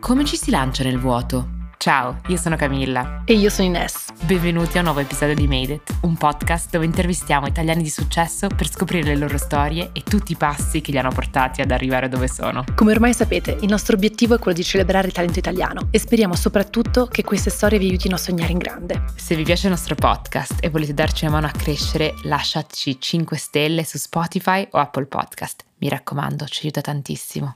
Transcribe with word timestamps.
Come 0.00 0.24
ci 0.24 0.36
si 0.36 0.50
lancia 0.50 0.82
nel 0.82 0.98
vuoto? 0.98 1.58
Ciao, 1.80 2.20
io 2.26 2.36
sono 2.36 2.56
Camilla. 2.56 3.22
E 3.24 3.32
io 3.32 3.48
sono 3.48 3.68
Ines. 3.68 4.12
Benvenuti 4.24 4.76
a 4.76 4.80
un 4.80 4.86
nuovo 4.86 5.00
episodio 5.00 5.34
di 5.34 5.46
Made 5.46 5.72
It, 5.72 5.98
un 6.02 6.14
podcast 6.14 6.68
dove 6.68 6.84
intervistiamo 6.84 7.46
italiani 7.46 7.82
di 7.82 7.88
successo 7.88 8.48
per 8.48 8.68
scoprire 8.68 9.06
le 9.06 9.16
loro 9.16 9.38
storie 9.38 9.88
e 9.94 10.02
tutti 10.02 10.32
i 10.32 10.36
passi 10.36 10.82
che 10.82 10.90
li 10.90 10.98
hanno 10.98 11.10
portati 11.10 11.62
ad 11.62 11.70
arrivare 11.70 12.08
dove 12.08 12.28
sono. 12.28 12.64
Come 12.74 12.92
ormai 12.92 13.14
sapete, 13.14 13.56
il 13.62 13.68
nostro 13.68 13.94
obiettivo 13.96 14.34
è 14.34 14.38
quello 14.38 14.58
di 14.58 14.62
celebrare 14.62 15.06
il 15.06 15.14
talento 15.14 15.38
italiano 15.38 15.88
e 15.90 15.98
speriamo 15.98 16.34
soprattutto 16.34 17.06
che 17.06 17.24
queste 17.24 17.48
storie 17.48 17.78
vi 17.78 17.86
aiutino 17.86 18.16
a 18.16 18.18
sognare 18.18 18.52
in 18.52 18.58
grande. 18.58 19.04
Se 19.14 19.34
vi 19.34 19.44
piace 19.44 19.68
il 19.68 19.72
nostro 19.72 19.94
podcast 19.94 20.56
e 20.60 20.68
volete 20.68 20.92
darci 20.92 21.24
una 21.24 21.34
mano 21.34 21.46
a 21.46 21.50
crescere, 21.50 22.12
lasciateci 22.24 23.00
5 23.00 23.36
stelle 23.38 23.84
su 23.84 23.96
Spotify 23.96 24.68
o 24.72 24.78
Apple 24.78 25.06
Podcast. 25.06 25.64
Mi 25.78 25.88
raccomando, 25.88 26.44
ci 26.46 26.64
aiuta 26.64 26.82
tantissimo. 26.82 27.54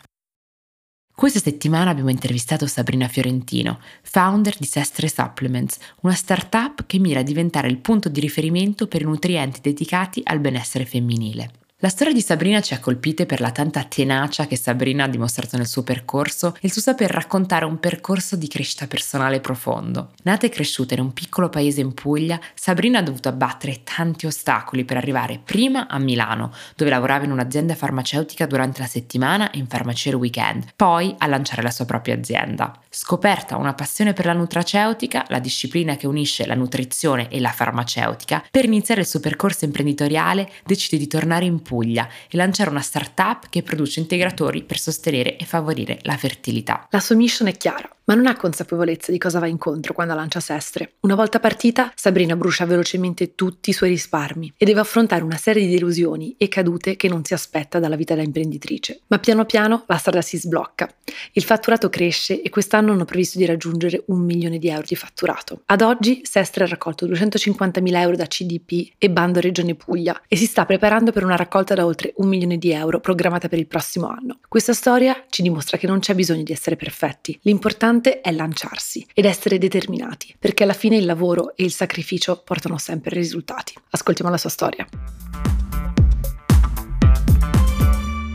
Questa 1.16 1.38
settimana 1.38 1.90
abbiamo 1.90 2.10
intervistato 2.10 2.66
Sabrina 2.66 3.06
Fiorentino, 3.06 3.78
founder 4.02 4.56
di 4.58 4.66
Sestre 4.66 5.08
Supplements, 5.08 5.78
una 6.00 6.12
startup 6.12 6.86
che 6.86 6.98
mira 6.98 7.20
a 7.20 7.22
diventare 7.22 7.68
il 7.68 7.78
punto 7.78 8.08
di 8.08 8.18
riferimento 8.18 8.88
per 8.88 9.02
i 9.02 9.04
nutrienti 9.04 9.60
dedicati 9.62 10.20
al 10.24 10.40
benessere 10.40 10.84
femminile. 10.84 11.63
La 11.84 11.90
storia 11.90 12.14
di 12.14 12.22
Sabrina 12.22 12.62
ci 12.62 12.72
ha 12.72 12.80
colpite 12.80 13.26
per 13.26 13.42
la 13.42 13.50
tanta 13.50 13.84
tenacia 13.84 14.46
che 14.46 14.56
Sabrina 14.56 15.04
ha 15.04 15.06
dimostrato 15.06 15.58
nel 15.58 15.66
suo 15.66 15.82
percorso 15.82 16.54
e 16.54 16.60
il 16.62 16.72
suo 16.72 16.80
saper 16.80 17.10
raccontare 17.10 17.66
un 17.66 17.78
percorso 17.78 18.36
di 18.36 18.48
crescita 18.48 18.86
personale 18.86 19.38
profondo. 19.40 20.12
Nata 20.22 20.46
e 20.46 20.48
cresciuta 20.48 20.94
in 20.94 21.00
un 21.00 21.12
piccolo 21.12 21.50
paese 21.50 21.82
in 21.82 21.92
Puglia, 21.92 22.40
Sabrina 22.54 23.00
ha 23.00 23.02
dovuto 23.02 23.28
abbattere 23.28 23.82
tanti 23.84 24.24
ostacoli 24.24 24.86
per 24.86 24.96
arrivare 24.96 25.38
prima 25.44 25.86
a 25.86 25.98
Milano, 25.98 26.54
dove 26.74 26.90
lavorava 26.90 27.26
in 27.26 27.32
un'azienda 27.32 27.74
farmaceutica 27.74 28.46
durante 28.46 28.80
la 28.80 28.86
settimana 28.86 29.50
e 29.50 29.58
in 29.58 29.66
farmacia 29.66 30.08
il 30.08 30.14
weekend, 30.14 30.64
poi 30.76 31.14
a 31.18 31.26
lanciare 31.26 31.60
la 31.60 31.70
sua 31.70 31.84
propria 31.84 32.14
azienda. 32.14 32.80
Scoperta 32.88 33.58
una 33.58 33.74
passione 33.74 34.14
per 34.14 34.24
la 34.24 34.32
nutraceutica, 34.32 35.26
la 35.28 35.38
disciplina 35.38 35.96
che 35.96 36.06
unisce 36.06 36.46
la 36.46 36.54
nutrizione 36.54 37.28
e 37.28 37.40
la 37.40 37.52
farmaceutica, 37.52 38.42
per 38.50 38.64
iniziare 38.64 39.02
il 39.02 39.06
suo 39.06 39.20
percorso 39.20 39.66
imprenditoriale 39.66 40.50
decide 40.64 40.96
di 40.96 41.08
tornare 41.08 41.44
in 41.44 41.60
Puglia 41.60 41.72
Puglia 41.74 42.08
e 42.30 42.36
lanciare 42.36 42.70
una 42.70 42.80
startup 42.80 43.48
che 43.50 43.64
produce 43.64 43.98
integratori 43.98 44.62
per 44.62 44.78
sostenere 44.78 45.36
e 45.36 45.44
favorire 45.44 45.98
la 46.02 46.16
fertilità. 46.16 46.86
La 46.90 47.00
sua 47.00 47.16
mission 47.16 47.48
è 47.48 47.56
chiara 47.56 47.90
ma 48.04 48.14
non 48.14 48.26
ha 48.26 48.36
consapevolezza 48.36 49.10
di 49.10 49.18
cosa 49.18 49.38
va 49.38 49.46
incontro 49.46 49.94
quando 49.94 50.14
lancia 50.14 50.40
Sestre. 50.40 50.94
Una 51.00 51.14
volta 51.14 51.40
partita, 51.40 51.92
Sabrina 51.94 52.36
brucia 52.36 52.66
velocemente 52.66 53.34
tutti 53.34 53.70
i 53.70 53.72
suoi 53.72 53.90
risparmi 53.90 54.52
e 54.56 54.64
deve 54.64 54.80
affrontare 54.80 55.22
una 55.22 55.36
serie 55.36 55.64
di 55.64 55.72
delusioni 55.72 56.34
e 56.36 56.48
cadute 56.48 56.96
che 56.96 57.08
non 57.08 57.24
si 57.24 57.34
aspetta 57.34 57.78
dalla 57.78 57.96
vita 57.96 58.14
da 58.14 58.22
imprenditrice. 58.22 59.00
Ma 59.06 59.18
piano 59.18 59.44
piano 59.46 59.84
la 59.86 59.96
strada 59.96 60.20
si 60.20 60.38
sblocca. 60.38 60.92
Il 61.32 61.42
fatturato 61.42 61.88
cresce 61.88 62.42
e 62.42 62.50
quest'anno 62.50 62.92
hanno 62.92 63.04
previsto 63.04 63.38
di 63.38 63.46
raggiungere 63.46 64.02
un 64.06 64.20
milione 64.20 64.58
di 64.58 64.68
euro 64.68 64.84
di 64.86 64.96
fatturato. 64.96 65.62
Ad 65.66 65.80
oggi 65.80 66.20
Sestre 66.24 66.64
ha 66.64 66.68
raccolto 66.68 67.06
250.000 67.06 67.96
euro 67.96 68.16
da 68.16 68.26
CDP 68.26 68.92
e 68.98 69.10
Bando 69.10 69.40
Regione 69.40 69.74
Puglia 69.74 70.20
e 70.28 70.36
si 70.36 70.46
sta 70.46 70.64
preparando 70.66 71.10
per 71.10 71.24
una 71.24 71.36
raccolta 71.36 71.74
da 71.74 71.86
oltre 71.86 72.12
un 72.16 72.28
milione 72.28 72.58
di 72.58 72.70
euro 72.72 73.00
programmata 73.00 73.48
per 73.48 73.58
il 73.58 73.66
prossimo 73.66 74.08
anno. 74.08 74.40
Questa 74.46 74.74
storia 74.74 75.24
ci 75.30 75.42
dimostra 75.42 75.78
che 75.78 75.86
non 75.86 76.00
c'è 76.00 76.14
bisogno 76.14 76.42
di 76.42 76.52
essere 76.52 76.76
perfetti. 76.76 77.38
L'importante 77.42 77.93
importante 77.94 78.20
è 78.20 78.32
lanciarsi 78.32 79.06
ed 79.14 79.24
essere 79.24 79.58
determinati, 79.58 80.34
perché 80.38 80.64
alla 80.64 80.72
fine 80.72 80.96
il 80.96 81.04
lavoro 81.04 81.56
e 81.56 81.64
il 81.64 81.72
sacrificio 81.72 82.40
portano 82.44 82.78
sempre 82.78 83.14
risultati. 83.14 83.74
Ascoltiamo 83.90 84.30
la 84.30 84.38
sua 84.38 84.50
storia. 84.50 84.86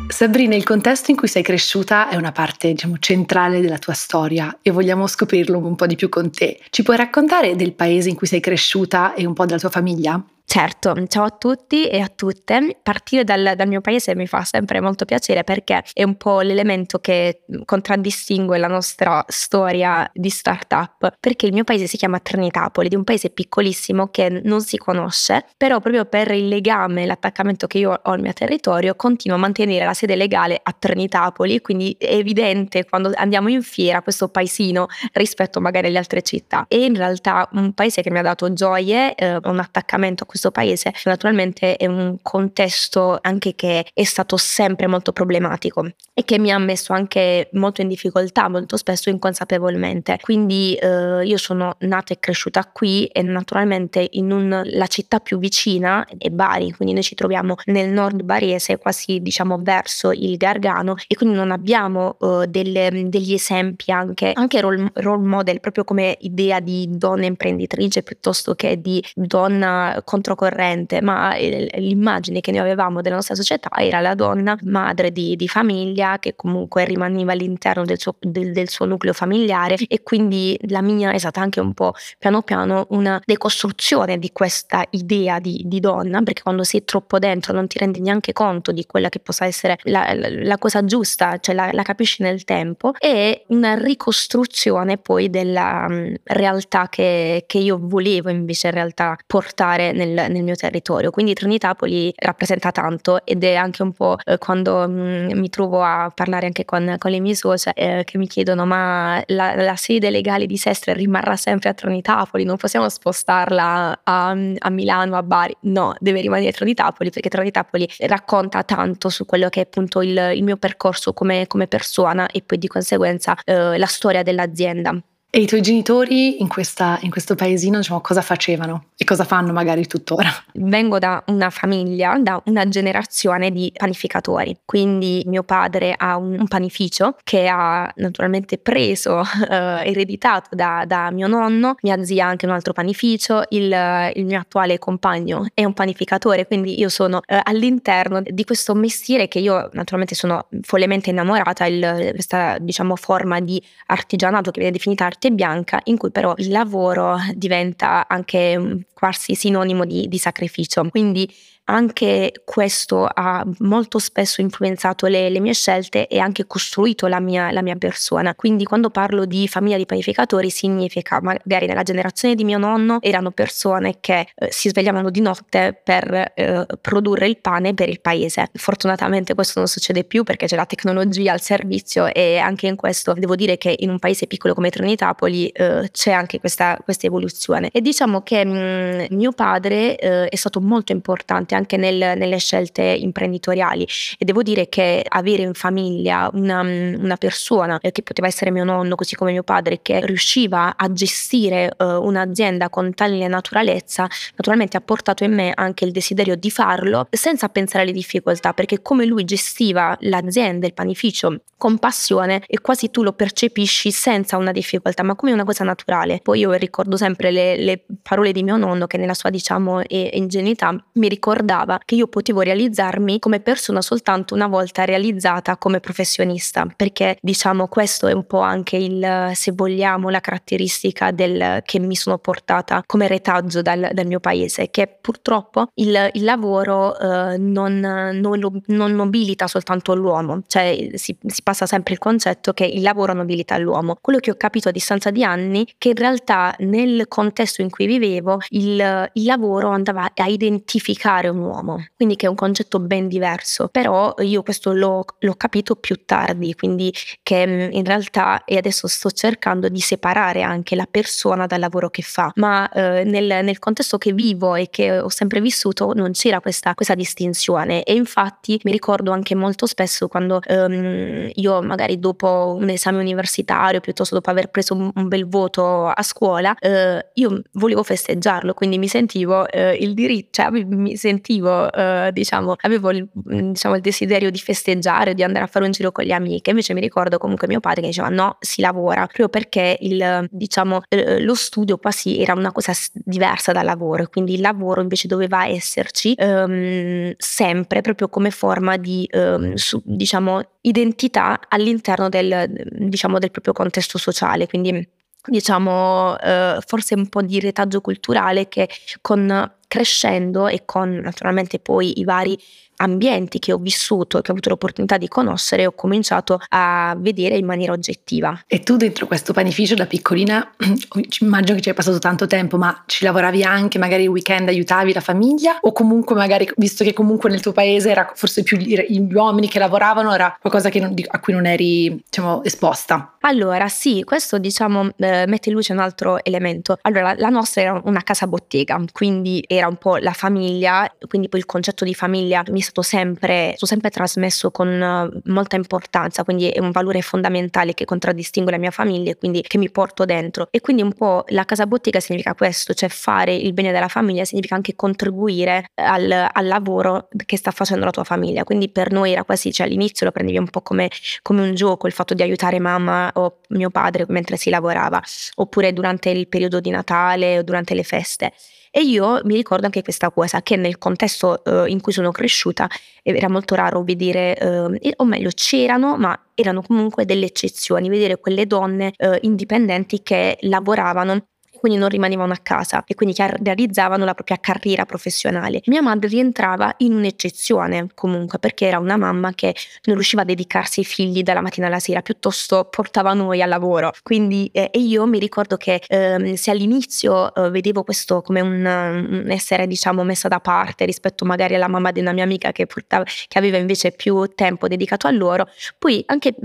Sabrina, 0.07 0.55
il 0.55 0.65
contesto 0.65 1.11
in 1.11 1.17
cui 1.17 1.30
sei 1.30 1.43
cresciuta 1.43 2.09
è 2.09 2.15
una 2.15 2.33
parte, 2.33 2.73
diciamo, 2.73 2.97
centrale 2.99 3.61
della 3.61 3.77
tua 3.77 3.93
storia 3.93 4.59
e 4.61 4.71
vogliamo 4.71 5.07
scoprirlo 5.07 5.57
un 5.57 5.75
po' 5.75 5.85
di 5.85 5.95
più 5.95 6.09
con 6.09 6.30
te. 6.30 6.59
Ci 6.69 6.83
puoi 6.83 6.97
raccontare 6.97 7.55
del 7.55 7.73
paese 7.73 8.09
in 8.09 8.15
cui 8.15 8.27
sei 8.27 8.41
cresciuta 8.41 9.14
e 9.14 9.25
un 9.25 9.33
po' 9.33 9.45
della 9.45 9.59
tua 9.59 9.69
famiglia? 9.69 10.21
Certo, 10.52 10.95
ciao 11.05 11.26
a 11.26 11.30
tutti 11.30 11.87
e 11.87 11.99
a 11.99 12.08
tutte. 12.08 12.80
Partire 12.82 13.23
dal, 13.23 13.54
dal, 13.55 13.67
mio 13.67 13.82
paese 13.82 14.15
mi 14.15 14.26
fa 14.26 14.43
sempre 14.43 14.82
molto 14.82 15.05
piacere 15.05 15.43
perché 15.43 15.83
è 15.93 16.02
un 16.02 16.15
po' 16.15 16.42
l'elemento 16.42 16.98
che 16.98 17.43
contraddistingue 17.65 18.58
la 18.58 18.65
nostra 18.65 19.23
storia 19.27 20.10
di 20.11 20.32
startup. 20.32 21.17
Perché 21.20 21.45
il 21.45 21.54
mio 21.54 21.64
paese 21.64 21.86
si 21.86 21.98
chiama 21.98 22.17
Trinitapoli, 22.20 22.89
di 22.89 22.95
un 22.95 23.04
paese 23.04 23.30
piccolissimo 23.30 24.08
che 24.08 24.42
non 24.43 24.61
si 24.61 24.77
conosce, 24.77 25.45
però 25.55 25.80
proprio 25.80 26.05
per 26.05 26.32
il 26.32 26.48
legame, 26.48 27.05
l'attaccamento 27.05 27.67
che 27.67 27.77
io 27.77 27.92
ho 27.92 28.11
al 28.11 28.20
mio 28.20 28.33
territorio, 28.33 28.95
continuo 28.95 29.37
a 29.37 29.39
mantenere 29.39 29.86
la 29.86 29.93
sede 29.93 30.16
legale 30.16 30.60
a 30.64 30.73
Trinitapoli, 30.73 31.61
quindi 31.61 31.95
è 31.99 32.16
evidente 32.16 32.86
quando 32.86 33.11
andiamo 33.14 33.49
in 33.49 33.61
fiera 33.61 34.02
questo 34.02 34.30
paesino 34.30 34.87
rispetto 35.14 35.61
magari 35.61 35.89
alle 35.89 35.99
altre 35.99 36.23
città. 36.23 36.66
E 36.67 36.86
in 36.86 36.95
realtà 36.95 37.48
un 37.52 37.71
paese 37.73 38.02
che 38.02 38.10
mi 38.10 38.17
ha 38.17 38.23
dato 38.23 38.52
gioie, 38.52 39.14
eh, 39.14 39.37
un 39.43 39.60
attaccamento 39.60 40.23
a 40.23 40.26
questo 40.26 40.37
questo 40.39 40.52
paese 40.52 40.94
naturalmente 41.04 41.76
è 41.76 41.86
un 41.86 42.17
contesto 42.22 43.17
anche 43.22 43.55
che 43.55 43.86
è 43.94 44.04
stato 44.04 44.38
sempre 44.38 44.88
molto 44.88 45.11
problematico 45.11 45.86
e 46.14 46.23
che 46.23 46.39
mi 46.39 46.52
ha 46.52 46.58
messo 46.58 46.94
anche 46.94 47.50
molto 47.54 47.82
in 47.82 47.88
difficoltà, 47.88 48.49
molto 48.49 48.76
spesso 48.76 49.10
inconsapevolmente. 49.10 50.17
Quindi 50.22 50.76
eh, 50.76 51.26
io 51.26 51.38
sono 51.38 51.76
nata 51.80 52.14
e 52.14 52.20
cresciuta 52.20 52.70
qui 52.72 53.05
e 53.05 53.22
naturalmente 53.22 54.05
in 54.11 54.32
un, 54.32 54.61
la 54.66 54.88
città 54.88 55.20
più 55.20 55.39
vicina 55.39 56.05
è 56.17 56.30
Bari, 56.30 56.72
quindi 56.72 56.94
noi 56.94 57.04
ci 57.04 57.16
troviamo 57.16 57.55
nel 57.66 57.89
nord 57.89 58.23
barese, 58.23 58.78
quasi 58.78 59.22
diciamo 59.22 59.60
verso 59.61 60.11
il 60.11 60.36
Gargano 60.38 60.95
e 61.08 61.16
quindi 61.16 61.36
non 61.36 61.52
abbiamo 61.52 62.17
eh, 62.20 62.48
delle, 62.48 63.05
degli 63.08 63.33
esempi 63.33 63.92
anche, 63.92 64.33
anche 64.33 64.60
role, 64.60 64.92
role 64.95 65.26
model 65.26 65.60
proprio 65.60 65.83
come 65.83 66.17
idea 66.22 66.60
di 66.60 66.88
donna 66.89 67.26
imprenditrice 67.26 68.04
piuttosto 68.04 68.55
che 68.55 68.82
di 68.82 69.02
donna 69.16 70.02
contro 70.04 70.29
controcorrente, 70.30 71.02
ma 71.02 71.36
l'immagine 71.36 72.42
che 72.42 72.52
noi 72.52 72.60
avevamo 72.62 73.02
della 73.02 73.16
nostra 73.16 73.36
società 73.36 73.70
era 73.78 74.00
la 74.00 74.16
donna 74.16 74.58
madre 74.64 75.12
di, 75.12 75.36
di 75.36 75.48
famiglia 75.48 76.20
che 76.20 76.36
comunque 76.36 76.86
rimaneva 76.86 77.32
all'interno 77.32 77.86
del 77.86 78.00
suo, 78.00 78.16
del, 78.20 78.52
del 78.52 78.70
suo, 78.70 78.86
nucleo 78.86 79.14
familiare 79.14 79.76
e 79.88 80.04
quindi 80.04 80.58
la 80.67 80.82
mia 80.82 81.12
è 81.12 81.17
stata 81.17 81.42
anche 81.42 81.60
un 81.60 81.73
po' 81.73 81.94
piano 82.17 82.42
piano 82.42 82.88
una 82.90 83.22
decostruzione 83.26 84.17
di 84.17 84.32
questa 84.32 84.86
idea 84.92 85.40
di, 85.40 85.64
di 85.66 85.80
donna, 85.80 86.22
perché 86.22 86.42
quando 86.44 86.64
sei 86.64 86.84
troppo 86.84 87.20
dentro 87.20 87.54
non 87.54 87.67
ti 87.67 87.78
rendi 87.78 88.02
neanche 88.02 88.34
conto 88.34 88.72
di 88.72 88.86
quella 88.86 89.10
che 89.10 89.20
possa 89.20 89.46
essere 89.46 89.78
la, 89.84 90.14
la, 90.14 90.30
la 90.30 90.58
cosa 90.58 90.84
giusta, 90.84 91.38
cioè 91.40 91.56
la, 91.56 91.70
la, 91.72 91.84
capisci 91.84 92.23
nel 92.23 92.44
tempo, 92.44 92.94
e 93.00 93.46
una 93.48 93.76
ricostruzione 93.76 94.98
poi 94.98 95.30
della 95.30 95.86
um, 95.90 96.14
realtà 96.23 96.88
che, 96.90 97.44
che 97.48 97.58
io 97.58 97.78
volevo 97.80 98.30
invece 98.30 98.67
in 98.67 98.73
realtà 98.73 99.17
portare 99.26 99.92
nel, 99.92 100.18
nel, 100.27 100.43
mio 100.43 100.55
territorio. 100.55 101.11
Quindi 101.11 101.33
Trinitapoli 101.33 102.13
rappresenta 102.15 102.71
tanto 102.71 103.25
ed 103.25 103.43
è 103.43 103.55
anche 103.55 103.81
un 103.81 103.93
po' 103.93 104.17
eh, 104.23 104.37
quando 104.37 104.87
mh, 104.87 104.91
mm, 104.91 105.39
mi 105.39 105.49
trovo 105.49 105.83
a 105.83 106.11
parlare 106.13 106.45
anche 106.45 106.65
con, 106.65 106.95
con 106.97 107.11
le 107.11 107.19
mie 107.19 107.35
socie 107.35 107.73
eh, 107.73 108.03
che 108.05 108.17
mi 108.17 108.27
chiedono 108.27 108.65
ma 108.65 109.21
la, 109.27 109.55
la, 109.55 109.75
sede 109.75 110.09
legale 110.09 110.45
di 110.45 110.57
Sestre 110.57 110.93
rimarrà 110.93 111.35
sempre 111.35 111.69
a 111.69 111.73
Trinitapoli, 111.73 112.43
non 112.43 112.57
possiamo 112.57 112.89
spostarla 112.89 114.02
a, 114.03 114.30
a 114.30 114.69
Milano, 114.69 115.15
a 115.15 115.23
Bari? 115.23 115.55
No, 115.61 115.95
deve 115.99 116.21
rimanere 116.21 116.49
a 116.49 116.53
Trinitapoli 116.53 117.09
perché 117.09 117.30
Trinitapoli 117.30 117.87
racconta 117.99 118.63
tanto 118.63 119.09
su 119.09 119.25
quello 119.25 119.49
che 119.49 119.61
è 119.61 119.63
appunto 119.63 120.01
il, 120.01 120.31
il 120.36 120.43
mio 120.43 120.57
percorso 120.57 121.13
come, 121.13 121.47
come, 121.47 121.67
persona 121.67 122.27
e 122.27 122.41
poi 122.41 122.57
di 122.57 122.67
conseguenza 122.67 123.37
eh, 123.45 123.77
la 123.77 123.86
storia 123.86 124.23
dell'azienda. 124.23 124.99
E 125.32 125.42
i 125.42 125.45
tuoi 125.45 125.62
genitori 125.62 126.42
in, 126.42 126.48
questa, 126.48 126.98
in 127.02 127.12
questo 127.12 127.36
paesino 127.36 127.78
diciamo, 127.78 128.01
cosa 128.01 128.24
facevano? 128.24 128.86
E 128.98 129.06
cosa 129.06 129.25
fanno 129.25 129.54
magari 129.54 129.86
tuttora? 129.86 130.28
Vengo 130.54 130.98
da 130.98 131.24
una 131.28 131.51
famiglia, 131.51 132.18
da 132.19 132.42
una 132.45 132.68
generazione 132.68 133.51
di 133.51 133.72
panificatori, 133.72 134.57
quindi 134.66 135.22
mio 135.28 135.44
padre 135.44 135.94
ha 135.95 136.18
un, 136.18 136.48
panificio 136.48 137.16
che 137.24 137.48
ha 137.48 137.92
naturalmente 137.98 138.58
preso, 138.58 139.22
eh, 139.48 139.88
ereditato 139.88 140.56
da, 140.56 140.84
da, 140.88 141.12
mio 141.12 141.28
nonno, 141.28 141.75
mia 141.84 142.04
zia 142.04 142.25
ha 142.25 142.30
anche 142.30 142.48
un 142.48 142.52
altro 142.52 142.74
panificio, 142.74 143.44
il, 143.50 144.12
il, 144.16 144.25
mio 144.25 144.40
attuale 144.40 144.80
compagno 144.80 145.46
è 145.54 145.64
un 145.64 145.74
panificatore, 145.74 146.48
quindi 146.48 146.80
io 146.80 146.90
sono 146.90 147.22
eh, 147.28 147.40
all'interno 147.44 148.24
di 148.24 148.44
questo 148.46 148.74
mestiere 148.74 149.28
che 149.28 149.38
io 149.38 149.70
naturalmente 149.74 150.16
sono 150.16 150.48
follemente 150.62 151.12
innamorata, 151.12 151.68
il, 151.68 152.10
questa 152.14 152.58
diciamo 152.60 152.96
forma 152.96 153.40
di 153.40 153.62
artigianato 153.86 154.50
che 154.50 154.60
viene 154.60 154.75
definita 154.75 155.06
arte 155.19 155.31
bianca 155.31 155.81
in 155.83 155.98
cui 155.98 156.12
però 156.12 156.33
il 156.38 156.50
lavoro 156.50 157.18
diventa 157.33 158.07
anche 158.07 158.86
quasi 158.94 159.36
sinonimo 159.36 159.83
di, 159.86 160.07
di 160.07 160.18
sacrificio. 160.18 160.88
Quindi 160.89 161.30
anche 161.69 162.42
questo 162.44 163.06
ha 163.06 163.45
molto 163.60 164.00
spesso 164.00 164.42
influenzato 164.42 165.06
le, 165.06 165.30
le 165.30 165.39
mie 165.39 165.54
scelte 165.54 166.07
e 166.07 166.19
anche 166.19 166.48
costruito 166.48 167.07
la 167.07 167.19
mia, 167.19 167.51
la 167.51 167.62
mia, 167.62 167.75
persona. 167.75 168.33
Quindi 168.33 168.66
quando 168.66 168.89
parlo 168.89 169.25
di 169.25 169.48
famiglia 169.48 169.77
di 169.77 169.86
panificatori 169.86 170.50
significa 170.50 171.21
magari 171.21 171.68
nella 171.68 171.83
generazione 171.83 172.33
di 172.36 172.44
mio 172.44 172.57
nonno 172.57 172.98
erano 173.01 173.31
persone 173.31 173.98
che 174.01 174.27
eh, 174.36 174.48
si 174.51 174.69
svegliavano 174.69 175.12
di 175.12 175.21
notte 175.21 175.80
per 175.81 176.31
eh, 176.36 176.66
produrre 176.81 177.27
il 177.27 177.38
pane 177.38 177.74
per 177.74 177.89
il 177.89 178.01
paese. 178.01 178.50
Fortunatamente 178.54 179.36
questo 179.36 179.60
non 179.60 179.68
succede 179.68 180.04
più 180.04 180.24
perché 180.24 180.48
c'è 180.48 180.56
la 180.56 180.65
tecnologia 180.65 181.31
al 181.31 181.42
servizio 181.42 182.07
e 182.07 182.38
anche 182.38 182.68
in 182.68 182.75
questo 182.75 183.13
devo 183.13 183.36
dire 183.36 183.57
che 183.57 183.75
in 183.77 183.89
un 183.92 184.00
paese 184.00 184.25
piccolo 184.25 184.54
come 184.54 184.72
Trinitapoli 184.72 185.48
eh, 185.50 185.89
c'è 185.92 186.12
anche 186.12 186.39
questa, 186.39 186.77
questa, 186.83 187.06
evoluzione. 187.06 187.69
E 187.72 187.81
diciamo 187.81 188.22
che 188.22 188.44
mh, 188.45 188.50
mm, 188.50 189.18
mio 189.18 189.31
padre 189.31 189.98
eh, 189.98 190.27
è 190.27 190.36
stato 190.36 190.60
molto 190.60 190.92
importante 190.92 191.56
anche 191.60 191.78
nel, 191.78 192.18
nelle 192.18 192.38
scelte 192.38 192.82
imprenditoriali. 192.82 193.88
E 194.18 194.26
devo 194.26 194.42
dire 194.42 194.70
che 194.70 195.06
avere 195.08 195.44
in 195.44 195.54
famiglia 195.54 196.30
una, 196.34 196.62
una 196.62 197.18
persona 197.18 197.78
eh, 197.82 197.92
che 197.92 198.02
poteva 198.02 198.28
essere 198.28 198.52
mio 198.52 198.64
nonno 198.64 198.96
così 198.96 199.16
come 199.16 199.32
mio 199.32 199.44
padre 199.44 199.82
che 199.82 200.06
riusciva 200.06 200.76
a 200.76 200.92
gestire 200.92 201.72
uh, 201.78 201.84
un'azienda 201.84 202.70
con 202.70 202.94
tale 202.94 203.28
naturalezza 203.28 204.08
naturalmente 204.36 204.78
ha 204.78 204.82
portato 204.82 205.24
in 205.24 205.34
me 205.34 205.52
anche 205.54 205.86
il 205.86 205.92
desiderio 205.92 206.36
di 206.36 206.50
farlo 206.50 207.08
senza 207.12 207.50
pensare 207.50 207.84
alle 207.84 207.92
difficoltà 207.92 208.54
perché 208.54 208.82
come 208.82 209.06
lui 209.06 209.26
gestiva 209.26 209.96
l'azienda, 210.02 210.66
il 210.66 210.74
panificio 210.74 211.42
con 211.58 211.78
passione 211.78 212.42
e 212.48 212.62
quasi 212.62 212.90
tu 212.90 213.04
lo 213.04 213.12
percepisci 213.12 213.92
senza 213.92 214.38
una 214.38 214.52
difficoltà 214.52 215.04
ma 215.04 215.16
come 215.16 215.34
una 215.34 215.44
cosa 215.44 215.64
naturale. 215.64 216.20
Poi 216.24 216.40
io 216.40 216.54
ricordo 216.54 216.96
sempre 216.96 217.32
le, 217.32 217.58
le 217.58 217.84
parole 218.02 218.32
di 218.32 218.44
mio 218.44 218.56
nonno 218.56 218.88
che 218.88 218.98
nella 218.98 219.14
sua 219.14 219.30
diciamo 219.30 219.82
ingenuità 219.88 220.74
mi 220.94 221.10
ricorda 221.10 221.49
ricordava 221.50 221.80
che 221.84 221.96
io 221.96 222.07
potevo 222.07 222.42
realizzarmi 222.42 223.19
come 223.19 223.40
persona 223.40 223.81
soltanto 223.81 224.36
una 224.36 224.48
volta 224.48 224.86
realizzata 224.86 225.57
come 225.57 225.80
professionista, 225.80 226.68
perché 226.75 227.18
diciamo 227.22 227.68
questo 227.68 228.07
è 228.07 228.13
un 228.13 228.25
po' 228.25 228.40
anche 228.40 228.78
il, 228.78 229.31
se 229.34 229.51
vogliamo, 229.51 230.10
la 230.10 230.19
caratteristica 230.19 231.12
del, 231.12 231.62
che 231.66 231.80
mi 231.80 231.96
sono 231.96 232.18
portata 232.19 232.84
come 232.86 233.07
retaggio 233.07 233.62
dal, 233.62 233.90
dal 233.92 234.06
mio 234.06 234.19
paese, 234.19 234.69
che 234.69 234.88
purtroppo 235.01 235.68
il, 235.75 236.10
il 236.13 236.24
lavoro 236.24 236.98
eh, 236.98 237.38
non, 237.38 237.80
non, 237.80 238.62
non, 238.68 238.96
nobilita 238.96 239.48
soltanto 239.48 239.96
l'uomo, 239.96 240.42
cioè 240.48 240.90
si, 240.94 241.18
si 241.25 241.42
passa 241.42 241.66
sempre 241.66 241.94
il 241.94 242.00
concetto 242.00 242.54
che 242.54 242.66
il 242.66 242.81
lavoro 242.81 243.13
nobilita 243.13 243.57
l'uomo. 243.57 243.98
Quello 244.00 244.19
che 244.19 244.31
ho 244.31 244.36
capito 244.36 244.69
a 244.69 244.72
distanza 244.72 245.10
di 245.10 245.24
anni 245.24 245.66
è 245.66 245.72
che 245.78 245.90
in 245.90 245.96
realtà 245.96 246.54
nel 246.60 247.07
contesto 247.07 247.62
in 247.62 247.69
cui 247.69 247.88
vivevo 247.88 248.40
il, 248.50 249.10
il 249.13 249.24
lavoro 249.24 249.69
andava 249.69 250.12
a 250.13 250.28
identificare 250.28 251.30
un 251.30 251.38
uomo, 251.41 251.86
quindi 251.95 252.15
che 252.15 252.25
è 252.25 252.30
un 252.30 252.36
concetto 252.36 252.80
ben 252.80 253.07
diverso, 253.07 253.68
però 253.68 254.13
io 254.19 254.44
questo 254.44 254.74
l'ho, 254.74 255.03
l'ho 255.19 255.33
capito 255.36 255.75
più 255.75 256.03
tardi, 256.06 256.53
quindi 256.56 256.94
che 257.24 257.45
mm, 257.45 257.71
in 257.71 257.86
realtà 257.86 258.44
e 258.45 258.57
adesso 258.57 258.88
sto 258.88 259.12
cercando 259.12 259.69
di 259.69 259.80
separare 259.80 260.41
anche 260.41 260.75
la 260.75 260.88
persona 260.89 261.45
dal 261.45 261.59
lavoro 261.59 261.89
che 261.89 262.01
fa, 262.01 262.31
ma 262.36 262.69
eh, 262.69 263.03
nel, 263.03 263.44
nel, 263.44 263.59
contesto 263.59 263.97
che 263.97 264.13
vivo 264.13 264.56
e 264.56 264.69
che 264.69 265.00
ho 265.00 265.09
sempre 265.09 265.41
vissuto 265.41 265.94
non 265.94 266.12
c'era 266.12 266.39
questa, 266.39 266.74
questa 266.74 266.95
distinzione. 266.95 267.83
E 267.83 267.94
infatti 267.94 268.59
mi 268.63 268.71
ricordo 268.71 269.12
anche 269.12 269.36
molto 269.36 269.65
spesso 269.65 270.07
quando 270.07 270.41
ehm, 270.41 271.30
io 271.33 271.62
magari 271.62 272.00
dopo 272.00 272.56
un 272.57 272.69
esame 272.69 273.00
universitario, 273.00 273.80
piuttosto 273.80 274.15
dopo 274.15 274.30
aver 274.30 274.50
preso 274.50 274.74
un, 274.74 274.91
un 274.94 275.07
bel 275.07 275.27
voto 275.27 275.88
a 275.88 276.03
scuola, 276.03 276.56
eh, 276.59 277.09
io 277.15 277.41
volevo 277.53 277.83
festeggiarlo, 277.83 278.53
quindi 278.53 278.77
mi 278.77 278.88
sentivo 278.88 279.47
eh, 279.47 279.75
il 279.75 279.94
diritto, 279.94 280.41
cioè 280.41 280.50
mi 280.50 280.95
sentivo 280.95 281.19
motivo, 281.19 281.71
eh, 281.71 282.10
diciamo, 282.13 282.56
avevo 282.62 282.92
il, 282.92 283.07
diciamo, 283.13 283.75
il, 283.75 283.81
desiderio 283.81 284.31
di 284.31 284.39
festeggiare, 284.39 285.13
di 285.13 285.24
andare 285.24 285.45
a 285.45 285.48
fare 285.48 285.66
un 285.66 285.71
giro 285.71 285.92
con 285.92 286.06
le 286.06 286.13
amiche. 286.13 286.50
Invece 286.50 286.74
mi 286.74 286.81
ricordo 286.81 287.18
comunque 287.18 287.48
mio 287.48 287.60
padre 287.60 287.81
che 287.81 287.88
diceva 287.88 288.10
no, 288.10 288.38
si 288.39 288.62
lavora, 288.62 289.06
proprio 289.06 289.30
perché 289.30 289.77
il, 289.81 290.27
diciamo, 290.31 290.81
eh, 290.88 291.21
lo 291.21 291.36
studio 291.36 291.77
quasi 291.77 292.21
era 292.21 292.33
una 292.33 292.51
cosa 292.51 292.74
diversa 292.94 293.51
dal 293.51 293.66
lavoro, 293.66 294.07
quindi 294.07 294.33
il 294.33 294.42
lavoro 294.42 294.81
invece 294.81 295.07
doveva 295.07 295.45
esserci 295.48 296.13
ehm, 296.16 297.13
sempre 297.18 297.81
proprio 297.81 298.10
come 298.10 298.31
forma 298.31 298.77
di, 298.77 299.07
ehm, 299.12 299.54
su, 299.56 299.81
diciamo, 299.83 300.42
identità 300.62 301.39
all'interno 301.50 302.10
del, 302.10 302.48
diciamo, 302.72 303.19
del 303.19 303.31
proprio 303.31 303.54
contesto 303.54 303.98
sociale. 303.98 304.48
Quindi 304.48 304.88
diciamo, 305.27 306.18
eh, 306.19 306.60
forse 306.65 306.95
un 306.95 307.07
po' 307.10 307.22
di 307.22 307.39
retaggio 307.39 307.81
culturale 307.81 308.48
che 308.48 308.69
con 309.01 309.51
crescendo 309.69 310.50
e 310.50 310.66
con 310.66 310.89
naturalmente 310.95 311.60
poi 311.60 312.00
i 312.00 312.04
vari 312.04 312.38
ambienti 312.81 313.40
che 313.40 313.54
ho 313.54 313.58
vissuto 313.58 314.18
e 314.18 314.22
che 314.22 314.30
ho 314.30 314.34
avuto 314.34 314.50
l'opportunità 314.50 314.98
di 314.98 315.08
conoscere, 315.08 315.66
ho 315.66 315.72
cominciato 315.72 316.40
a 316.50 316.96
vedere 316.98 317.38
in 317.38 317.46
maniera 317.46 317.74
oggettiva. 317.74 318.44
E 318.48 318.60
tu 318.62 318.78
dentro 318.78 319.08
questo 319.08 319.34
panificio 319.34 319.76
da 319.76 319.86
piccolina, 319.86 320.52
immagino 321.22 321.56
che 321.56 321.62
ci 321.62 321.70
hai 321.70 321.76
passato 321.76 322.00
tanto 322.00 322.28
tempo, 322.28 322.58
ma 322.58 322.84
ci 322.86 323.04
lavoravi 323.04 323.44
anche, 323.44 323.78
magari 323.78 324.04
il 324.04 324.10
weekend 324.10 324.48
aiutavi 324.48 324.94
la 324.94 325.02
famiglia 325.02 325.58
o 325.62 325.72
comunque 325.72 326.16
magari, 326.16 326.50
visto 326.58 326.84
che 326.84 326.94
comunque 326.94 327.30
nel 327.30 327.42
tuo 327.42 327.52
paese 327.52 327.90
era 327.90 328.12
forse 328.16 328.44
più 328.44 328.58
gli 328.58 329.14
uomini 329.14 329.48
che 329.48 329.60
lavoravano, 329.60 330.14
era 330.14 330.36
qualcosa 330.40 330.70
non, 330.80 330.94
a 331.08 331.20
cui 331.20 331.34
non 331.34 331.46
eri 331.46 332.02
diciamo 332.06 332.44
esposta? 332.44 333.16
Allora 333.22 333.68
sì, 333.68 334.04
questo 334.04 334.38
diciamo 334.38 334.90
eh, 334.98 335.25
mette 335.28 335.50
in 335.50 335.56
luce 335.56 335.74
un 335.74 335.80
altro 335.80 336.24
elemento. 336.24 336.78
Allora 336.82 337.14
la 337.18 337.30
nostra 337.30 337.62
era 337.62 337.82
una 337.84 338.02
casa 338.02 338.28
bottega, 338.28 338.82
quindi 338.92 339.44
era 339.46 339.68
un 339.68 339.75
po' 339.75 339.98
la 339.98 340.14
famiglia, 340.14 340.92
quindi 341.08 341.28
poi 341.28 341.40
il 341.40 341.46
concetto 341.46 341.84
di 341.84 341.94
famiglia 341.94 342.44
mi 342.50 342.62
stato 342.69 342.81
sempre, 342.81 343.56
sempre 343.57 343.89
trasmesso 343.89 344.51
con 344.51 344.68
eh, 344.69 345.21
molta 345.25 345.56
importanza, 345.56 346.24
quindi 346.24 346.50
è 346.50 346.60
un 346.60 346.71
valore 346.71 347.01
fondamentale 347.01 347.74
che 347.74 347.86
contraddistingue 347.86 348.51
la 348.51 348.57
mia 348.57 348.71
famiglia 348.71 349.12
e 349.12 349.18
quindi 349.18 349.42
che 349.42 349.57
mi 349.57 349.69
porto 349.69 350.06
dentro. 350.06 350.48
E 350.51 350.62
quindi 350.62 350.81
un 350.81 350.94
po' 350.94 351.24
la 351.30 351.45
casa 351.45 351.66
bottega 351.66 352.00
significa 352.00 352.33
questo, 352.36 352.74
cioè 352.74 352.89
fare 352.89 353.33
il 353.33 353.54
bene 353.54 353.71
della 353.71 353.88
famiglia 353.88 354.24
significa 354.24 354.56
anche 354.56 354.75
contribuire 354.75 355.66
al, 355.75 356.30
al 356.31 356.48
lavoro 356.48 357.07
che 357.25 357.38
sta 357.38 357.51
facendo 357.51 357.86
la 357.86 357.92
tua 357.92 358.04
famiglia. 358.04 358.44
Quindi 358.44 358.69
per 358.69 358.92
noi 358.92 359.12
era 359.12 359.24
quasi, 359.24 359.51
cioè 359.51 359.68
all'inizio 359.68 360.06
lo 360.06 360.12
prendevi 360.12 360.38
un 360.38 360.50
po' 360.50 360.62
come, 360.62 360.89
come 361.22 361.42
un 361.42 361.56
gioco, 361.56 361.88
il 361.88 361.94
fatto 361.94 362.13
di 362.13 362.22
aiutare 362.22 362.60
mamma 362.60 363.12
o 363.15 363.39
mio 363.50 363.69
padre 363.69 364.06
mentre 364.07 364.38
si 364.38 364.50
lavorava, 364.50 365.01
oppure 365.36 365.74
durante 365.74 366.10
il 366.10 366.27
periodo 366.27 366.60
di 366.60 366.69
Natale 366.69 367.39
o 367.39 367.44
durante 367.44 367.74
le 367.74 367.83
feste. 367.83 368.31
E 368.71 368.81
io 368.81 369.19
mi 369.24 369.36
ricordo 369.36 369.66
anche 369.66 369.81
questa 369.81 370.12
cosa, 370.12 370.42
che 370.42 370.56
nel 370.56 370.77
contesto 370.77 371.44
eh, 371.44 371.69
in 371.71 371.81
cui 371.81 371.92
sono 371.92 372.12
cresciuta 372.12 372.68
era 373.01 373.27
molto 373.30 373.56
raro 373.56 373.83
vedere, 373.83 374.38
eh, 374.38 374.94
o 374.98 375.06
meglio 375.06 375.30
c'erano, 375.33 375.98
ma 375.98 376.18
erano 376.36 376.62
comunque 376.62 377.06
delle 377.06 377.25
eccezioni, 377.25 377.89
vedere 377.89 378.19
quelle 378.19 378.45
donne 378.45 378.92
eh, 378.95 379.18
indipendenti 379.24 380.04
che 380.04 380.38
lavoravano 380.42 381.27
quindi 381.60 381.78
non 381.78 381.90
rimanevano 381.90 382.34
a 382.34 382.40
casa 382.42 382.84
e 382.88 382.96
quindi 382.96 383.16
realizzavano 383.18 384.06
la 384.06 384.14
propria 384.14 384.38
carriera 384.40 384.86
professionale. 384.86 385.62
Mia 385.66 385.82
madre 385.82 386.10
rientrava 386.10 386.74
in 386.78 386.94
un'eccezione 386.94 387.90
comunque 387.94 388.40
perché 388.40 388.66
era 388.66 388.80
una 388.80 388.98
mamma 388.98 389.34
che 389.34 389.56
non 389.84 389.96
riusciva 389.96 390.22
a 390.22 390.26
dedicarsi 390.26 390.80
ai 390.80 390.86
figli 390.86 391.24
dalla 391.24 391.42
mattina 391.42 391.68
alla 391.68 391.80
sera, 391.80 392.02
piuttosto 392.02 392.66
portava 392.70 393.13
noi 393.13 393.42
al 393.42 393.50
lavoro. 393.50 393.92
Quindi 394.04 394.50
eh, 394.54 394.72
io 394.74 395.06
mi 395.06 395.20
ricordo 395.20 395.58
che 395.58 395.82
eh, 395.88 396.38
se 396.38 396.51
all'inizio 396.51 397.34
eh, 397.34 397.50
vedevo 397.50 397.84
questo 397.84 398.22
come 398.22 398.42
un, 398.42 398.66
un, 398.66 399.25
essere 399.30 399.68
diciamo 399.68 400.04
messa 400.04 400.28
da 400.28 400.39
parte 400.39 400.86
rispetto 400.86 401.25
magari 401.25 401.56
alla 401.56 401.68
mamma 401.68 401.92
di 401.92 402.00
una 402.00 402.13
mia 402.13 402.24
amica 402.24 402.51
che, 402.51 402.66
portava, 402.66 403.04
che 403.04 403.38
aveva 403.38 403.58
invece 403.58 403.92
più 403.92 404.25
tempo 404.36 404.68
dedicato 404.68 405.08
a 405.08 405.12
loro, 405.12 405.48
poi 405.78 406.04
anche 406.08 406.36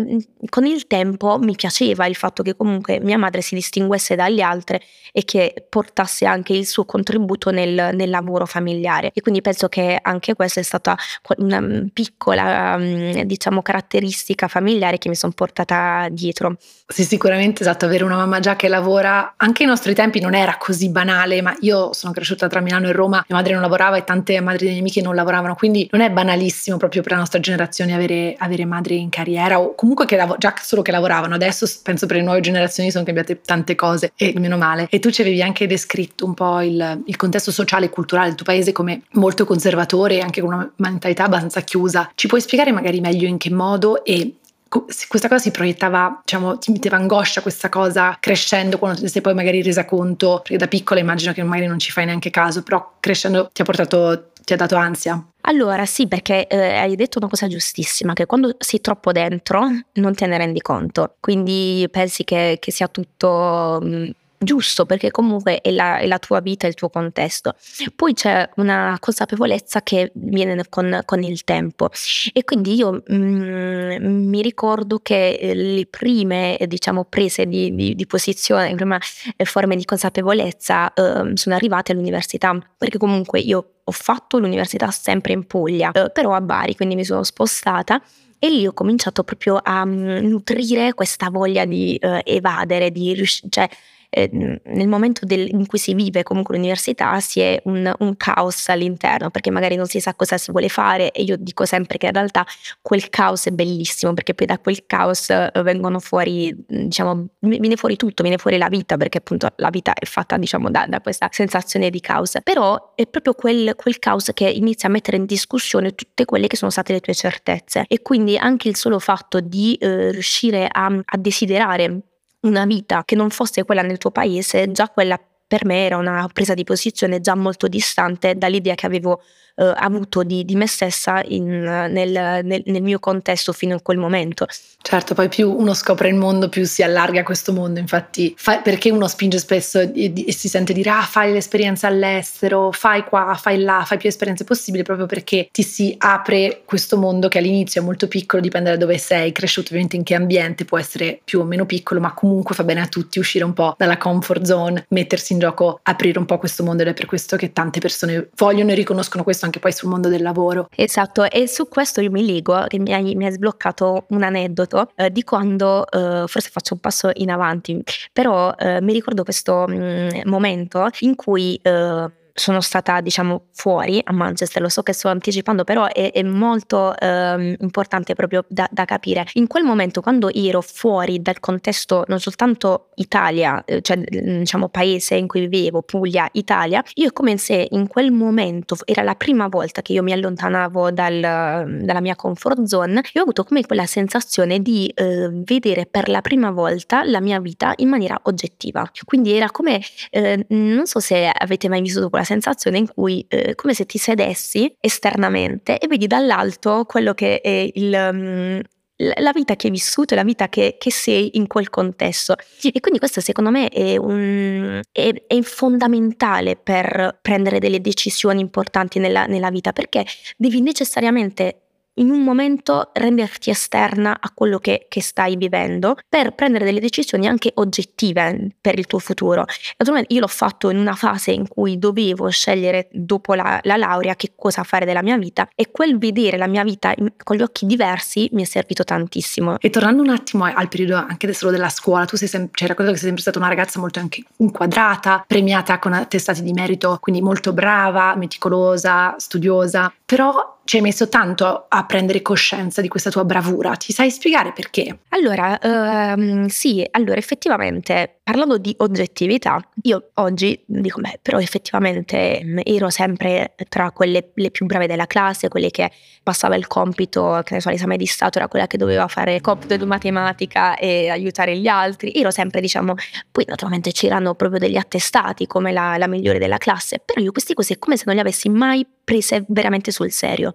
con 0.49 0.67
il 0.67 0.87
tempo 0.87 1.39
mi 1.39 1.55
piaceva 1.55 2.07
il 2.07 2.15
fatto 2.15 2.43
che 2.43 2.57
comunque 2.57 3.01
mia 3.01 3.19
madre 3.19 3.41
si 3.41 3.55
distinguesse 3.55 4.15
dagli 4.17 4.41
altri 4.41 4.81
e 5.13 5.25
che 5.25 5.67
portasse 5.69 6.27
anche 6.27 6.53
il 6.53 6.67
suo 6.67 6.85
contributo 6.85 7.51
nel, 7.51 7.91
nel 7.95 8.11
lavoro 8.11 8.47
familiare. 8.47 9.11
E 9.15 9.21
quindi 9.21 9.41
penso 9.41 9.69
che 9.69 9.99
anche 10.01 10.35
questa 10.35 10.61
è 10.61 10.63
stata 10.63 10.97
una 11.39 11.61
mm, 11.61 11.87
piccola, 11.93 12.77
mm, 12.79 13.21
diciamo, 13.21 13.63
caratteristica 13.63 14.49
familiare 14.49 14.99
che 14.99 15.09
mi 15.09 15.15
sono 15.15 15.33
portata 15.35 16.09
dietro. 16.11 16.57
Sì, 16.87 17.05
sicuramente 17.05 17.63
esatto, 17.63 17.87
avere 17.87 18.05
una 18.05 18.17
mamma 18.17 18.41
già 18.41 18.57
che 18.57 18.69
lavora, 18.69 19.35
anche 19.37 19.63
ai 19.63 19.69
nostri 19.69 19.95
tempi 19.95 20.21
non 20.21 20.35
era 20.35 20.57
così 20.59 20.91
banale, 20.91 21.41
ma 21.41 21.57
io 21.61 21.93
sono 21.93 22.13
cresciuta 22.13 22.47
tra 22.47 22.61
Milano 22.61 22.89
e 22.89 22.93
Roma, 22.93 23.25
mia 23.27 23.39
madre 23.39 23.53
non 23.53 23.63
lavorava 23.63 23.97
e 23.97 24.05
tante 24.05 24.39
madri 24.41 24.67
delle 24.67 24.79
amiche 24.79 25.01
non 25.01 25.15
lavoravano, 25.15 25.55
quindi 25.55 25.89
non 25.93 26.03
è 26.03 26.11
banalissimo 26.11 26.77
proprio 26.77 27.03
per 27.03 27.13
la 27.13 27.19
nostra 27.19 27.41
generazione 27.41 27.95
avere, 27.95 28.35
avere 28.39 28.65
madri 28.67 29.01
in 29.01 29.09
carriera 29.09 29.59
o 29.59 29.75
comunque 29.75 30.05
che 30.05 30.17
lav- 30.17 30.37
già 30.39 30.55
solo 30.61 30.83
che 30.83 30.91
lavoravano. 30.91 31.35
Adesso 31.35 31.67
penso 31.83 32.07
per 32.07 32.17
le 32.17 32.23
nuove 32.23 32.41
generazioni 32.41 32.91
sono 32.91 33.05
cambiate 33.05 33.41
tante 33.41 33.75
cose 33.75 34.13
e 34.17 34.35
meno 34.37 34.57
male. 34.57 34.87
E 34.95 35.01
tu 35.01 35.11
ci 35.11 35.23
avevi 35.23 35.43
anche 35.43 35.67
descritto 35.67 36.25
un 36.25 36.35
po' 36.35 36.61
il, 36.61 37.03
il 37.07 37.17
contesto 37.17 37.51
sociale 37.51 37.87
e 37.87 37.91
culturale 37.91 38.29
del 38.29 38.37
tuo 38.37 38.47
paese 38.47 38.71
come 38.71 39.03
molto 39.15 39.45
conservatore 39.45 40.19
e 40.19 40.21
anche 40.21 40.41
con 40.41 40.53
una 40.53 40.73
mentalità 40.77 41.25
abbastanza 41.25 41.63
chiusa. 41.63 42.13
Ci 42.15 42.29
puoi 42.29 42.41
spiegare 42.41 42.71
magari 42.71 43.01
meglio 43.01 43.27
in 43.27 43.37
che 43.37 43.51
modo 43.51 44.05
e 44.05 44.35
questa 44.69 45.27
cosa 45.27 45.39
si 45.39 45.51
proiettava, 45.51 46.21
diciamo, 46.25 46.59
ti 46.59 46.71
metteva 46.71 46.95
angoscia 46.97 47.41
questa 47.41 47.69
cosa 47.69 48.17
crescendo 48.21 48.79
quando 48.79 49.01
ti 49.01 49.09
sei 49.09 49.21
poi 49.21 49.35
magari 49.35 49.63
resa 49.63 49.85
conto, 49.85 50.37
perché 50.43 50.59
da 50.59 50.69
piccola 50.69 51.01
immagino 51.01 51.33
che 51.33 51.43
magari 51.43 51.67
non 51.67 51.81
ci 51.81 51.91
fai 51.91 52.05
neanche 52.05 52.31
caso, 52.31 52.63
però 52.63 52.95
crescendo 53.01 53.51
ti 53.53 53.63
ha 53.63 53.65
portato, 53.65 54.31
ti 54.45 54.53
ha 54.53 54.57
dato 54.57 54.77
ansia? 54.77 55.21
Allora 55.41 55.87
sì, 55.87 56.07
perché 56.07 56.47
eh, 56.47 56.77
hai 56.77 56.95
detto 56.95 57.19
una 57.19 57.29
cosa 57.29 57.49
giustissima, 57.49 58.13
che 58.13 58.27
quando 58.27 58.55
sei 58.59 58.81
troppo 58.81 59.11
dentro 59.11 59.67
non 59.95 60.15
te 60.15 60.27
ne 60.27 60.39
rendi 60.39 60.61
conto, 60.61 61.17
quindi 61.19 61.89
pensi 61.91 62.23
che, 62.23 62.59
che 62.61 62.71
sia 62.71 62.87
tutto... 62.87 63.81
Mh, 63.83 63.89
mm, 63.89 64.11
giusto 64.45 64.87
perché 64.87 65.11
comunque 65.11 65.61
è 65.61 65.71
la, 65.71 65.99
è 65.99 66.07
la, 66.07 66.19
tua 66.19 66.41
vita, 66.41 66.67
il 66.67 66.75
tuo 66.75 66.89
contesto. 66.89 67.55
Poi 67.95 68.15
c'è 68.15 68.49
una 68.57 68.97
consapevolezza 69.01 69.83
che 69.83 70.13
viene 70.15 70.65
con, 70.69 71.01
con 71.05 71.23
il 71.23 71.45
tempo 71.45 71.91
e 72.33 72.45
quindi 72.45 72.75
io 72.75 73.03
mh, 73.07 73.15
mm, 73.15 74.29
mi 74.29 74.43
ricordo 74.43 75.01
che 75.01 75.31
eh, 75.33 75.55
le 75.55 75.87
prime 75.87 76.59
diciamo 76.67 77.05
prese 77.05 77.47
di, 77.47 77.75
di, 77.75 77.95
di 77.95 78.07
posizione, 78.07 78.69
le 78.69 78.75
prime 78.77 78.99
eh, 79.37 79.45
forme 79.45 79.77
di 79.77 79.85
consapevolezza 79.85 80.93
eh, 80.93 81.33
sono 81.35 81.55
arrivate 81.55 81.93
all'università 81.93 82.57
perché 82.77 82.99
comunque 82.99 83.41
io 83.41 83.69
ho 83.85 83.93
fatto 83.93 84.39
l'università 84.39 84.91
sempre 84.91 85.33
in 85.33 85.47
Puglia, 85.47 85.91
eh, 85.93 86.11
però 86.11 86.33
a 86.33 86.41
Bari, 86.41 86.75
quindi 86.75 86.95
mi 86.95 87.05
sono 87.05 87.23
spostata 87.23 88.03
e 88.39 88.51
lì 88.51 88.67
ho 88.67 88.73
cominciato 88.73 89.25
proprio 89.25 89.57
a 89.57 89.83
um, 89.83 90.19
nutrire 90.23 90.93
questa 90.93 91.31
voglia 91.31 91.65
di 91.65 91.99
uh, 92.01 92.19
evadere, 92.25 92.91
di 92.91 93.15
riuscire, 93.15 93.49
cioè 93.51 93.69
eh, 94.15 94.61
nel 94.65 94.89
momento 94.89 95.27
del, 95.27 95.49
in 95.49 95.67
cui 95.67 95.79
si 95.79 95.95
vive 95.95 96.23
comunque 96.23 96.55
l'università 96.55 97.19
si 97.21 97.41
è 97.41 97.61
un, 97.65 97.93
un, 97.99 98.17
caos 98.17 98.69
all'interno 98.69 99.31
perché 99.31 99.51
magari 99.51 99.77
non 99.77 99.87
si 99.87 100.01
sa 100.01 100.15
cosa 100.15 100.39
si 100.39 100.51
vuole 100.51 100.69
fare 100.69 101.11
e 101.11 101.23
io 101.23 101.37
dico 101.37 101.65
sempre 101.65 101.99
che 101.99 102.07
in 102.07 102.13
realtà 102.13 102.47
quel 102.81 103.11
caos 103.11 103.47
è 103.47 103.51
bellissimo 103.51 104.15
perché 104.15 104.35
poi 104.35 104.47
da 104.47 104.59
quel 104.59 104.87
caos 104.87 105.31
eh, 105.31 105.51
vengono 105.63 105.99
fuori 105.99 106.55
diciamo 106.67 107.27
viene 107.41 107.77
fuori 107.77 107.97
tutto 107.97 108.23
viene 108.23 108.39
fuori 108.39 108.57
la 108.57 108.69
vita 108.69 108.97
perché 108.97 109.19
appunto 109.19 109.49
la 109.57 109.71
vita 109.71 109.93
è 109.95 110.05
fatta 110.07 110.37
diciamo 110.37 110.71
da, 110.71 110.87
da 110.89 111.01
questa 111.01 111.29
sensazione 111.31 111.91
di 111.91 112.01
caos. 112.01 112.39
Però 112.43 112.93
è 112.95 113.07
proprio 113.07 113.35
quel, 113.35 113.75
quel 113.77 113.99
caos 113.99 114.31
che 114.35 114.49
inizia 114.49 114.89
a 114.89 114.93
mettere 114.93 115.17
in 115.17 115.27
discussione 115.27 115.95
tutte 115.95 116.25
quelle 116.25 116.47
che 116.47 116.57
sono 116.57 116.71
state 116.71 116.93
le 116.93 117.01
tue 117.01 117.15
certezze. 117.15 117.85
E 117.89 118.03
quindi 118.03 118.37
anche 118.37 118.69
il 118.69 118.77
solo 118.77 118.99
fatto 118.99 119.41
di 119.41 119.75
eh, 119.75 120.11
riuscire 120.11 120.69
a, 120.71 120.87
a 120.87 121.17
desiderare 121.17 122.01
una 122.45 122.65
vita 122.65 123.03
che 123.05 123.15
non 123.15 123.31
fosse 123.31 123.65
quella 123.65 123.83
nel 123.83 123.99
tuo 123.99 124.11
paese, 124.11 124.71
già 124.71 124.89
quella 124.89 125.21
per 125.47 125.65
me 125.67 125.85
era 125.85 125.97
una 125.99 126.29
presa 126.33 126.55
di 126.55 126.65
posizione 126.65 127.21
già 127.21 127.35
molto 127.35 127.69
distante 127.69 128.35
dall'idea 128.37 128.75
che 128.75 128.87
avevo 128.87 129.23
eh, 129.57 129.73
avuto 129.77 130.23
di, 130.25 130.45
di, 130.45 130.57
me 130.57 130.67
stessa 130.67 131.23
in, 131.27 131.47
nel, 131.61 132.45
nel, 132.45 132.63
nel, 132.65 132.83
mio 132.83 132.99
contesto 132.99 133.53
fino 133.53 133.77
a 133.77 133.81
quel 133.81 133.99
momento. 133.99 134.47
Certo, 134.83 135.15
poi 135.15 135.29
più 135.29 135.51
uno 135.51 135.75
scopre 135.75 136.09
il 136.09 136.17
mondo, 136.17 136.49
più 136.49 136.65
si 136.65 136.83
allarga 136.83 137.23
questo 137.23 137.53
mondo. 137.53 137.79
Infatti, 137.79 138.35
fa, 138.37 138.59
perché 138.59 138.91
uno 138.91 139.07
spinge 139.07 139.39
spesso 139.39 139.79
e, 139.79 140.13
e, 140.27 140.33
si 140.33 140.49
sente 140.49 140.73
dire: 140.73 140.91
Ah, 140.91 141.03
fai 141.03 141.33
l'esperienza 141.33 141.87
all'estero, 141.87 142.73
fai 142.73 143.05
qua, 143.05 143.39
fai 143.41 143.61
là, 143.61 143.85
fai 143.87 143.99
più 143.99 144.09
esperienze 144.09 144.43
possibili, 144.43 144.83
proprio 144.83 145.07
perché 145.07 145.49
ti 145.53 145.63
si 145.63 145.95
apre 145.99 146.63
questo 146.65 146.97
mondo 146.97 147.29
che 147.29 147.39
all'inizio 147.39 147.81
è 147.81 147.85
molto 147.85 148.09
piccolo, 148.09 148.43
dipende 148.43 148.71
da 148.71 148.77
dove 148.77 148.99
sei, 148.99 149.31
cresciuto 149.31 149.69
ovviamente 149.69 149.95
in 149.95 150.03
che 150.03 150.15
ambiente, 150.15 150.65
può 150.65 150.79
essere 150.79 151.21
più 151.25 151.41
o 151.41 151.45
meno 151.45 151.65
piccolo, 151.65 152.01
ma 152.01 152.13
comunque 152.13 152.57
fa 152.57 152.65
bene 152.65 152.81
a 152.81 152.87
tutti 152.89 153.21
uscire 153.21 153.45
un 153.45 153.53
po' 153.53 153.75
dalla 153.79 153.99
comfort 153.99 154.43
zone, 154.45 154.85
mettersi 154.89 155.33
in 155.33 155.39
gioco, 155.39 155.79
aprire 155.83 156.19
un 156.19 156.27
po' 156.27 156.39
questo 156.39 156.65
mondo 156.65 156.83
ed 156.83 156.89
è 156.89 156.95
per 156.95 157.07
questo 157.07 157.37
che 157.37 157.53
tante 157.53 157.79
persone 157.79 158.31
vogliono 158.35 158.73
e 158.73 158.75
riconoscono 158.75 159.23
questo 159.23 159.44
anche 159.45 159.61
poi 159.61 159.73
sul 159.73 159.89
mondo 159.89 160.09
del 160.09 160.23
lavoro. 160.23 160.69
Esatto, 160.75 161.31
e 161.31 161.47
su 161.47 161.69
questo 161.69 162.01
io 162.01 162.11
mi 162.11 162.25
leggo, 162.25 162.65
che 162.69 162.79
mi 162.79 162.93
hai, 162.93 163.15
mi 163.15 163.27
hai 163.27 163.33
sbloccato 163.33 164.07
un 164.09 164.23
aneddoto 164.23 164.91
eh, 164.97 165.11
di 165.11 165.23
quando, 165.23 165.87
eh, 165.91 166.25
forse 166.27 166.51
faccio 166.51 166.75
un 166.75 166.81
passo 166.81 167.11
in 167.15 167.31
avanti, 167.31 167.83
però 168.13 168.55
eh, 168.59 168.81
mi 168.81 168.93
ricordo 168.93 169.23
questo 169.23 169.67
mh, 169.67 169.75
mm, 169.75 170.09
momento 170.25 170.89
in 171.01 171.15
cui 171.15 171.59
eh, 171.63 172.11
sono 172.37 172.61
stata 172.61 173.01
diciamo 173.01 173.47
fuori 173.53 174.01
a 174.03 174.13
Manchester, 174.13 174.61
lo 174.61 174.69
so 174.69 174.83
che 174.83 174.93
sto 174.93 175.09
anticipando, 175.09 175.63
però 175.63 175.87
è, 175.87 176.11
è 176.13 176.23
molto 176.25 176.97
eh, 176.99 177.57
importante 177.61 178.15
proprio 178.15 178.45
da, 178.49 178.69
da, 178.73 178.85
capire. 178.85 179.25
In 179.35 179.47
quel 179.47 179.63
momento, 179.63 180.01
quando 180.01 180.33
ero 180.33 180.61
fuori 180.61 181.23
dal 181.23 181.39
contesto 181.39 182.05
non 182.09 182.19
soltanto 182.19 182.89
Italia, 182.97 183.63
eh, 183.65 183.81
cioè 183.83 183.99
diciamo 183.99 184.69
paese 184.69 185.15
in 185.15 185.29
cui 185.29 185.47
vivevo, 185.47 185.83
Puglia, 185.83 186.29
Italia, 186.33 186.83
io 186.95 187.13
come 187.13 187.37
se 187.37 187.69
in 187.71 187.87
quel 187.87 188.11
momento 188.11 188.77
era 188.85 189.03
la 189.03 189.15
prima 189.15 189.47
volta 189.47 189.81
che 189.81 189.93
io 189.93 190.03
mi 190.03 190.13
allontanavo 190.13 190.91
dal, 190.91 191.21
dalla 191.21 192.01
mia 192.01 192.17
comfort 192.17 192.65
zone 192.65 193.01
e 193.13 193.21
ho 193.21 193.23
avuto 193.23 193.45
come 193.45 193.65
quella 193.65 193.87
sensazione 193.87 194.61
di 194.61 194.89
eh, 194.89 195.31
vedere 195.31 195.87
per 195.87 196.09
la 196.09 196.21
prima 196.21 196.51
volta 196.51 197.05
la 197.05 197.21
mia 197.21 197.39
vita 197.39 197.75
in 197.77 197.89
maniera 197.89 198.19
oggettiva. 198.25 198.91
Quindi 199.05 199.33
era 199.33 199.51
come, 199.53 199.81
eh, 200.11 200.45
non 200.49 200.87
so 200.87 200.99
se 200.99 201.31
avete 201.33 201.69
mai 201.69 201.81
vissuto 201.81 202.09
quella 202.09 202.24
sensazione 202.25 202.79
in 202.79 202.87
cui 202.93 203.25
eh, 203.29 203.55
come 203.55 203.75
se 203.75 203.87
ti 203.87 203.99
sedessi 203.99 204.75
esternamente 204.81 205.79
e 205.79 205.87
vedi 205.87 206.07
dall'alto 206.07 206.85
quello 206.87 207.15
che 207.15 207.41
è 207.41 207.71
il, 207.75 207.93
um, 207.93 208.61
la 208.97 209.33
vita 209.33 209.57
che 209.57 209.67
hai 209.67 209.73
vissuto 209.73 210.15
e 210.15 210.17
la 210.17 210.23
vita 210.23 210.49
che, 210.49 210.77
che, 210.79 210.91
sei 210.91 211.37
in 211.37 211.47
quel 211.47 211.69
contesto. 211.69 212.37
E 212.63 212.81
quindi 212.81 212.99
questo 212.99 213.21
secondo 213.21 213.51
me 213.51 213.69
è, 213.69 213.97
un, 213.97 214.81
è, 214.93 215.25
è 215.27 215.41
fondamentale 215.43 216.57
per 216.57 217.19
prendere 217.21 217.59
delle 217.59 217.81
decisioni 217.81 218.41
importanti 218.41 218.99
nella, 218.99 219.27
nella 219.27 219.51
vita 219.51 219.73
perché 219.73 220.05
devi 220.37 220.61
necessariamente 220.61 221.64
in 221.95 222.11
un 222.11 222.23
momento 222.23 222.91
renderti 222.93 223.51
esterna 223.51 224.17
a 224.21 224.31
quello 224.35 224.59
che, 224.59 224.87
che, 224.89 225.03
stai 225.03 225.37
vivendo 225.37 225.97
per 226.09 226.35
prendere 226.35 226.65
delle 226.65 226.81
decisioni 226.81 227.29
anche 227.29 227.53
oggettive 227.55 228.57
per 228.61 228.79
il 228.79 228.87
tuo 228.87 228.99
futuro. 228.99 229.45
Naturalmente 229.77 230.15
io 230.15 230.21
l'ho 230.21 230.27
fatto 230.27 230.71
in 230.71 230.79
una 230.79 230.95
fase 230.95 231.33
in 231.33 231.47
cui 231.47 231.79
dovevo 231.79 232.29
scegliere 232.31 232.89
dopo 232.91 233.35
la, 233.35 233.61
la 233.63 233.77
laurea 233.77 234.17
che 234.17 234.33
cosa 234.35 234.63
fare 234.63 234.85
della 234.85 235.03
mia 235.03 235.17
vita 235.19 235.49
e 235.55 235.71
quel 235.71 235.99
vedere 235.99 236.37
la 236.37 236.47
mia 236.47 236.65
vita 236.65 236.95
con 237.23 237.37
gli 237.37 237.43
occhi 237.43 237.67
diversi 237.67 238.29
mi 238.33 238.43
è 238.43 238.47
servito 238.47 238.85
tantissimo. 238.85 239.59
E 239.61 239.71
tornando 239.71 240.03
un 240.03 240.11
attimo 240.11 240.45
al 240.45 240.69
periodo 240.69 240.97
anche 240.97 241.33
solo 241.33 241.51
della 241.51 241.69
scuola, 241.69 242.05
tu 242.05 242.17
sei 242.17 242.29
sempre, 242.29 242.53
cioè, 242.55 242.69
raccontato 242.69 242.97
che 242.97 243.01
sei 243.01 243.09
sempre 243.09 243.23
stata 243.23 243.39
una 243.39 243.49
ragazza 243.49 243.79
molto 243.79 243.99
anche 243.99 244.23
inquadrata, 244.39 245.25
premiata 245.27 245.79
con 245.79 245.93
attestati 245.93 246.43
di 246.43 246.53
merito, 246.53 246.99
quindi 247.01 247.21
molto 247.21 247.53
brava, 247.53 248.15
meticolosa, 248.17 249.15
studiosa, 249.19 249.93
però 250.15 250.61
ci 250.63 250.77
hai 250.77 250.83
messo 250.83 251.09
tanto 251.09 251.67
a 251.69 251.85
prendere 251.87 252.23
coscienza 252.23 252.81
di 252.81 252.87
questa 252.87 253.11
tua 253.11 253.25
bravura. 253.25 253.75
Ti 253.75 253.93
sai 253.93 254.13
spiegare 254.13 254.53
perché? 254.53 255.01
Allora, 255.09 255.59
um, 255.61 256.47
sì, 256.47 256.87
allora 256.93 257.17
effettivamente 257.17 258.21
parlando 258.23 258.57
di 258.57 258.73
oggettività, 258.79 259.61
io 259.83 260.11
oggi 260.15 260.63
dico, 260.67 261.01
beh, 261.01 261.19
però 261.21 261.39
effettivamente 261.39 262.41
mm, 262.45 262.59
ero 262.63 262.91
sempre 262.91 263.57
tra 263.69 263.91
quelle 263.91 264.31
le 264.35 264.51
più 264.53 264.67
brave 264.67 264.87
della 264.87 265.07
classe, 265.07 265.49
quelle 265.49 265.71
che 265.71 265.91
passava 266.23 266.55
il 266.55 266.69
compito, 266.69 267.41
che 267.45 267.55
ne 267.55 267.61
so, 267.61 267.71
l'esame 267.71 267.97
di 267.97 268.07
Stato 268.07 268.39
era 268.39 268.47
quella 268.47 268.69
che 268.69 268.79
doveva 268.79 269.09
fare 269.09 269.41
compito 269.41 269.77
di 269.77 269.85
matematica 269.85 270.77
e 270.77 271.11
aiutare 271.11 271.59
gli 271.59 271.67
altri. 271.67 272.13
Ero 272.15 272.31
sempre, 272.31 272.61
diciamo, 272.61 272.95
poi 273.33 273.45
naturalmente 273.49 273.91
c'erano 273.91 274.37
proprio 274.37 274.61
degli 274.61 274.77
attestati 274.77 275.49
come 275.49 275.73
la, 275.73 275.99
la 275.99 276.07
migliore 276.07 276.39
della 276.39 276.59
classe, 276.59 277.03
però 277.05 277.21
io 277.21 277.33
queste 277.33 277.53
cose 277.53 277.75
è 277.75 277.79
come 277.79 277.97
se 277.97 278.05
non 278.07 278.15
le 278.15 278.21
avessi 278.21 278.49
mai 278.49 278.87
prese 279.05 279.45
veramente 279.49 279.91
sul 279.91 280.11
serio. 280.11 280.55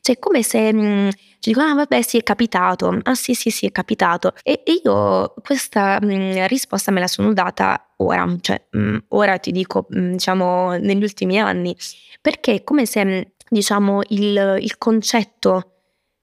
Cioè, 0.00 0.18
come 0.18 0.42
se 0.42 0.72
mh, 0.72 0.80
mm, 0.80 1.08
ci 1.40 1.50
dicono, 1.50 1.70
ah 1.70 1.74
vabbè 1.74 2.02
sì 2.02 2.18
è 2.18 2.22
capitato, 2.22 2.98
ah 3.02 3.14
sì 3.14 3.34
sì 3.34 3.50
sì 3.50 3.66
è 3.66 3.72
capitato. 3.72 4.34
E, 4.42 4.62
e 4.64 4.80
io 4.82 5.34
questa 5.44 5.98
mh, 6.00 6.06
mm, 6.06 6.44
risposta 6.46 6.90
me 6.90 7.00
la 7.00 7.06
sono 7.06 7.32
data 7.32 7.92
ora, 7.96 8.26
cioè 8.40 8.66
mh, 8.70 8.80
mm, 8.80 8.96
ora 9.08 9.38
ti 9.38 9.52
dico, 9.52 9.86
diciamo, 9.88 10.76
negli 10.78 11.02
ultimi 11.02 11.38
anni, 11.38 11.76
perché 12.20 12.54
è 12.54 12.64
come 12.64 12.86
se, 12.86 13.34
diciamo, 13.48 14.00
il, 14.08 14.56
il 14.60 14.78
concetto 14.78 15.72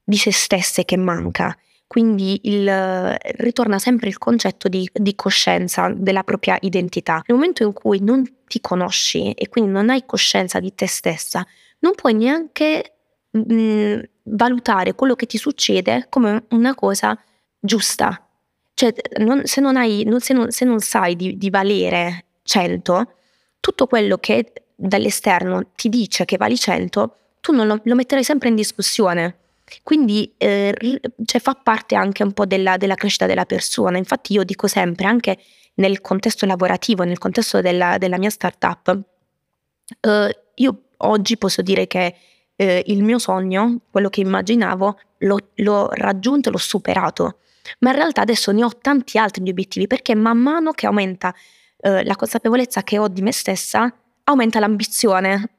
di 0.03 0.17
se 0.17 0.31
stesse 0.31 0.86
che 0.86 0.97
manca. 0.97 1.55
Quindi 1.88 2.41
il, 2.44 2.70
ritorna 3.38 3.79
sempre 3.79 4.10
il 4.10 4.17
concetto 4.17 4.67
di, 4.67 4.89
di, 4.94 5.15
coscienza 5.15 5.89
della 5.96 6.24
propria 6.24 6.58
identità. 6.60 7.24
Nel 7.25 7.38
momento 7.38 7.63
in 7.63 7.72
cui 7.72 8.01
non 8.01 8.24
ti 8.46 8.60
conosci 8.60 9.32
e 9.32 9.48
quindi 9.48 9.72
non 9.72 9.89
hai 9.89 10.06
coscienza 10.06 10.60
di 10.60 10.75
te 10.75 10.86
stessa, 10.86 11.48
non 11.79 11.96
puoi 11.96 12.13
neanche 12.13 12.94
mh, 13.32 13.53
mm, 13.53 14.00
valutare 14.24 14.96
quello 14.96 15.15
che 15.15 15.27
ti 15.27 15.38
succede 15.38 16.08
come 16.10 16.44
una 16.50 16.75
cosa 16.75 17.17
giusta. 17.58 18.22
Cioè, 18.74 18.94
non, 19.20 19.46
se, 19.46 19.62
non 19.62 19.77
hai, 19.77 20.03
non, 20.03 20.20
se, 20.20 20.34
non, 20.34 20.51
se, 20.51 20.65
non 20.65 20.79
sai 20.79 21.15
di, 21.15 21.38
di 21.38 21.50
valere 21.50 22.25
100, 22.44 23.13
tutto 23.60 23.88
quello 23.88 24.17
che 24.17 24.51
dall'esterno 24.75 25.72
ti 25.75 25.89
dice 25.89 26.25
che 26.25 26.38
vali 26.38 26.58
100, 26.58 27.15
tu 27.39 27.53
non 27.53 27.65
lo, 27.65 27.79
lo 27.82 27.96
metterai 27.96 28.24
sempre 28.24 28.50
in 28.50 28.56
discussione. 28.56 29.38
Quindi 29.83 30.33
eh, 30.38 30.74
cioè, 31.25 31.41
fa 31.41 31.53
parte 31.55 31.95
anche 31.95 32.24
un 32.24 32.31
po' 32.33 32.45
della, 32.45 32.77
della, 32.77 32.95
crescita 32.95 33.25
della 33.25 33.45
persona. 33.45 33.97
Infatti 33.97 34.33
io 34.33 34.43
dico 34.43 34.67
sempre, 34.67 35.05
anche 35.05 35.38
nel 35.75 36.01
contesto 36.01 36.45
lavorativo, 36.45 37.03
nel 37.03 37.17
contesto 37.17 37.62
della, 37.62 37.97
della 37.97 38.17
mia 38.17 38.29
startup, 38.29 38.97
eh, 40.01 40.39
io 40.55 40.81
oggi 40.97 41.38
posso 41.38 41.62
dire 41.62 41.88
che 41.88 42.15
eh, 42.55 42.83
il 42.88 43.03
mio 43.03 43.19
sogno, 43.19 43.81
quello 43.91 44.09
che 44.09 44.21
immaginavo, 44.21 45.00
l'ho, 45.19 45.38
l'ho 45.55 45.89
raggiunto, 45.91 46.50
l'ho 46.50 46.57
superato, 46.57 47.39
ma 47.79 47.91
in 47.91 47.95
realtà 47.97 48.21
adesso 48.21 48.51
ne 48.51 48.63
ho 48.63 48.71
tanti 48.79 49.17
altri 49.17 49.47
obiettivi 49.50 49.88
perché 49.88 50.15
man 50.15 50.38
mano 50.38 50.71
che 50.71 50.88
aumenta 50.88 51.33
eh, 51.77 52.03
la 52.03 52.15
consapevolezza 52.15 52.83
che 52.83 52.97
ho 52.97 53.07
di 53.07 53.21
me 53.21 53.31
stessa, 53.31 53.93
aumenta 54.24 54.59
l'ambizione 54.59 55.56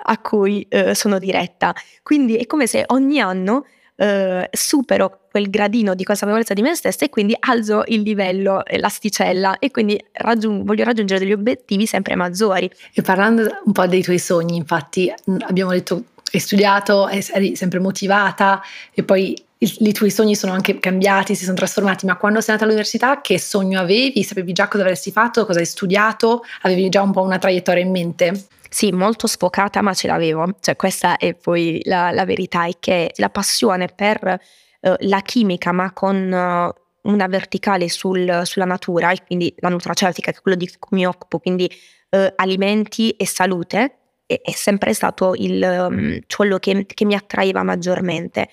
a 0.00 0.18
cui 0.18 0.66
eh, 0.68 0.94
sono 0.94 1.18
diretta. 1.18 1.74
Quindi 2.02 2.36
è 2.36 2.46
come 2.46 2.66
se 2.66 2.84
ogni 2.88 3.20
anno 3.20 3.64
eh, 3.96 4.48
supero 4.52 5.22
quel 5.30 5.50
gradino 5.50 5.94
di 5.94 6.04
consapevolezza 6.04 6.54
di 6.54 6.62
me 6.62 6.74
stessa 6.74 7.04
e 7.04 7.10
quindi 7.10 7.36
alzo 7.38 7.82
il 7.86 8.02
livello, 8.02 8.62
l'asticella 8.76 9.58
e 9.58 9.70
quindi 9.70 10.02
raggiung- 10.12 10.64
voglio 10.64 10.84
raggiungere 10.84 11.20
degli 11.20 11.32
obiettivi 11.32 11.86
sempre 11.86 12.14
maggiori. 12.14 12.70
E 12.94 13.02
parlando 13.02 13.60
un 13.64 13.72
po' 13.72 13.86
dei 13.86 14.02
tuoi 14.02 14.18
sogni, 14.18 14.56
infatti 14.56 15.12
abbiamo 15.40 15.72
detto 15.72 16.04
hai 16.30 16.40
studiato, 16.40 17.08
eri 17.08 17.56
sempre 17.56 17.78
motivata 17.78 18.62
e 18.92 19.02
poi 19.02 19.34
i, 19.60 19.76
i, 19.80 19.92
tuoi 19.92 20.10
sogni 20.10 20.36
sono 20.36 20.52
anche 20.52 20.78
cambiati, 20.78 21.34
si 21.34 21.44
sono 21.44 21.56
trasformati, 21.56 22.06
ma 22.06 22.16
quando 22.16 22.40
sei 22.40 22.50
andata 22.50 22.68
all'università 22.68 23.20
che 23.20 23.38
sogno 23.40 23.80
avevi? 23.80 24.22
Sapevi 24.22 24.52
già 24.52 24.68
cosa 24.68 24.84
avresti 24.84 25.10
fatto, 25.10 25.44
cosa 25.46 25.58
hai 25.58 25.66
studiato? 25.66 26.44
Avevi 26.62 26.88
già 26.88 27.02
un 27.02 27.12
po' 27.12 27.22
una 27.22 27.38
traiettoria 27.38 27.82
in 27.82 27.90
mente? 27.90 28.46
Sì, 28.68 28.92
molto 28.92 29.26
sfocata, 29.26 29.80
ma 29.80 29.94
ce 29.94 30.06
l'avevo. 30.06 30.56
Cioè, 30.60 30.76
questa 30.76 31.16
è 31.16 31.34
poi 31.34 31.80
la, 31.84 32.10
la 32.10 32.24
verità, 32.24 32.66
è 32.66 32.72
che 32.78 33.12
la 33.16 33.30
passione 33.30 33.86
per 33.86 34.38
uh, 34.80 34.94
la 34.98 35.20
chimica, 35.22 35.72
ma 35.72 35.92
con 35.92 36.16
uh, 36.16 37.10
una 37.10 37.26
verticale 37.26 37.88
sul, 37.88 38.42
sulla 38.44 38.66
natura, 38.66 39.10
e 39.10 39.22
quindi 39.26 39.54
la 39.58 39.70
nutraceutica, 39.70 40.30
che 40.30 40.38
è 40.38 40.42
quello 40.42 40.56
di 40.56 40.70
cui 40.78 40.98
mi 40.98 41.06
occupo, 41.06 41.38
quindi 41.38 41.70
uh, 42.10 42.26
alimenti 42.36 43.10
e 43.12 43.26
salute, 43.26 43.98
è, 44.26 44.40
è 44.42 44.52
sempre 44.52 44.92
stato 44.92 45.34
il, 45.34 45.62
um, 45.62 46.18
quello 46.26 46.58
che, 46.58 46.84
che 46.86 47.04
mi 47.04 47.14
attraeva 47.14 47.62
maggiormente. 47.62 48.48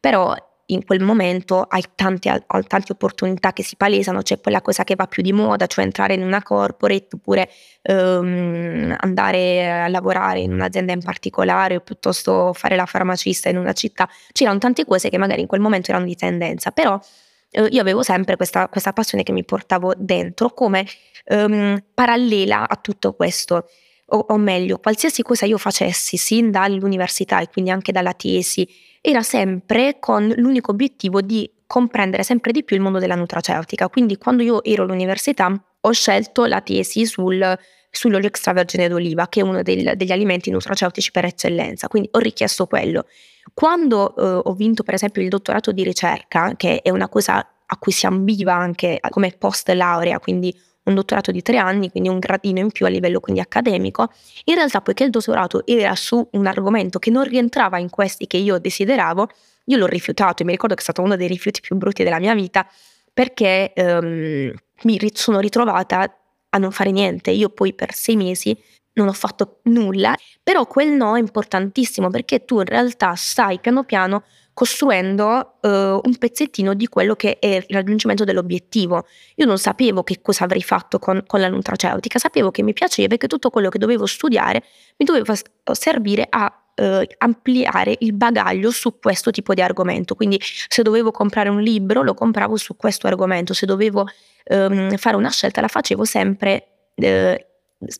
Però 0.00 0.34
in 0.70 0.84
quel 0.84 1.00
momento 1.00 1.62
hai 1.62 1.82
tante, 1.94 2.28
hai 2.28 2.66
tante, 2.66 2.92
opportunità 2.92 3.52
che 3.52 3.62
si 3.62 3.76
palesano, 3.76 4.22
c'è 4.22 4.40
quella 4.40 4.60
cosa 4.60 4.84
che 4.84 4.94
va 4.96 5.06
più 5.06 5.22
di 5.22 5.32
moda, 5.32 5.66
cioè 5.66 5.84
entrare 5.84 6.14
in 6.14 6.22
una 6.22 6.42
corporate 6.42 7.08
oppure 7.12 7.48
um, 7.82 8.94
andare 8.98 9.82
a 9.82 9.88
lavorare 9.88 10.40
in 10.40 10.52
un'azienda 10.52 10.92
in 10.92 11.02
particolare 11.02 11.76
o 11.76 11.80
piuttosto 11.80 12.52
fare 12.52 12.76
la 12.76 12.86
farmacista 12.86 13.48
in 13.48 13.56
una 13.56 13.72
città. 13.72 14.08
C'erano 14.32 14.58
tante 14.58 14.84
cose 14.84 15.08
che 15.08 15.18
magari 15.18 15.40
in 15.40 15.46
quel 15.46 15.60
momento 15.60 15.90
erano 15.90 16.06
di 16.06 16.16
tendenza, 16.16 16.70
però 16.70 16.94
uh, 16.94 17.66
io 17.70 17.80
avevo 17.80 18.02
sempre 18.02 18.36
questa, 18.36 18.68
questa, 18.68 18.92
passione 18.92 19.24
che 19.24 19.32
mi 19.32 19.44
portavo 19.44 19.94
dentro 19.96 20.50
come 20.50 20.86
um, 21.26 21.82
parallela 21.94 22.68
a 22.68 22.76
tutto 22.76 23.14
questo. 23.14 23.68
O, 24.10 24.24
o 24.28 24.36
meglio, 24.36 24.78
qualsiasi 24.78 25.22
cosa 25.22 25.44
io 25.44 25.58
facessi, 25.58 26.16
sin 26.16 26.50
dall'università 26.50 27.40
e 27.40 27.48
quindi 27.48 27.70
anche 27.70 27.92
dalla 27.92 28.14
tesi, 28.14 28.66
era 29.00 29.22
sempre 29.22 29.98
con 29.98 30.32
l'unico 30.36 30.70
obiettivo 30.70 31.20
di 31.20 31.50
comprendere 31.66 32.22
sempre 32.22 32.50
di 32.50 32.64
più 32.64 32.76
il 32.76 32.82
mondo 32.82 32.98
della 32.98 33.14
nutraceutica. 33.14 33.88
Quindi 33.88 34.16
quando 34.16 34.42
io 34.42 34.64
ero 34.64 34.84
all'università 34.84 35.52
ho 35.80 35.90
scelto 35.92 36.46
la 36.46 36.62
tesi 36.62 37.04
sul, 37.04 37.58
sull'olio 37.90 38.28
extravergine 38.28 38.88
d'oliva, 38.88 39.28
che 39.28 39.40
è 39.40 39.42
uno 39.42 39.62
del, 39.62 39.92
degli 39.96 40.12
alimenti 40.12 40.50
nutraceutici 40.50 41.10
per 41.10 41.26
eccellenza, 41.26 41.88
quindi 41.88 42.08
ho 42.12 42.18
richiesto 42.18 42.66
quello. 42.66 43.06
Quando 43.52 44.16
eh, 44.16 44.40
ho 44.44 44.52
vinto 44.54 44.82
per 44.82 44.94
esempio 44.94 45.22
il 45.22 45.28
dottorato 45.28 45.72
di 45.72 45.84
ricerca, 45.84 46.54
che 46.56 46.80
è 46.80 46.90
una 46.90 47.08
cosa 47.08 47.46
a 47.70 47.76
cui 47.76 47.92
si 47.92 48.06
ambiva 48.06 48.54
anche 48.54 48.98
come 49.10 49.34
post 49.38 49.68
laurea, 49.68 50.18
quindi 50.18 50.54
un 50.88 50.94
dottorato 50.94 51.30
di 51.30 51.42
tre 51.42 51.58
anni, 51.58 51.90
quindi 51.90 52.08
un 52.08 52.18
gradino 52.18 52.58
in 52.58 52.70
più 52.70 52.86
a 52.86 52.88
livello 52.88 53.20
quindi 53.20 53.40
accademico. 53.40 54.10
In 54.44 54.56
realtà, 54.56 54.80
poiché 54.80 55.04
il 55.04 55.10
dottorato 55.10 55.66
era 55.66 55.94
su 55.94 56.26
un 56.32 56.46
argomento 56.46 56.98
che 56.98 57.10
non 57.10 57.24
rientrava 57.24 57.78
in 57.78 57.90
questi 57.90 58.26
che 58.26 58.36
io 58.36 58.58
desideravo, 58.58 59.28
io 59.66 59.76
l'ho 59.76 59.86
rifiutato 59.86 60.42
e 60.42 60.46
mi 60.46 60.52
ricordo 60.52 60.74
che 60.74 60.80
è 60.80 60.84
stato 60.84 61.02
uno 61.02 61.16
dei 61.16 61.28
rifiuti 61.28 61.60
più 61.60 61.76
brutti 61.76 62.02
della 62.02 62.18
mia 62.18 62.34
vita 62.34 62.66
perché 63.12 63.72
um, 63.76 64.52
mi 64.82 65.10
sono 65.12 65.40
ritrovata 65.40 66.18
a 66.50 66.58
non 66.58 66.72
fare 66.72 66.90
niente. 66.90 67.30
Io 67.30 67.50
poi 67.50 67.74
per 67.74 67.92
sei 67.92 68.16
mesi 68.16 68.56
non 68.94 69.08
ho 69.08 69.12
fatto 69.12 69.60
nulla, 69.64 70.14
però 70.42 70.66
quel 70.66 70.90
no 70.90 71.16
è 71.16 71.20
importantissimo 71.20 72.10
perché 72.10 72.44
tu 72.44 72.58
in 72.58 72.66
realtà 72.66 73.14
stai 73.14 73.60
piano 73.60 73.84
piano 73.84 74.24
costruendo 74.58 75.58
uh, 75.60 75.68
un 75.68 76.16
pezzettino 76.18 76.74
di 76.74 76.88
quello 76.88 77.14
che 77.14 77.38
è 77.38 77.46
il 77.46 77.66
raggiungimento 77.68 78.24
dell'obiettivo. 78.24 79.06
Io 79.36 79.46
non 79.46 79.56
sapevo 79.56 80.02
che 80.02 80.20
cosa 80.20 80.42
avrei 80.42 80.62
fatto 80.62 80.98
con, 80.98 81.22
con, 81.28 81.38
la 81.38 81.46
nutraceutica, 81.46 82.18
sapevo 82.18 82.50
che 82.50 82.64
mi 82.64 82.72
piaceva 82.72 83.14
e 83.14 83.18
che 83.18 83.28
tutto 83.28 83.50
quello 83.50 83.68
che 83.68 83.78
dovevo 83.78 84.04
studiare 84.04 84.64
mi 84.96 85.06
doveva 85.06 85.32
servire 85.70 86.26
a 86.28 86.52
uh, 86.74 87.02
ampliare 87.18 87.98
il 88.00 88.14
bagaglio 88.14 88.72
su 88.72 88.98
questo 88.98 89.30
tipo 89.30 89.54
di 89.54 89.62
argomento. 89.62 90.16
Quindi 90.16 90.40
se 90.42 90.82
dovevo 90.82 91.12
comprare 91.12 91.50
un 91.50 91.60
libro 91.60 92.02
lo 92.02 92.14
compravo 92.14 92.56
su 92.56 92.74
questo 92.74 93.06
argomento, 93.06 93.54
se 93.54 93.64
dovevo 93.64 94.08
um, 94.46 94.96
fare 94.96 95.14
una 95.14 95.30
scelta 95.30 95.60
la 95.60 95.68
facevo 95.68 96.04
sempre 96.04 96.66
uh, 96.96 97.36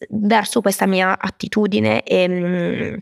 verso 0.09 0.61
questa 0.61 0.87
mia 0.87 1.21
attitudine 1.21 2.03
e, 2.03 2.25
um, 2.27 2.99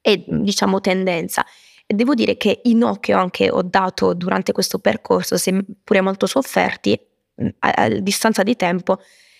e 0.00 0.24
diciamo 0.28 0.80
tendenza. 0.80 1.44
E 1.86 1.94
devo 1.94 2.14
dire 2.14 2.36
che 2.36 2.60
i 2.64 2.74
no 2.74 2.96
che 2.96 3.14
ho 3.14 3.18
anche 3.18 3.50
ho 3.50 3.62
dato 3.62 4.14
durante 4.14 4.52
questo 4.52 4.78
percorso, 4.78 5.36
seppure 5.36 6.00
molto 6.00 6.26
sofferti, 6.26 6.98
a, 7.58 7.70
a 7.70 7.88
distanza 7.88 8.42
di 8.42 8.56
tempo, 8.56 8.98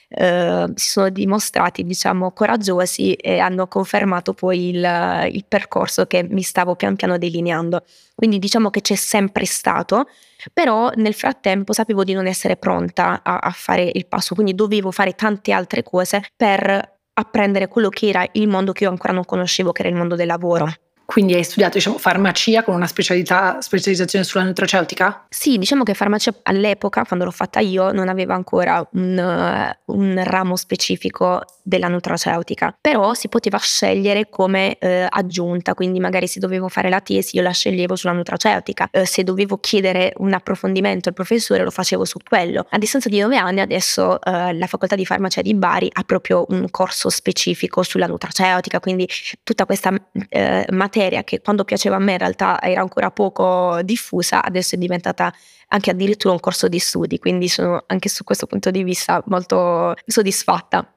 eh, 0.09 0.67
si 0.75 0.91
sono 0.91 1.09
dimostrati, 1.11 1.85
diciamo, 1.85 2.33
coraggiosi 2.33 3.15
e 3.15 3.39
hanno 3.39 3.67
confermato 3.67 4.33
poi 4.33 4.69
il, 4.69 5.29
il, 5.33 5.45
percorso 5.49 6.07
che 6.07 6.23
mi 6.29 6.43
stavo 6.43 6.77
pian 6.77 6.97
piano 6.97 7.19
delineando. 7.19 7.85
Quindi 8.15 8.39
diciamo 8.39 8.71
che 8.71 8.81
c'è 8.81 8.95
sempre 8.95 9.45
stato, 9.45 10.07
però 10.53 10.91
nel 10.97 11.15
frattempo 11.15 11.73
sapevo 11.73 12.05
di 12.05 12.13
non 12.13 12.27
essere 12.27 12.57
pronta 12.57 13.23
a, 13.23 13.39
a 13.39 13.51
fare 13.51 13.91
il 13.93 14.07
passo, 14.07 14.35
quindi 14.35 14.55
dovevo 14.55 14.91
fare 14.91 15.15
tante 15.15 15.53
altre 15.53 15.83
cose 15.83 16.23
per 16.37 16.93
apprendere 17.17 17.69
quello 17.69 17.89
che 17.89 18.09
era 18.09 18.27
il 18.33 18.49
mondo 18.49 18.73
che 18.73 18.85
io 18.85 18.91
ancora 18.91 19.13
non 19.13 19.25
conoscevo, 19.25 19.73
che 19.73 19.83
era 19.83 19.91
il 19.91 19.97
mondo 19.97 20.15
del 20.17 20.27
lavoro. 20.27 20.67
Quindi 21.07 21.35
hai 21.35 21.45
studiato 21.45 21.75
diciamo, 21.75 21.99
farmacia 21.99 22.63
con 22.63 22.75
una 22.75 22.87
specializzazione 22.87 24.25
sulla 24.25 24.43
nutraceutica? 24.45 25.27
Sì, 25.29 25.59
diciamo 25.59 25.83
che 25.83 25.93
farmacia 25.95 26.35
all'epoca, 26.43 27.05
quando 27.05 27.25
l'ho 27.27 27.31
fatta 27.31 27.61
io, 27.61 27.93
non 27.93 28.09
aveva 28.09 28.35
ancora 28.35 28.87
un, 28.93 29.77
uh, 29.87 29.95
un 29.95 30.23
ramo 30.25 30.57
specifico 30.57 31.43
della 31.63 31.89
nutraceutica, 31.89 32.77
però 32.81 33.15
si 33.15 33.29
poteva 33.29 33.59
scegliere 33.59 34.29
come 34.31 34.79
uh, 34.81 34.87
aggiunta, 35.09 35.75
quindi 35.75 36.01
magari 36.01 36.27
se 36.27 36.41
dovevo 36.41 36.69
fare 36.69 36.89
la 36.89 37.01
tesi 37.01 37.37
io 37.37 37.43
la 37.43 37.53
sceglievo 37.53 37.97
sulla 37.97 38.13
nutraceutica, 38.13 38.89
uh, 38.91 39.05
se 39.05 39.25
dovevo 39.25 39.59
chiedere 39.59 40.15
un 40.17 40.33
approfondimento 40.33 41.11
al 41.11 41.15
professore 41.15 41.63
lo 41.63 41.71
facevo 41.71 42.05
su 42.05 42.19
quello. 42.27 42.67
A 42.71 42.79
distanza 42.79 43.09
di 43.09 43.21
nove 43.21 43.37
anni 43.37 43.61
adesso 43.61 44.19
la 44.25 44.67
facoltà 44.67 44.95
di 44.95 45.05
farmacia 45.05 45.43
di 45.43 45.55
Bari 45.55 45.91
ha 45.93 46.03
proprio 46.03 46.47
un 46.49 46.71
corso 46.71 47.11
specifico 47.11 47.83
sulla 47.83 48.07
nutraceutica, 48.07 48.81
quindi 48.81 49.09
tutta 49.43 49.67
questa 49.67 49.91
materia 50.71 50.94
materia 50.95 51.25
che 51.25 51.41
quando 51.41 51.65
piaceva 51.65 51.97
a 51.97 51.99
me 51.99 52.13
in 52.13 52.19
realtà 52.19 52.61
era 52.63 52.81
ancora 52.81 53.11
poco 53.11 53.81
diffusa, 53.83 54.43
adesso 54.45 54.77
è 54.77 54.79
diventata 54.79 55.33
anche 55.69 55.91
addirittura 55.91 56.33
un 56.33 56.41
corso 56.41 56.69
di 56.69 56.79
studi, 56.79 57.19
quindi 57.19 57.49
sono 57.49 57.83
anche 57.87 58.09
su 58.09 58.23
questo 58.23 58.47
punto 58.47 58.71
di 58.71 58.85
vista 58.85 59.23
molto 59.27 59.95
soddisfatta. 60.07 60.89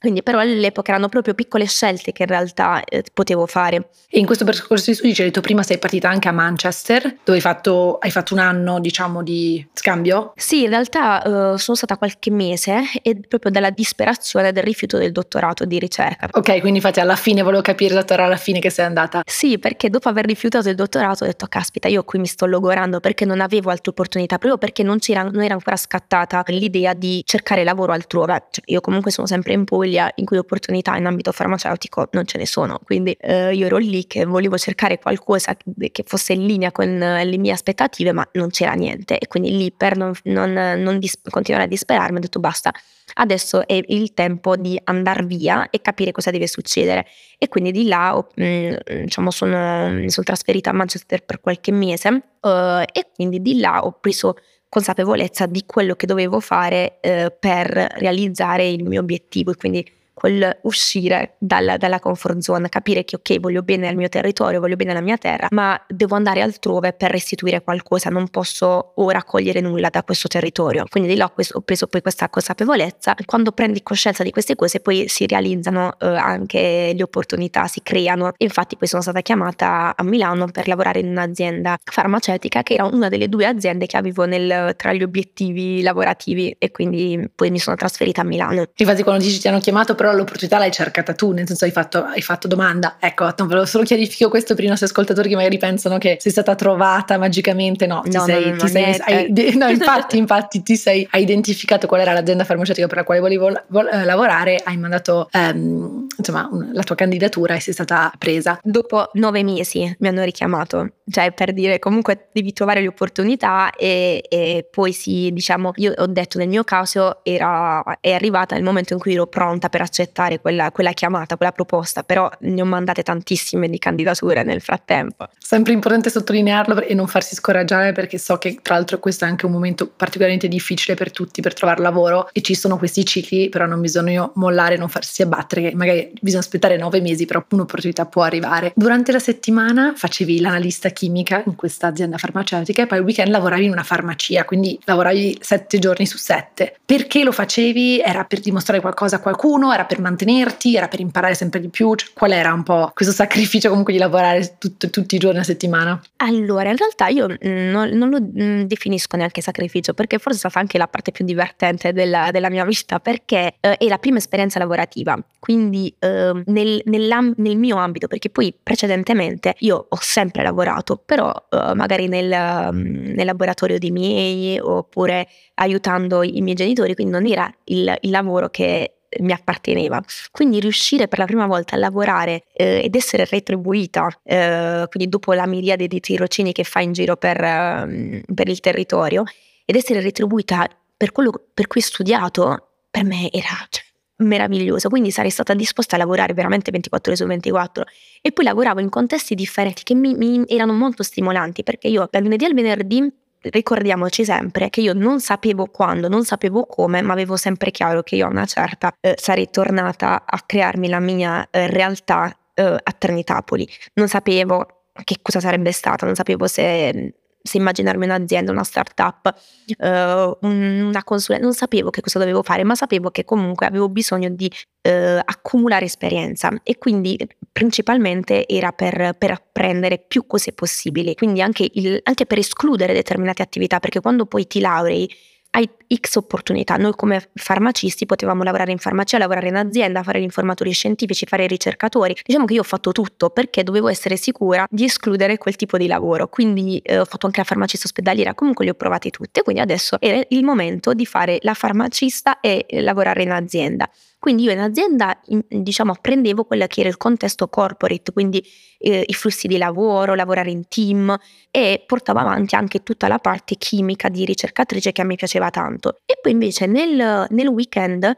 Quindi 0.00 0.22
però 0.22 0.38
all'epoca 0.38 0.92
erano 0.92 1.10
proprio 1.10 1.34
piccole 1.34 1.66
scelte 1.66 2.12
che 2.12 2.22
in 2.22 2.28
realtà 2.28 2.82
eh, 2.84 3.04
potevo 3.12 3.44
fare. 3.44 3.90
E 4.08 4.18
in 4.18 4.24
questo 4.24 4.46
percorso 4.46 4.90
di 4.90 4.96
studi, 4.96 5.14
ci 5.14 5.20
hai 5.20 5.26
detto 5.26 5.42
prima, 5.42 5.62
sei 5.62 5.76
partita 5.76 6.08
anche 6.08 6.26
a 6.26 6.32
Manchester, 6.32 7.18
dove 7.22 7.36
hai 7.36 7.42
fatto, 7.42 7.98
hai 7.98 8.10
fatto 8.10 8.32
un 8.32 8.40
anno, 8.40 8.80
diciamo, 8.80 9.22
di 9.22 9.64
scambio? 9.74 10.32
Sì, 10.36 10.62
in 10.62 10.70
realtà 10.70 11.22
uh, 11.22 11.56
sono 11.58 11.76
stata 11.76 11.98
qualche 11.98 12.30
mese 12.30 12.80
e 13.02 13.20
proprio 13.28 13.52
dalla 13.52 13.68
disperazione 13.68 14.52
del 14.52 14.62
rifiuto 14.62 14.96
del 14.96 15.12
dottorato 15.12 15.66
di 15.66 15.78
ricerca. 15.78 16.28
Ok, 16.32 16.60
quindi 16.60 16.78
infatti 16.78 17.00
alla 17.00 17.16
fine 17.16 17.42
volevo 17.42 17.60
capire, 17.60 17.94
dottore, 17.94 18.22
alla 18.22 18.36
fine 18.36 18.58
che 18.58 18.70
sei 18.70 18.86
andata. 18.86 19.20
Sì, 19.26 19.58
perché 19.58 19.90
dopo 19.90 20.08
aver 20.08 20.24
rifiutato 20.24 20.70
il 20.70 20.76
dottorato 20.76 21.24
ho 21.24 21.26
detto, 21.26 21.44
caspita, 21.46 21.88
io 21.88 22.04
qui 22.04 22.18
mi 22.20 22.26
sto 22.26 22.46
logorando 22.46 23.00
perché 23.00 23.26
non 23.26 23.42
avevo 23.42 23.68
altre 23.68 23.90
opportunità, 23.90 24.38
proprio 24.38 24.56
perché 24.56 24.82
non, 24.82 24.96
non 25.30 25.42
era 25.42 25.52
ancora 25.52 25.76
scattata 25.76 26.42
l'idea 26.46 26.94
di 26.94 27.20
cercare 27.26 27.64
lavoro 27.64 27.92
altrove. 27.92 28.44
Cioè, 28.50 28.64
io 28.68 28.80
comunque 28.80 29.10
sono 29.10 29.26
sempre 29.26 29.52
in 29.52 29.64
Puglia 29.64 29.89
Puglia 29.90 30.12
in 30.16 30.24
cui 30.24 30.38
opportunità 30.38 30.96
in 30.96 31.06
ambito 31.06 31.32
farmaceutico 31.32 32.08
non 32.12 32.24
ce 32.24 32.38
ne 32.38 32.46
sono, 32.46 32.78
quindi 32.84 33.10
eh, 33.12 33.52
io 33.52 33.66
ero 33.66 33.76
lì 33.78 34.06
che 34.06 34.24
volevo 34.24 34.56
cercare 34.56 34.98
qualcosa 35.00 35.56
che 35.56 36.04
fosse 36.06 36.32
in 36.32 36.46
linea 36.46 36.70
con 36.70 36.86
eh, 37.02 37.24
le 37.24 37.38
mie 37.38 37.50
aspettative, 37.50 38.12
ma 38.12 38.26
non 38.34 38.50
c'era 38.50 38.74
niente. 38.74 39.18
E 39.18 39.26
quindi 39.26 39.56
lì 39.56 39.72
per 39.72 39.96
non, 39.96 40.12
non, 40.24 40.52
non 40.52 40.98
dis- 41.00 41.20
continuare 41.28 41.64
a 41.64 41.68
disperarmi 41.68 42.18
ho 42.18 42.20
detto 42.20 42.38
basta, 42.38 42.72
adesso 43.14 43.66
è 43.66 43.80
il 43.84 44.14
tempo 44.14 44.54
di 44.54 44.80
andare 44.84 45.24
via 45.24 45.68
e 45.70 45.80
capire 45.80 46.12
cosa 46.12 46.30
deve 46.30 46.46
succedere. 46.46 47.06
E 47.36 47.48
quindi 47.48 47.72
di 47.72 47.88
là 47.88 48.16
ho, 48.16 48.28
mm, 48.40 48.74
diciamo 49.02 49.32
sono, 49.32 49.90
mi 49.90 50.10
sono 50.10 50.24
trasferita 50.24 50.70
a 50.70 50.72
Manchester 50.72 51.24
per 51.24 51.40
qualche 51.40 51.72
mese 51.72 52.08
uh, 52.08 52.48
e 52.92 53.08
quindi 53.12 53.42
di 53.42 53.58
là 53.58 53.84
ho 53.84 53.98
preso 54.00 54.36
consapevolezza 54.70 55.46
di 55.46 55.64
quello 55.66 55.96
che 55.96 56.06
dovevo 56.06 56.40
fare 56.40 57.00
eh, 57.00 57.34
per 57.36 57.66
realizzare 57.66 58.66
il 58.68 58.84
mio 58.84 59.00
obiettivo 59.00 59.50
e 59.50 59.56
quindi 59.56 59.86
quel 60.20 60.58
uscire 60.64 61.36
dalla, 61.38 61.78
dalla 61.78 61.98
comfort 61.98 62.40
zone, 62.40 62.68
capire 62.68 63.04
che 63.04 63.16
ok, 63.16 63.40
voglio 63.40 63.62
bene 63.62 63.88
al 63.88 63.96
mio 63.96 64.10
territorio, 64.10 64.60
voglio 64.60 64.76
bene 64.76 64.90
alla 64.90 65.00
mia 65.00 65.16
terra, 65.16 65.46
ma 65.52 65.80
devo 65.88 66.14
andare 66.14 66.42
altrove 66.42 66.92
per 66.92 67.10
restituire 67.10 67.62
qualcosa, 67.62 68.10
non 68.10 68.28
posso 68.28 68.92
ora 68.96 69.24
cogliere 69.24 69.62
nulla 69.62 69.88
da 69.88 70.02
questo 70.02 70.28
territorio. 70.28 70.84
Quindi 70.90 71.08
di 71.08 71.16
là 71.16 71.24
ho 71.24 71.60
preso 71.62 71.86
poi 71.86 72.02
questa 72.02 72.28
consapevolezza. 72.28 73.14
Quando 73.24 73.52
prendi 73.52 73.82
coscienza 73.82 74.22
di 74.22 74.30
queste 74.30 74.56
cose 74.56 74.80
poi 74.80 75.08
si 75.08 75.26
realizzano 75.26 75.98
eh, 75.98 76.06
anche 76.08 76.92
le 76.94 77.02
opportunità, 77.02 77.66
si 77.66 77.80
creano. 77.82 78.32
Infatti 78.36 78.76
poi 78.76 78.88
sono 78.88 79.00
stata 79.00 79.22
chiamata 79.22 79.94
a 79.96 80.02
Milano 80.02 80.48
per 80.48 80.68
lavorare 80.68 81.00
in 81.00 81.08
un'azienda 81.08 81.78
farmaceutica 81.82 82.62
che 82.62 82.74
era 82.74 82.84
una 82.84 83.08
delle 83.08 83.30
due 83.30 83.46
aziende 83.46 83.86
che 83.86 83.96
avevo 83.96 84.26
nel, 84.26 84.74
tra 84.76 84.92
gli 84.92 85.02
obiettivi 85.02 85.80
lavorativi 85.80 86.54
e 86.58 86.70
quindi 86.70 87.26
poi 87.34 87.50
mi 87.50 87.58
sono 87.58 87.76
trasferita 87.76 88.20
a 88.20 88.24
Milano. 88.24 88.64
Infatti 88.76 89.02
quando 89.02 89.24
dici 89.24 89.40
ti 89.40 89.48
hanno 89.48 89.60
chiamato 89.60 89.94
però 89.94 90.09
l'opportunità 90.12 90.58
l'hai 90.58 90.70
cercata 90.70 91.14
tu, 91.14 91.32
nel 91.32 91.46
senso 91.46 91.64
hai 91.64 91.70
fatto, 91.70 92.04
hai 92.04 92.22
fatto 92.22 92.48
domanda. 92.48 92.96
Ecco, 92.98 93.32
non 93.36 93.48
ve 93.48 93.54
lo 93.54 93.66
solo 93.66 93.84
chiarifico 93.84 94.28
questo 94.28 94.54
per 94.54 94.64
i 94.64 94.68
nostri 94.68 94.86
ascoltatori 94.86 95.28
che 95.28 95.36
magari 95.36 95.58
pensano 95.58 95.98
che 95.98 96.18
sei 96.20 96.32
stata 96.32 96.54
trovata 96.54 97.18
magicamente, 97.18 97.86
no, 97.86 98.02
no, 98.04 98.24
sei, 98.24 98.52
no, 98.52 98.66
sei 98.66 98.96
hai, 99.00 99.54
no, 99.56 99.68
infatti, 99.70 100.16
infatti 100.16 100.62
ti 100.62 100.76
sei, 100.76 101.06
hai 101.12 101.22
identificato 101.22 101.86
qual 101.86 102.00
era 102.00 102.12
l'azienda 102.12 102.44
farmaceutica 102.44 102.86
per 102.86 102.98
la 102.98 103.04
quale 103.04 103.20
volevo 103.20 103.50
vol, 103.68 103.88
eh, 103.92 104.04
lavorare, 104.04 104.60
hai 104.62 104.76
mandato 104.76 105.28
um, 105.32 106.06
insomma 106.16 106.48
un, 106.50 106.70
la 106.72 106.82
tua 106.82 106.94
candidatura 106.94 107.54
e 107.54 107.60
sei 107.60 107.72
stata 107.72 108.12
presa. 108.18 108.58
Dopo 108.62 109.10
nove 109.14 109.42
mesi 109.42 109.94
mi 109.98 110.08
hanno 110.08 110.24
richiamato, 110.24 110.94
cioè 111.10 111.32
per 111.32 111.52
dire 111.52 111.78
comunque 111.78 112.28
devi 112.32 112.52
trovare 112.52 112.80
le 112.80 112.88
opportunità 112.88 113.70
e, 113.70 114.22
e 114.28 114.68
poi 114.70 114.92
sì, 114.92 115.30
diciamo, 115.32 115.72
io 115.76 115.94
ho 115.96 116.06
detto 116.06 116.38
nel 116.38 116.48
mio 116.48 116.64
caso 116.64 117.20
era, 117.22 117.82
è 118.00 118.12
arrivata 118.12 118.56
il 118.56 118.62
momento 118.62 118.92
in 118.94 118.98
cui 118.98 119.14
ero 119.14 119.26
pronta 119.26 119.68
per 119.68 119.80
accettare 119.80 119.99
quella, 120.40 120.70
quella 120.70 120.92
chiamata, 120.92 121.36
quella 121.36 121.52
proposta, 121.52 122.02
però 122.02 122.30
ne 122.40 122.60
ho 122.60 122.64
mandate 122.64 123.02
tantissime 123.02 123.68
di 123.68 123.78
candidature 123.78 124.42
nel 124.42 124.60
frattempo. 124.60 125.28
Sempre 125.38 125.72
importante 125.72 126.10
sottolinearlo 126.10 126.82
e 126.82 126.94
non 126.94 127.06
farsi 127.06 127.34
scoraggiare 127.34 127.92
perché 127.92 128.18
so 128.18 128.38
che 128.38 128.58
tra 128.62 128.74
l'altro 128.74 128.98
questo 128.98 129.24
è 129.24 129.28
anche 129.28 129.46
un 129.46 129.52
momento 129.52 129.88
particolarmente 129.88 130.48
difficile 130.48 130.94
per 130.94 131.10
tutti 131.10 131.40
per 131.40 131.54
trovare 131.54 131.82
lavoro 131.82 132.28
e 132.32 132.40
ci 132.42 132.54
sono 132.54 132.78
questi 132.78 133.04
cicli, 133.04 133.48
però 133.48 133.66
non 133.66 133.80
bisogna 133.80 134.30
mollare, 134.34 134.76
non 134.76 134.88
farsi 134.88 135.22
abbattere, 135.22 135.74
magari 135.74 136.12
bisogna 136.20 136.42
aspettare 136.42 136.76
nove 136.76 137.00
mesi, 137.00 137.24
però 137.26 137.44
un'opportunità 137.48 138.06
può 138.06 138.22
arrivare. 138.22 138.72
Durante 138.74 139.12
la 139.12 139.18
settimana 139.18 139.92
facevi 139.96 140.40
l'analista 140.40 140.88
chimica 140.90 141.42
in 141.46 141.56
questa 141.56 141.88
azienda 141.88 142.18
farmaceutica 142.18 142.82
e 142.82 142.86
poi 142.86 142.98
il 142.98 143.04
weekend 143.04 143.30
lavoravi 143.30 143.64
in 143.64 143.72
una 143.72 143.82
farmacia, 143.82 144.44
quindi 144.44 144.78
lavoravi 144.84 145.38
sette 145.40 145.78
giorni 145.78 146.06
su 146.06 146.16
sette. 146.16 146.76
Perché 146.84 147.24
lo 147.24 147.32
facevi? 147.32 148.00
Era 148.00 148.24
per 148.24 148.40
dimostrare 148.40 148.80
qualcosa 148.80 149.16
a 149.16 149.20
qualcuno? 149.20 149.72
Era 149.72 149.84
per 149.90 150.00
mantenerti? 150.00 150.76
Era 150.76 150.86
per 150.86 151.00
imparare 151.00 151.34
sempre 151.34 151.58
di 151.58 151.68
più? 151.68 151.92
Cioè, 151.96 152.10
qual 152.14 152.30
era 152.30 152.52
un 152.52 152.62
po' 152.62 152.92
questo 152.94 153.12
sacrificio 153.12 153.68
comunque 153.68 153.92
di 153.92 153.98
lavorare 153.98 154.56
tut- 154.56 154.88
tutti 154.88 155.16
i 155.16 155.18
giorni 155.18 155.40
a 155.40 155.42
settimana? 155.42 156.00
Allora, 156.18 156.70
in 156.70 156.76
realtà 156.76 157.08
io 157.08 157.26
non, 157.40 157.88
non 157.88 158.08
lo 158.08 158.20
mm, 158.20 158.62
definisco 158.62 159.16
neanche 159.16 159.40
sacrificio 159.40 159.92
perché 159.92 160.18
forse 160.18 160.36
è 160.36 160.40
stata 160.40 160.60
anche 160.60 160.78
la 160.78 160.86
parte 160.86 161.10
più 161.10 161.24
divertente 161.24 161.92
della, 161.92 162.30
della 162.30 162.50
mia 162.50 162.64
vita 162.64 163.00
perché 163.00 163.56
eh, 163.58 163.76
è 163.78 163.88
la 163.88 163.98
prima 163.98 164.18
esperienza 164.18 164.60
lavorativa, 164.60 165.18
quindi 165.40 165.92
eh, 165.98 166.40
nel, 166.46 166.82
nel, 166.84 167.56
mio 167.56 167.76
ambito, 167.76 168.06
perché 168.06 168.30
poi 168.30 168.54
precedentemente 168.62 169.56
io 169.58 169.86
ho 169.88 169.98
sempre 170.00 170.44
lavorato, 170.44 171.02
però 171.04 171.34
eh, 171.50 171.74
magari 171.74 172.06
nel, 172.06 172.72
mm, 172.72 173.14
nel, 173.14 173.26
laboratorio 173.26 173.78
dei 173.78 173.90
miei 173.90 174.60
oppure 174.60 175.26
aiutando 175.54 176.22
i 176.22 176.40
miei 176.42 176.54
genitori, 176.54 176.94
quindi 176.94 177.12
non 177.12 177.26
era 177.26 177.52
il, 177.64 177.96
il 178.02 178.10
lavoro 178.10 178.50
che 178.50 178.99
mi 179.20 179.32
apparteneva. 179.32 180.00
Quindi 180.30 180.60
riuscire 180.60 181.08
per 181.08 181.18
la 181.18 181.24
prima 181.24 181.46
volta 181.46 181.74
a 181.74 181.78
lavorare 181.78 182.44
eh, 182.52 182.82
ed 182.84 182.94
essere 182.94 183.24
retribuita, 183.24 184.08
eh, 184.22 184.84
quindi 184.88 185.08
dopo 185.08 185.32
la 185.32 185.46
miriade 185.46 185.86
di 185.86 186.00
tirocini 186.00 186.52
che 186.52 186.64
fa 186.64 186.80
in 186.80 186.92
giro 186.92 187.16
per, 187.16 187.42
eh, 187.42 188.22
per 188.32 188.48
il 188.48 188.60
territorio, 188.60 189.24
ed 189.64 189.76
essere 189.76 190.00
retribuita 190.00 190.68
per 190.96 191.12
quello 191.12 191.32
per 191.52 191.66
cui 191.66 191.80
ho 191.80 191.84
studiato, 191.84 192.68
per 192.90 193.04
me 193.04 193.30
era 193.30 193.48
cioè, 193.68 193.84
meraviglioso. 194.18 194.88
Quindi 194.88 195.10
sarei 195.10 195.30
stata 195.30 195.54
disposta 195.54 195.96
a 195.96 195.98
lavorare 195.98 196.34
veramente 196.34 196.70
24 196.70 197.12
ore 197.12 197.20
su 197.20 197.26
24. 197.26 197.84
E 198.20 198.32
poi 198.32 198.44
lavoravo 198.44 198.80
in 198.80 198.88
contesti 198.88 199.34
differenti 199.34 199.82
che 199.82 199.94
mi, 199.94 200.14
mi 200.14 200.44
erano 200.46 200.72
molto 200.72 201.02
stimolanti 201.02 201.62
perché 201.62 201.88
io 201.88 202.08
dal 202.10 202.22
lunedì 202.22 202.44
al 202.44 202.54
venerdì 202.54 203.12
ricordiamoci 203.42 204.24
sempre 204.24 204.70
che 204.70 204.80
io 204.80 204.92
non 204.92 205.20
sapevo 205.20 205.66
quando, 205.66 206.08
non 206.08 206.24
sapevo 206.24 206.66
come, 206.66 207.02
ma 207.02 207.12
avevo 207.12 207.36
sempre 207.36 207.70
chiaro 207.70 208.02
che 208.02 208.16
io 208.16 208.26
a 208.26 208.30
una 208.30 208.46
certa 208.46 208.92
eh, 209.00 209.14
sarei 209.18 209.48
tornata 209.50 210.24
a 210.26 210.42
crearmi 210.44 210.88
la 210.88 211.00
mia 211.00 211.46
eh, 211.50 211.66
realtà 211.66 212.36
eh, 212.54 212.62
a 212.62 212.92
Ternitapoli. 212.92 213.68
Non 213.94 214.08
sapevo 214.08 214.66
che 215.04 215.16
cosa 215.22 215.40
sarebbe 215.40 215.72
stata, 215.72 216.06
non 216.06 216.14
sapevo 216.14 216.46
se 216.46 217.14
se 217.42 217.56
immaginarmi 217.56 218.04
un'azienda, 218.04 218.52
una 218.52 218.64
startup, 218.64 219.34
uh, 219.78 220.46
una 220.46 221.04
consulenza, 221.04 221.44
non 221.44 221.54
sapevo 221.54 221.90
che 221.90 222.00
cosa 222.00 222.18
dovevo 222.18 222.42
fare, 222.42 222.64
ma 222.64 222.74
sapevo 222.74 223.10
che 223.10 223.24
comunque 223.24 223.66
avevo 223.66 223.88
bisogno 223.88 224.28
di 224.28 224.50
uh, 224.82 225.20
accumulare 225.24 225.86
esperienza. 225.86 226.52
E 226.62 226.78
quindi 226.78 227.18
principalmente 227.50 228.46
era 228.46 228.72
per, 228.72 229.14
per, 229.18 229.30
apprendere 229.30 229.98
più 229.98 230.26
cose 230.26 230.52
possibili, 230.52 231.14
quindi 231.14 231.40
anche, 231.40 231.68
il, 231.72 232.00
anche 232.02 232.26
per 232.26 232.38
escludere 232.38 232.92
determinate 232.92 233.42
attività, 233.42 233.80
perché 233.80 234.00
quando 234.00 234.26
poi 234.26 234.46
ti 234.46 234.60
laurei 234.60 235.10
hai 235.50 235.68
X 235.92 236.16
opportunità. 236.16 236.76
Noi 236.76 236.92
come 236.94 237.30
farmacisti 237.34 238.06
potevamo 238.06 238.42
lavorare 238.42 238.70
in 238.70 238.78
farmacia, 238.78 239.18
lavorare 239.18 239.48
in 239.48 239.56
azienda, 239.56 240.02
fare 240.02 240.20
gli 240.20 240.24
informatori 240.24 240.70
scientifici, 240.72 241.26
fare 241.26 241.44
i 241.44 241.48
ricercatori. 241.48 242.16
Diciamo 242.24 242.44
che 242.44 242.54
io 242.54 242.60
ho 242.60 242.64
fatto 242.64 242.92
tutto 242.92 243.30
perché 243.30 243.64
dovevo 243.64 243.88
essere 243.88 244.16
sicura 244.16 244.66
di 244.70 244.84
escludere 244.84 245.38
quel 245.38 245.56
tipo 245.56 245.76
di 245.76 245.86
lavoro. 245.86 246.28
Quindi 246.28 246.78
eh, 246.78 246.98
ho 246.98 247.04
fatto 247.04 247.26
anche 247.26 247.40
la 247.40 247.46
farmacista 247.46 247.86
ospedaliera, 247.86 248.34
comunque 248.34 248.64
li 248.64 248.70
ho 248.70 248.74
provati 248.74 249.10
tutti. 249.10 249.40
Quindi 249.42 249.60
adesso 249.60 249.96
era 250.00 250.22
il 250.28 250.44
momento 250.44 250.94
di 250.94 251.06
fare 251.06 251.38
la 251.42 251.54
farmacista 251.54 252.40
e 252.40 252.66
lavorare 252.80 253.22
in 253.22 253.32
azienda. 253.32 253.88
Quindi 254.20 254.42
io 254.42 254.52
in 254.52 254.60
azienda 254.60 255.18
diciamo 255.48 255.92
apprendevo 255.92 256.44
quello 256.44 256.66
che 256.66 256.80
era 256.80 256.90
il 256.90 256.98
contesto 256.98 257.48
corporate, 257.48 258.12
quindi 258.12 258.46
eh, 258.76 259.02
i 259.06 259.14
flussi 259.14 259.48
di 259.48 259.56
lavoro, 259.56 260.14
lavorare 260.14 260.50
in 260.50 260.68
team 260.68 261.18
e 261.50 261.82
portavo 261.86 262.18
avanti 262.18 262.54
anche 262.54 262.82
tutta 262.82 263.08
la 263.08 263.18
parte 263.18 263.56
chimica 263.56 264.10
di 264.10 264.26
ricercatrice 264.26 264.92
che 264.92 265.00
a 265.00 265.04
me 265.04 265.14
piaceva 265.14 265.48
tanto. 265.48 266.00
E 266.04 266.18
poi 266.20 266.32
invece 266.32 266.66
nel, 266.66 267.26
nel 267.30 267.46
weekend 267.46 268.14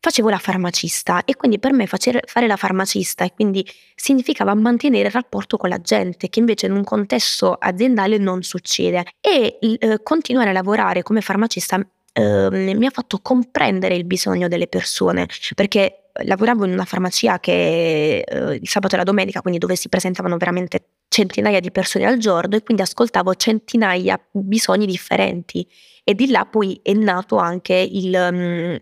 facevo 0.00 0.28
la 0.28 0.38
farmacista 0.38 1.24
e 1.24 1.36
quindi 1.36 1.60
per 1.60 1.72
me 1.72 1.86
fare 1.86 2.46
la 2.48 2.56
farmacista 2.56 3.24
e 3.24 3.32
quindi 3.32 3.64
significava 3.94 4.52
mantenere 4.54 5.06
il 5.06 5.12
rapporto 5.12 5.56
con 5.56 5.68
la 5.68 5.80
gente 5.80 6.28
che 6.28 6.40
invece 6.40 6.66
in 6.66 6.72
un 6.72 6.82
contesto 6.82 7.54
aziendale 7.54 8.18
non 8.18 8.42
succede 8.42 9.06
e 9.20 9.56
eh, 9.60 10.02
continuare 10.02 10.50
a 10.50 10.52
lavorare 10.52 11.02
come 11.02 11.20
farmacista 11.20 11.80
eh, 12.14 12.48
mi 12.50 12.86
ha 12.86 12.90
fatto 12.90 13.18
comprendere 13.20 13.96
il 13.96 14.04
bisogno 14.04 14.48
delle 14.48 14.68
persone, 14.68 15.26
perché 15.54 16.10
lavoravo 16.22 16.64
in 16.64 16.72
una 16.72 16.84
farmacia 16.84 17.40
che 17.40 18.20
eh, 18.20 18.54
il 18.54 18.68
sabato 18.68 18.94
e 18.94 18.98
la 18.98 19.04
domenica, 19.04 19.40
quindi 19.40 19.58
dove 19.58 19.74
si 19.74 19.88
presentavano 19.88 20.36
veramente 20.36 20.86
centinaia 21.08 21.60
di 21.60 21.72
persone 21.72 22.06
al 22.06 22.18
giorno 22.18 22.56
e 22.56 22.62
quindi 22.62 22.82
ascoltavo 22.82 23.34
centinaia 23.34 24.20
di 24.30 24.42
bisogni 24.44 24.86
differenti. 24.86 25.66
E 26.04 26.14
di 26.14 26.28
là 26.30 26.44
poi 26.44 26.78
è 26.82 26.92
nato 26.92 27.36
anche 27.38 27.74
il, 27.74 28.14
um, 28.14 28.78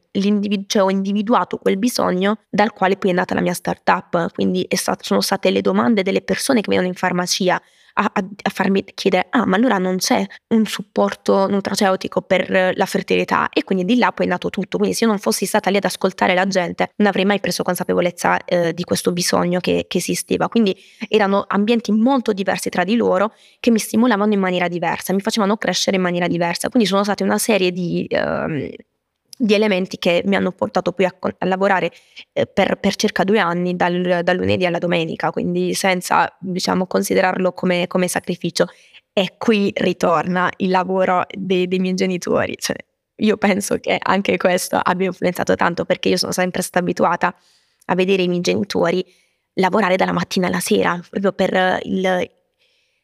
cioè 0.67 0.83
ho 0.83 0.91
individuato 0.91 1.57
quel 1.57 1.79
bisogno 1.79 2.39
dal 2.51 2.73
quale 2.73 2.97
poi 2.97 3.11
è 3.11 3.15
nata 3.15 3.35
la 3.35 3.41
mia 3.41 3.55
startup, 3.55 4.33
quindi 4.33 4.67
stato, 4.71 5.05
sono 5.05 5.21
state 5.21 5.51
le 5.51 5.61
domande 5.61 6.03
delle 6.03 6.21
persone 6.21 6.61
che 6.61 6.69
vengono 6.69 6.89
in 6.89 6.97
farmacia 6.97 7.63
a, 7.95 8.11
a, 8.13 8.25
a, 8.43 8.51
farmi 8.51 8.85
chiedere, 8.95 9.27
ah 9.31 9.47
ma 9.47 9.57
allora 9.57 9.79
non 9.79 9.97
c'è 9.97 10.25
un 10.49 10.65
supporto 10.67 11.47
nutraceutico 11.49 12.23
per 12.23 12.73
la 12.75 12.87
fertilità? 12.87 13.49
E 13.51 13.65
quindi 13.65 13.85
di 13.85 13.97
là 13.99 14.13
poi 14.13 14.27
è 14.27 14.29
nato 14.29 14.51
tutto, 14.51 14.79
quindi 14.79 14.97
se 14.97 15.05
io 15.05 15.11
non 15.11 15.19
fossi 15.19 15.47
stata 15.47 15.71
lì 15.71 15.77
ad 15.77 15.85
ascoltare 15.85 16.35
la 16.35 16.47
gente 16.47 16.93
non 16.97 17.09
avrei 17.09 17.25
mai 17.25 17.41
preso 17.41 17.63
consapevolezza 17.63 18.45
eh, 18.45 18.73
di 18.75 18.85
questo 18.85 19.13
bisogno 19.13 19.61
che, 19.61 19.87
che, 19.89 19.99
esisteva, 19.99 20.49
quindi 20.49 20.77
erano 21.09 21.45
ambienti 21.47 21.93
molto 21.93 22.33
diversi 22.33 22.69
tra 22.69 22.85
di 22.85 22.97
loro 22.97 23.35
che 23.61 23.71
mi 23.71 23.79
stimolavano 23.79 24.33
in 24.33 24.41
maniera 24.41 24.69
diversa, 24.69 25.13
mi 25.13 25.21
facevano 25.21 25.57
crescere 25.57 25.97
in 25.97 26.03
maniera 26.03 26.27
diversa, 26.27 26.69
quindi 26.69 26.89
sono 26.89 27.05
state 27.05 27.23
una 27.23 27.39
serie 27.39 27.71
di... 27.71 28.07
Eh, 28.09 28.77
di 29.43 29.55
elementi 29.55 29.99
che 29.99 30.23
mi 30.25 30.37
hanno 30.37 30.53
portato 30.53 30.93
poi 30.93 31.07
a, 31.07 31.17
a 31.19 31.47
lavorare 31.47 31.91
eh, 32.33 32.47
per, 32.47 32.77
per, 32.77 32.95
circa 32.95 33.25
due 33.25 33.41
anni 33.41 33.75
dal, 33.75 34.21
dal, 34.23 34.37
lunedì 34.37 34.67
alla 34.67 34.79
domenica, 34.79 35.33
quindi 35.33 35.75
senza 35.75 36.33
diciamo, 36.39 36.87
considerarlo 36.87 37.53
come, 37.53 37.89
come, 37.89 38.07
sacrificio. 38.07 38.67
E 39.13 39.35
qui 39.39 39.73
ritorna 39.75 40.49
il 40.59 40.71
lavoro 40.71 41.25
dei, 41.37 41.67
dei 41.67 41.81
miei 41.81 41.95
genitori. 41.95 42.55
Cioè, 42.57 42.77
io 43.17 43.37
penso 43.37 43.79
che 43.79 43.99
anche 44.01 44.37
questo 44.37 44.79
abbia 44.81 45.07
influenzato 45.07 45.57
tanto 45.57 45.85
perché 45.85 46.11
io 46.11 46.17
sono 46.17 46.31
sempre 46.31 46.63
stata 46.63 46.79
abituata 46.79 47.35
a 47.87 47.95
vedere 47.97 48.23
i 48.23 48.29
miei 48.29 48.43
genitori 48.43 49.05
lavorare 49.55 49.97
dalla 49.97 50.13
mattina 50.13 50.47
alla 50.47 50.61
sera, 50.61 51.01
proprio 51.11 51.33
per 51.33 51.81
il, 51.83 52.31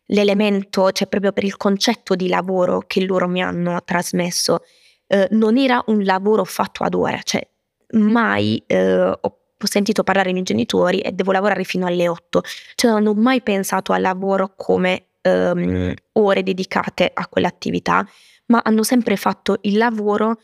l'elemento, 0.04 0.92
cioè 0.92 1.08
proprio 1.08 1.32
per 1.32 1.42
il 1.42 1.56
concetto 1.56 2.14
di 2.14 2.28
lavoro 2.28 2.84
che 2.86 3.04
loro 3.04 3.26
mi 3.26 3.42
hanno 3.42 3.82
trasmesso 3.82 4.62
eh, 5.08 5.28
non 5.32 5.56
era 5.56 5.82
un 5.86 6.04
lavoro 6.04 6.44
fatto 6.44 6.84
ad 6.84 6.94
ora, 6.94 7.20
cioè 7.22 7.46
mai 7.92 8.62
eh, 8.66 9.18
ho 9.60 9.66
sentito 9.66 10.04
parlare 10.04 10.30
i 10.30 10.32
miei 10.32 10.44
genitori 10.44 11.00
e 11.00 11.12
devo 11.12 11.32
lavorare 11.32 11.64
fino 11.64 11.86
alle 11.86 12.08
8. 12.08 12.42
Cioè 12.74 12.92
non 12.92 13.06
ho 13.08 13.14
mai 13.14 13.42
pensato 13.42 13.92
al 13.92 14.00
lavoro 14.00 14.54
come 14.54 15.06
um, 15.22 15.92
ore 16.12 16.42
dedicate 16.42 17.10
a 17.12 17.26
quell'attività, 17.26 18.08
ma 18.46 18.60
hanno 18.62 18.84
sempre 18.84 19.16
fatto 19.16 19.58
il 19.62 19.76
lavoro 19.76 20.40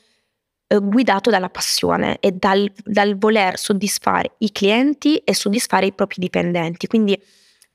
eh, 0.67 0.79
guidato 0.81 1.31
dalla 1.31 1.49
passione 1.49 2.19
e 2.19 2.33
dal, 2.33 2.71
dal, 2.85 3.17
voler 3.17 3.57
soddisfare 3.57 4.35
i 4.39 4.51
clienti 4.51 5.19
e 5.19 5.35
soddisfare 5.35 5.87
i 5.87 5.93
propri 5.93 6.17
dipendenti. 6.19 6.87
Quindi 6.89 7.21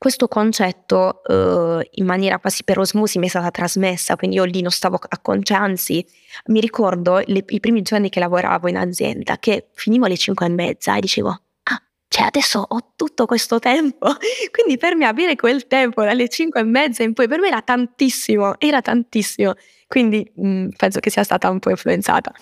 questo 0.00 0.28
concetto 0.28 1.22
eh, 1.24 1.86
in 1.96 2.06
maniera 2.06 2.38
quasi 2.38 2.64
per 2.64 2.78
osmosi 2.78 3.18
mi 3.18 3.26
è 3.26 3.28
stata 3.28 3.50
trasmessa, 3.50 4.16
quindi 4.16 4.36
io 4.36 4.44
lì 4.44 4.62
non 4.62 4.70
stavo 4.70 4.98
a 4.98 5.18
conce, 5.18 5.52
anzi 5.52 6.02
mi 6.46 6.58
ricordo 6.58 7.22
le, 7.26 7.44
i 7.46 7.60
primi 7.60 7.82
giorni 7.82 8.08
che 8.08 8.18
lavoravo 8.18 8.66
in 8.66 8.78
azienda 8.78 9.36
che 9.36 9.66
finivo 9.74 10.06
alle 10.06 10.16
5 10.16 10.46
e 10.46 10.48
mezza 10.48 10.96
e 10.96 11.00
dicevo 11.00 11.28
ah, 11.28 11.82
cioè 12.08 12.24
adesso 12.24 12.64
ho 12.66 12.92
tutto 12.96 13.26
questo 13.26 13.58
tempo, 13.58 14.08
quindi 14.50 14.78
per 14.78 14.96
me 14.96 15.04
avere 15.04 15.36
quel 15.36 15.66
tempo 15.66 16.02
dalle 16.02 16.30
5 16.30 16.58
e 16.58 16.64
mezza 16.64 17.02
in 17.02 17.12
poi 17.12 17.28
per 17.28 17.38
me 17.38 17.48
era 17.48 17.60
tantissimo, 17.60 18.58
era 18.58 18.80
tantissimo, 18.80 19.52
quindi 19.86 20.32
mh, 20.34 20.48
mm, 20.48 20.68
penso 20.78 21.00
che 21.00 21.10
sia 21.10 21.24
stata 21.24 21.50
un 21.50 21.58
po' 21.58 21.68
influenzata. 21.68 22.32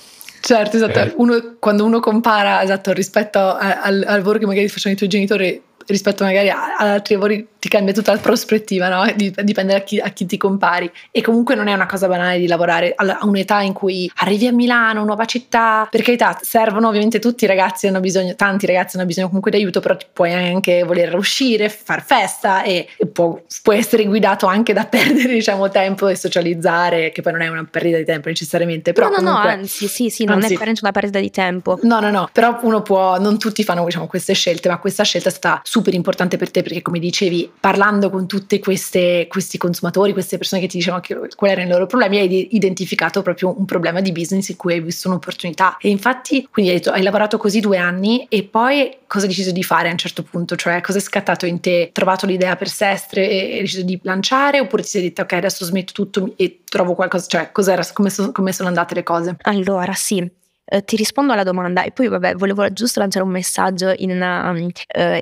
Certo, 0.41 0.77
esatto. 0.77 1.01
Eh. 1.01 1.13
Uno, 1.17 1.57
quando 1.59 1.85
uno 1.85 1.99
compara 1.99 2.63
esatto, 2.63 2.93
rispetto 2.93 3.41
al, 3.41 4.05
al 4.07 4.19
lavoro 4.19 4.39
che 4.39 4.47
magari 4.47 4.69
facevano 4.69 4.95
i 4.95 4.97
tuoi 4.97 5.09
genitori 5.09 5.67
rispetto 5.89 6.25
magari 6.25 6.51
ad 6.51 6.87
altri 6.87 7.15
lavori 7.15 7.49
ti 7.59 7.69
cambia 7.69 7.93
tutta 7.93 8.13
la 8.13 8.19
prospettiva, 8.19 8.89
no? 8.89 9.13
Dipende 9.15 9.73
da 9.73 9.81
chi, 9.81 9.99
a 9.99 10.11
chi 10.11 10.27
ti 10.27 10.37
compari. 10.37 10.91
E 11.11 11.21
comunque 11.23 11.55
non 11.55 11.67
è 11.67 11.73
una 11.73 11.87
cosa 11.87 12.07
banale 12.07 12.39
di 12.39 12.47
lavorare 12.47 12.95
a 12.95 13.19
un'età 13.23 13.61
in 13.63 13.73
cui 13.73 14.11
arrivi 14.17 14.47
a 14.47 14.53
Milano, 14.53 15.05
nuova 15.05 15.25
città. 15.25 15.89
Per 15.91 16.03
carità, 16.03 16.39
servono 16.41 16.89
ovviamente 16.89 17.19
tutti 17.19 17.45
i 17.45 17.47
ragazzi, 17.47 17.89
hanno 17.89 18.01
bisogno, 18.01 18.35
tanti 18.37 18.67
ragazzi 18.67 18.97
hanno 18.97 19.07
bisogno 19.07 19.27
comunque 19.27 19.51
di 19.51 19.57
aiuto, 19.57 19.81
però 19.81 19.97
puoi 20.13 20.33
anche 20.33 20.85
voler 20.85 21.15
uscire, 21.17 21.69
far 21.69 22.05
festa 22.05 22.63
e, 22.63 22.89
e 22.97 23.07
può, 23.07 23.41
può, 23.63 23.73
essere 23.73 24.05
guidato 24.05 24.47
anche 24.47 24.73
da 24.73 24.85
perdere, 24.87 25.33
diciamo, 25.33 25.69
tempo 25.69 26.07
e 26.07 26.15
socializzare, 26.15 27.11
che 27.11 27.23
poi 27.23 27.33
non 27.33 27.43
è 27.43 27.49
una 27.49 27.67
perdita 27.69 27.99
di 27.99 28.05
tempo 28.05 28.29
necessariamente. 28.29 28.93
Però 28.93 29.09
no, 29.09 29.17
no, 29.17 29.19
comunque, 29.19 29.51
no, 29.51 29.61
anzi, 29.61 29.89
sì, 29.89 30.11
sì, 30.11 30.25
non 30.25 30.37
anzi, 30.37 30.55
è 30.55 30.59
per 30.59 30.73
una 30.81 30.93
perdita 30.93 31.19
di 31.19 31.31
tempo. 31.31 31.79
No, 31.83 31.99
no, 31.99 32.11
no, 32.11 32.29
però 32.33 32.59
uno 32.63 32.83
può, 32.83 33.19
non 33.19 33.39
tutti 33.39 33.65
fanno 33.65 33.85
diciamo, 33.85 34.07
queste 34.07 34.33
scelte, 34.35 34.69
ma 34.69 34.79
questa 34.79 35.03
scelta 35.03 35.29
è 35.29 35.33
stata 35.33 35.61
super 35.79 35.95
importante 35.95 36.37
per 36.37 36.51
te 36.51 36.63
perché 36.63 36.83
come 36.83 36.99
dicevi, 36.99 37.51
parlando 37.59 38.11
con 38.11 38.27
tutti 38.27 38.59
questi 38.59 39.29
consumatori, 39.57 40.13
queste 40.13 40.37
persone 40.37 40.61
che 40.61 40.69
ti 40.69 40.79
dicevano 40.79 41.03
quali 41.37 41.53
erano 41.53 41.69
i 41.69 41.71
loro 41.71 41.87
problemi, 41.87 42.19
hai 42.19 42.55
identificato 42.55 43.23
proprio 43.23 43.57
un 43.57 43.65
problema 43.65 44.01
di 44.01 44.13
business 44.13 44.49
in 44.49 44.57
cui 44.57 44.75
hai 44.75 44.81
visto 44.81 45.09
un'opportunità. 45.09 45.77
E 45.81 45.89
infatti, 45.89 46.47
quindi 46.51 46.73
hai, 46.73 46.79
detto, 46.79 46.91
hai 46.91 47.03
lavorato 47.03 47.39
così 47.39 47.61
due 47.61 47.79
anni 47.79 48.27
e 48.29 48.43
poi 48.43 48.97
cosa 49.07 49.25
hai 49.25 49.31
deciso 49.31 49.53
di 49.53 49.63
fare 49.63 49.89
a 49.89 49.93
un 49.93 49.99
certo 49.99 50.23
punto? 50.23 50.57
Cioè, 50.57 50.81
cosa 50.81 50.99
è 50.99 51.01
scattato 51.01 51.47
in 51.47 51.61
te? 51.61 51.91
Trovato 51.93 52.27
l'idea 52.27 52.57
per 52.57 52.69
Sestre 52.69 53.29
e 53.29 53.53
hai 53.55 53.61
deciso 53.61 53.83
di 53.83 53.99
lanciare 54.03 54.61
oppure 54.61 54.83
ti 54.83 54.89
sei 54.89 55.03
detto 55.03 55.23
ok, 55.23 55.33
adesso 55.35 55.65
smetto 55.65 55.93
tutto 55.93 56.35
e 56.37 56.61
trovo 56.65 56.95
qualcosa? 56.95 57.27
Cioè, 57.29 57.53
come, 57.53 58.11
so, 58.11 58.33
come 58.33 58.53
sono 58.53 58.69
andate 58.69 58.95
le 58.95 59.03
cose? 59.03 59.37
Allora, 59.43 59.93
sì, 59.95 60.29
Uh, 60.71 60.85
ti 60.85 60.97
rispondo 60.97 61.33
alla 61.33 61.45
domanda 61.45 61.83
e 61.83 61.93
poi 61.93 62.09
vabbè 62.09 62.35
volevo 62.35 62.71
giusto 62.75 63.01
lanciare 63.01 63.25
un 63.25 63.31
messaggio 63.31 63.95
una, 64.01 64.51
um, 64.51 64.65
uh, 64.67 64.71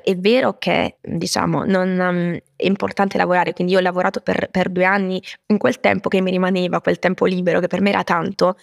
è 0.03 0.15
vero 0.17 0.57
che 0.57 0.97
diciamo 1.01 1.63
non 1.63 1.97
um, 1.97 2.37
è 2.53 2.65
importante 2.65 3.17
lavorare 3.17 3.53
quindi 3.53 3.71
io 3.71 3.79
ho 3.79 3.81
lavorato 3.81 4.19
per, 4.19 4.49
per, 4.51 4.67
due 4.67 4.83
anni 4.83 5.23
in 5.45 5.57
quel 5.57 5.79
tempo 5.79 6.09
che 6.09 6.19
mi 6.19 6.31
rimaneva 6.31 6.81
quel 6.81 6.99
tempo 6.99 7.25
libero 7.25 7.61
che 7.61 7.67
per 7.67 7.79
me 7.79 7.91
era 7.91 8.03
tanto 8.03 8.57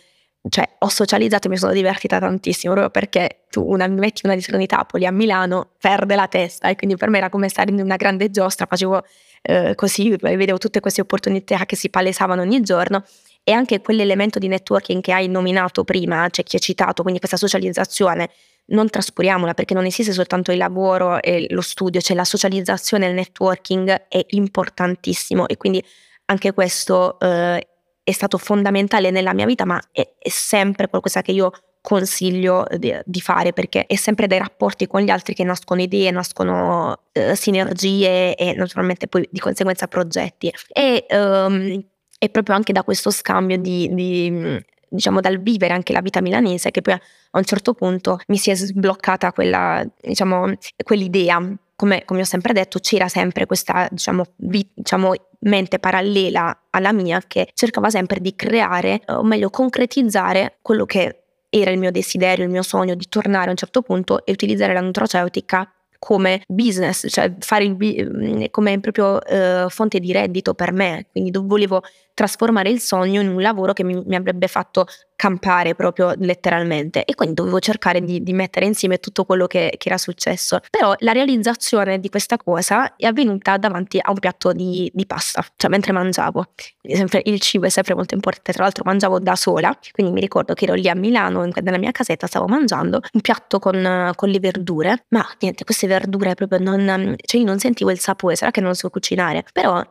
cioè 0.47 0.69
ho 0.79 0.89
socializzato 0.89 1.47
e 1.47 1.51
mi 1.51 1.57
sono 1.57 1.73
divertita 1.73 2.19
tantissimo 2.19 2.75
proprio 2.75 2.91
perché 2.91 3.45
tu 3.49 3.65
una, 3.67 3.87
metti 3.87 4.27
una 4.27 4.37
di 4.37 4.67
Napoli 4.69 5.07
a 5.07 5.11
Milano 5.11 5.71
perde 5.81 6.15
la 6.15 6.29
testa 6.29 6.69
e 6.69 6.77
quindi 6.77 6.97
per 6.97 7.09
me 7.09 7.17
era 7.17 7.31
come 7.31 7.49
stare 7.49 7.71
in 7.71 7.81
una 7.81 7.97
grande 7.97 8.31
giostra 8.31 8.67
facevo 8.67 9.05
uh, 9.49 9.75
così 9.75 10.15
vedevo 10.21 10.59
tutte 10.59 10.81
queste 10.81 11.01
opportunità 11.01 11.65
che 11.65 11.77
si 11.77 11.89
palesavano 11.89 12.43
ogni 12.43 12.61
giorno 12.61 13.05
e 13.45 13.53
anche 13.53 13.81
quell'elemento 13.83 14.39
di 14.39 14.49
networking 14.49 15.03
che 15.03 15.13
hai 15.13 15.29
nominato 15.29 15.85
prima, 15.85 16.29
cioè 16.31 16.45
chi 16.45 16.57
hai 16.57 16.63
citato, 16.63 17.03
quindi 17.03 17.21
questa 17.21 17.37
socializzazione, 17.37 18.31
non 18.67 18.89
trascuriamola 18.89 19.53
perché 19.53 19.75
non 19.75 19.85
esiste 19.85 20.13
soltanto 20.13 20.51
il 20.51 20.57
lavoro 20.57 21.21
e 21.21 21.47
lo 21.51 21.61
studio, 21.61 22.01
cioè 22.01 22.17
la 22.17 22.25
socializzazione 22.25 23.05
e 23.05 23.09
il 23.11 23.15
networking 23.15 24.07
è 24.09 24.25
importantissimo 24.31 25.47
e 25.47 25.59
quindi 25.59 25.85
anche 26.27 26.55
questo 26.55 27.21
eh, 27.21 27.69
è 28.03 28.13
stato 28.13 28.39
fondamentale 28.39 29.11
nella 29.11 29.35
mia 29.35 29.45
vita, 29.45 29.67
ma 29.67 29.79
è, 29.93 30.09
è 30.19 30.29
sempre 30.31 30.89
qualcosa 30.89 31.21
che 31.21 31.33
io 31.33 31.51
consiglio 31.83 32.65
di, 32.79 32.99
di, 33.05 33.21
fare 33.21 33.53
perché 33.53 33.85
è 33.85 33.97
sempre 33.97 34.27
dai 34.27 34.39
rapporti 34.39 34.87
con 34.87 35.03
gli 35.03 35.11
altri 35.11 35.35
che 35.35 35.45
nascono 35.45 35.83
idee, 35.83 36.11
nascono 36.11 37.03
eh, 37.13 37.37
sinergie 37.37 38.35
e 38.37 38.55
naturalmente 38.55 39.07
poi 39.07 39.29
di 39.31 39.39
conseguenza 39.39 39.87
progetti. 39.87 40.51
E 40.73 41.05
um, 41.11 41.85
e 42.25 42.31
proprio 42.31 42.57
anche 42.57 42.73
da 42.73 42.83
questo 42.83 43.11
scambio 43.11 43.59
di, 43.59 43.91
di 43.93 44.59
diciamo 44.89 45.21
dal 45.21 45.41
vivere 45.41 45.75
anche 45.75 45.93
la 45.93 46.01
vita 46.01 46.23
milanese 46.23 46.71
che 46.71 46.81
poi 46.81 46.95
a 46.95 47.01
un 47.39 47.45
certo 47.45 47.75
punto 47.75 48.19
mi 48.29 48.39
si 48.39 48.51
è 48.51 48.55
sbloccata 48.55 49.33
quella, 49.33 49.85
diciamo, 50.01 50.55
quell'idea 50.83 51.39
come, 51.77 52.05
come, 52.07 52.21
ho 52.21 52.25
sempre 52.25 52.55
detto, 52.55 52.79
c'era 52.79 53.09
sempre 53.09 53.45
questa 53.45 53.89
diciamo, 53.91 54.25
vi, 54.37 54.67
diciamo, 54.73 55.13
mente 55.41 55.79
parallela 55.79 56.67
alla 56.71 56.93
mia 56.93 57.21
che 57.27 57.51
cercava 57.53 57.91
sempre 57.91 58.21
di 58.21 58.35
creare, 58.35 59.03
o 59.09 59.23
meglio 59.23 59.51
concretizzare 59.51 60.59
quello 60.63 60.87
che 60.87 61.25
era 61.51 61.73
il 61.73 61.79
mio 61.79 61.91
desiderio, 61.91 62.45
il 62.45 62.51
mio 62.51 62.63
sogno 62.63 62.95
di 62.95 63.07
tornare 63.09 63.49
a 63.49 63.51
un 63.51 63.57
certo 63.57 63.83
punto 63.83 64.25
e 64.25 64.33
utilizzare 64.33 64.73
la 64.73 64.81
nutraceutica 64.81 65.71
come 66.05 66.43
business, 66.47 67.07
cioè 67.09 67.33
fare 67.39 67.65
il, 67.65 68.49
come 68.51 68.79
proprio 68.79 69.19
uh, 69.27 69.71
fonte 69.71 70.01
di 70.01 70.13
reddito 70.13 70.53
per 70.53 70.71
me. 70.71 71.07
Quindi 71.11 71.31
volevo 71.33 71.83
trasformare 72.15 72.71
il 72.71 72.81
sogno 72.81 73.21
in 73.21 73.29
un 73.29 73.43
lavoro 73.43 73.73
che 73.73 73.83
mi, 73.85 74.01
mi 74.07 74.15
avrebbe 74.15 74.47
fatto 74.47 74.87
campare 75.17 75.75
proprio 75.75 76.13
letteralmente 76.19 77.05
e 77.05 77.15
quindi 77.15 77.35
dovevo 77.35 77.59
cercare 77.59 78.03
di, 78.03 78.23
di 78.23 78.33
mettere 78.33 78.67
insieme 78.67 78.99
tutto 78.99 79.25
quello 79.25 79.47
che, 79.47 79.75
che, 79.79 79.89
era 79.89 79.99
successo. 79.99 80.61
Però 80.71 80.95
la 80.99 81.13
realizzazione 81.13 81.99
di 81.99 82.09
questa 82.09 82.37
cosa 82.37 82.97
è 82.97 83.07
avvenuta 83.07 83.57
davanti 83.57 83.99
a 84.01 84.11
un 84.11 84.19
piatto 84.19 84.53
di, 84.53 84.91
di 84.93 85.07
pasta, 85.07 85.45
cioè 85.57 85.71
mentre 85.71 85.93
mangiavo. 85.93 86.45
Sempre, 86.83 87.23
il 87.25 87.41
cibo 87.41 87.67
è 87.67 87.69
sempre 87.69 87.95
molto 87.95 88.15
importante, 88.15 88.53
tra 88.53 88.65
l'altro 88.65 88.85
mangiavo 88.85 89.19
da 89.19 89.37
sola, 89.37 89.77
quindi 89.93 90.13
mi 90.13 90.21
ricordo 90.21 90.55
che 90.55 90.65
ero 90.65 90.75
lì 90.75 90.89
a 90.89 90.95
Milano, 90.95 91.49
nella 91.63 91.79
mia 91.79 91.93
casetta, 91.93 92.27
stavo 92.27 92.47
mangiando 92.47 93.01
un 93.13 93.21
piatto 93.21 93.59
con, 93.59 94.13
con 94.15 94.29
le 94.29 94.41
verdure, 94.41 95.07
ma 95.09 95.27
niente, 95.41 95.65
queste 95.65 95.87
verdure 95.87 96.35
proprio 96.35 96.59
non, 96.59 97.17
cioè 97.25 97.41
io 97.41 97.47
non 97.47 97.59
sentivo 97.59 97.91
il 97.91 97.99
sapore, 97.99 98.37
sarà 98.37 98.51
che 98.51 98.61
non 98.61 98.75
so 98.75 98.91
cucinare, 98.91 99.45
però 99.53 99.83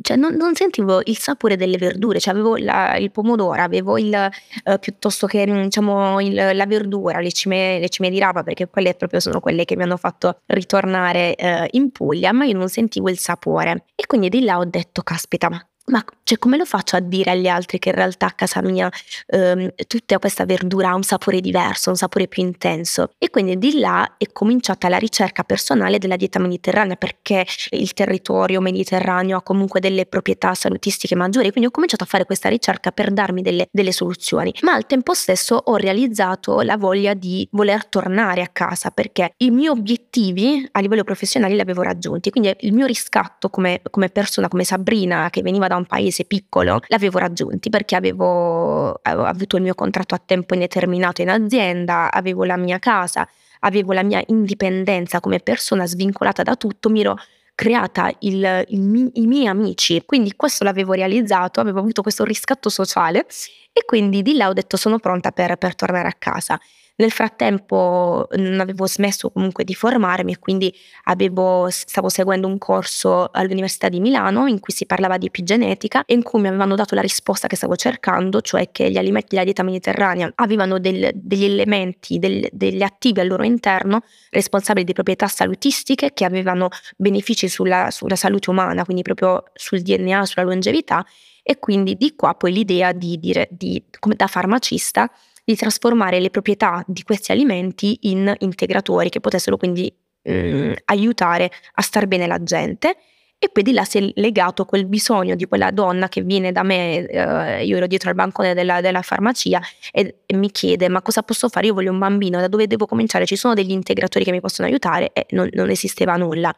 cioè 0.00 0.16
non, 0.16 0.34
non, 0.34 0.54
sentivo 0.54 1.00
il 1.04 1.18
sapore 1.18 1.56
delle 1.56 1.76
verdure, 1.76 2.20
cioè 2.20 2.32
avevo 2.32 2.56
la, 2.56 2.96
il 2.96 3.10
pomodoro, 3.10 3.60
avevo 3.60 3.98
il, 3.98 4.14
eh, 4.14 4.78
piuttosto 4.78 5.26
che 5.26 5.46
mm, 5.46 5.62
diciamo 5.64 6.20
il, 6.20 6.34
la 6.34 6.66
verdura, 6.66 7.18
le 7.20 7.32
cime, 7.32 7.80
le 7.80 7.88
cime, 7.88 8.08
di 8.10 8.18
rapa, 8.18 8.42
perché 8.44 8.68
quelle 8.68 8.94
proprio 8.94 9.18
sono 9.20 9.40
quelle 9.40 9.64
che 9.64 9.76
mi 9.76 9.82
hanno 9.82 9.96
fatto 9.96 10.40
ritornare 10.46 11.34
eh, 11.34 11.68
in 11.72 11.90
Puglia, 11.90 12.32
ma 12.32 12.44
io 12.44 12.56
non 12.56 12.68
sentivo 12.68 13.08
il 13.08 13.18
sapore. 13.18 13.86
E 13.96 14.06
quindi 14.06 14.28
di 14.28 14.44
là 14.44 14.58
ho 14.58 14.64
detto, 14.64 15.02
caspita, 15.02 15.50
ma 15.50 15.67
ma 15.88 16.04
cioè, 16.28 16.36
come 16.36 16.58
lo 16.58 16.66
faccio 16.66 16.96
a 16.96 17.00
dire 17.00 17.30
agli 17.30 17.46
altri 17.46 17.78
che 17.78 17.88
in 17.88 17.94
realtà 17.94 18.26
a 18.26 18.32
casa 18.32 18.60
mia 18.60 18.90
ehm, 19.28 19.70
tutta 19.86 20.18
questa 20.18 20.44
verdura 20.44 20.90
ha 20.90 20.94
un 20.94 21.02
sapore 21.02 21.40
diverso, 21.40 21.88
un 21.88 21.96
sapore 21.96 22.28
più 22.28 22.42
intenso? 22.42 23.12
E 23.16 23.30
quindi 23.30 23.56
di 23.56 23.78
là 23.78 24.16
è 24.18 24.26
cominciata 24.30 24.90
la 24.90 24.98
ricerca 24.98 25.42
personale 25.42 25.96
della 25.96 26.16
dieta 26.16 26.38
mediterranea 26.38 26.96
perché 26.96 27.46
il 27.70 27.94
territorio 27.94 28.60
mediterraneo 28.60 29.38
ha 29.38 29.42
comunque 29.42 29.80
delle 29.80 30.04
proprietà 30.04 30.52
salutistiche 30.52 31.14
maggiori, 31.14 31.50
quindi 31.50 31.68
ho 31.68 31.72
cominciato 31.72 32.04
a 32.04 32.06
fare 32.06 32.26
questa 32.26 32.50
ricerca 32.50 32.90
per 32.90 33.10
darmi 33.10 33.40
delle, 33.40 33.66
delle 33.70 33.92
soluzioni, 33.92 34.54
ma 34.60 34.74
al 34.74 34.84
tempo 34.84 35.14
stesso 35.14 35.54
ho 35.54 35.76
realizzato 35.76 36.60
la 36.60 36.76
voglia 36.76 37.14
di 37.14 37.48
voler 37.52 37.86
tornare 37.86 38.42
a 38.42 38.48
casa 38.48 38.90
perché 38.90 39.32
i 39.38 39.50
miei 39.50 39.68
obiettivi 39.68 40.68
a 40.72 40.80
livello 40.80 41.04
professionale 41.04 41.54
li 41.54 41.60
avevo 41.60 41.80
raggiunti, 41.80 42.28
quindi 42.28 42.54
il 42.60 42.74
mio 42.74 42.84
riscatto 42.84 43.48
come, 43.48 43.80
come 43.90 44.10
persona, 44.10 44.48
come 44.48 44.64
Sabrina 44.64 45.30
che 45.30 45.40
veniva 45.40 45.68
da 45.68 45.76
un 45.78 45.86
paese 45.86 46.24
piccolo, 46.24 46.80
l'avevo 46.88 47.18
raggiunti 47.18 47.70
perché 47.70 47.96
avevo, 47.96 48.92
avevo 49.02 49.24
avuto 49.24 49.56
il 49.56 49.62
mio 49.62 49.74
contratto 49.74 50.14
a 50.14 50.22
tempo 50.24 50.54
indeterminato 50.54 51.22
in 51.22 51.30
azienda, 51.30 52.10
avevo 52.12 52.44
la 52.44 52.56
mia 52.56 52.78
casa, 52.78 53.26
avevo 53.60 53.92
la 53.92 54.02
mia 54.02 54.22
indipendenza 54.26 55.20
come 55.20 55.40
persona 55.40 55.86
svincolata 55.86 56.42
da 56.42 56.56
tutto, 56.56 56.90
mi 56.90 57.00
ero 57.00 57.16
creata 57.54 58.12
il, 58.20 58.64
il, 58.68 59.10
i 59.14 59.26
miei 59.26 59.46
amici, 59.46 60.02
quindi 60.06 60.34
questo 60.36 60.62
l'avevo 60.62 60.92
realizzato, 60.92 61.60
avevo 61.60 61.80
avuto 61.80 62.02
questo 62.02 62.22
riscatto 62.22 62.68
sociale 62.68 63.26
e 63.72 63.84
quindi 63.84 64.22
di 64.22 64.36
là 64.36 64.48
ho 64.48 64.52
detto 64.52 64.76
sono 64.76 64.98
pronta 64.98 65.32
per, 65.32 65.56
per 65.56 65.74
tornare 65.74 66.06
a 66.06 66.14
casa. 66.16 66.60
Nel 67.00 67.12
frattempo 67.12 68.26
non 68.32 68.58
avevo 68.58 68.88
smesso 68.88 69.30
comunque 69.30 69.62
di 69.62 69.72
formarmi 69.72 70.32
e 70.32 70.38
quindi 70.40 70.74
avevo, 71.04 71.68
stavo 71.70 72.08
seguendo 72.08 72.48
un 72.48 72.58
corso 72.58 73.30
all'Università 73.30 73.88
di 73.88 74.00
Milano 74.00 74.48
in 74.48 74.58
cui 74.58 74.72
si 74.72 74.84
parlava 74.84 75.16
di 75.16 75.26
epigenetica 75.26 76.04
e 76.04 76.14
in 76.14 76.24
cui 76.24 76.40
mi 76.40 76.48
avevano 76.48 76.74
dato 76.74 76.96
la 76.96 77.00
risposta 77.00 77.46
che 77.46 77.54
stavo 77.54 77.76
cercando, 77.76 78.40
cioè 78.40 78.72
che 78.72 78.90
gli 78.90 78.96
alimenti 78.96 79.28
della 79.30 79.44
dieta 79.44 79.62
mediterranea 79.62 80.32
avevano 80.34 80.80
del, 80.80 81.12
degli 81.14 81.44
elementi, 81.44 82.18
del, 82.18 82.48
degli 82.50 82.82
attivi 82.82 83.20
al 83.20 83.28
loro 83.28 83.44
interno 83.44 84.02
responsabili 84.30 84.84
di 84.84 84.92
proprietà 84.92 85.28
salutistiche 85.28 86.12
che 86.12 86.24
avevano 86.24 86.68
benefici 86.96 87.46
sulla, 87.48 87.92
sulla 87.92 88.16
salute 88.16 88.50
umana, 88.50 88.84
quindi 88.84 89.02
proprio 89.02 89.44
sul 89.54 89.82
DNA, 89.82 90.26
sulla 90.26 90.44
longevità 90.44 91.06
e 91.44 91.58
quindi 91.58 91.96
di 91.96 92.14
qua 92.14 92.34
poi 92.34 92.52
l'idea 92.52 92.92
di 92.92 93.18
dire, 93.18 93.48
di, 93.50 93.82
come 94.00 94.16
da 94.16 94.26
farmacista, 94.26 95.10
di 95.48 95.56
trasformare 95.56 96.20
le 96.20 96.28
proprietà 96.28 96.84
di 96.86 97.02
questi 97.02 97.32
alimenti 97.32 98.00
in 98.02 98.34
integratori 98.40 99.08
che 99.08 99.18
potessero 99.18 99.56
quindi 99.56 99.90
eh, 100.20 100.76
aiutare 100.84 101.50
a 101.72 101.80
star 101.80 102.06
bene 102.06 102.26
la 102.26 102.42
gente. 102.42 102.94
E 103.38 103.48
poi 103.48 103.62
di 103.62 103.72
là 103.72 103.84
si 103.84 103.96
è 103.96 104.10
legato 104.16 104.66
quel 104.66 104.84
bisogno 104.84 105.36
di 105.36 105.46
quella 105.46 105.70
donna 105.70 106.10
che 106.10 106.20
viene 106.20 106.52
da 106.52 106.62
me, 106.62 107.06
eh, 107.06 107.64
io 107.64 107.78
ero 107.78 107.86
dietro 107.86 108.10
al 108.10 108.14
bancone 108.14 108.52
della, 108.52 108.82
della 108.82 109.00
farmacia 109.00 109.58
e, 109.90 110.16
e, 110.26 110.36
mi 110.36 110.50
chiede 110.50 110.90
ma 110.90 111.00
cosa 111.00 111.22
posso 111.22 111.48
fare? 111.48 111.68
Io 111.68 111.72
voglio 111.72 111.92
un 111.92 111.98
bambino, 111.98 112.40
da 112.40 112.48
dove 112.48 112.66
devo 112.66 112.84
cominciare? 112.84 113.24
Ci 113.24 113.36
sono 113.36 113.54
degli 113.54 113.70
integratori 113.70 114.26
che 114.26 114.32
mi 114.32 114.42
possono 114.42 114.68
aiutare 114.68 115.12
e 115.14 115.28
non, 115.30 115.48
non 115.52 115.70
esisteva 115.70 116.16
nulla. 116.16 116.54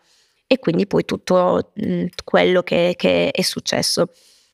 E 0.48 0.58
quindi 0.58 0.88
poi 0.88 1.04
tutto 1.04 1.70
mh, 1.74 2.06
quello 2.24 2.64
che, 2.64 2.94
che 2.96 3.30
è 3.30 3.42
successo. 3.42 4.08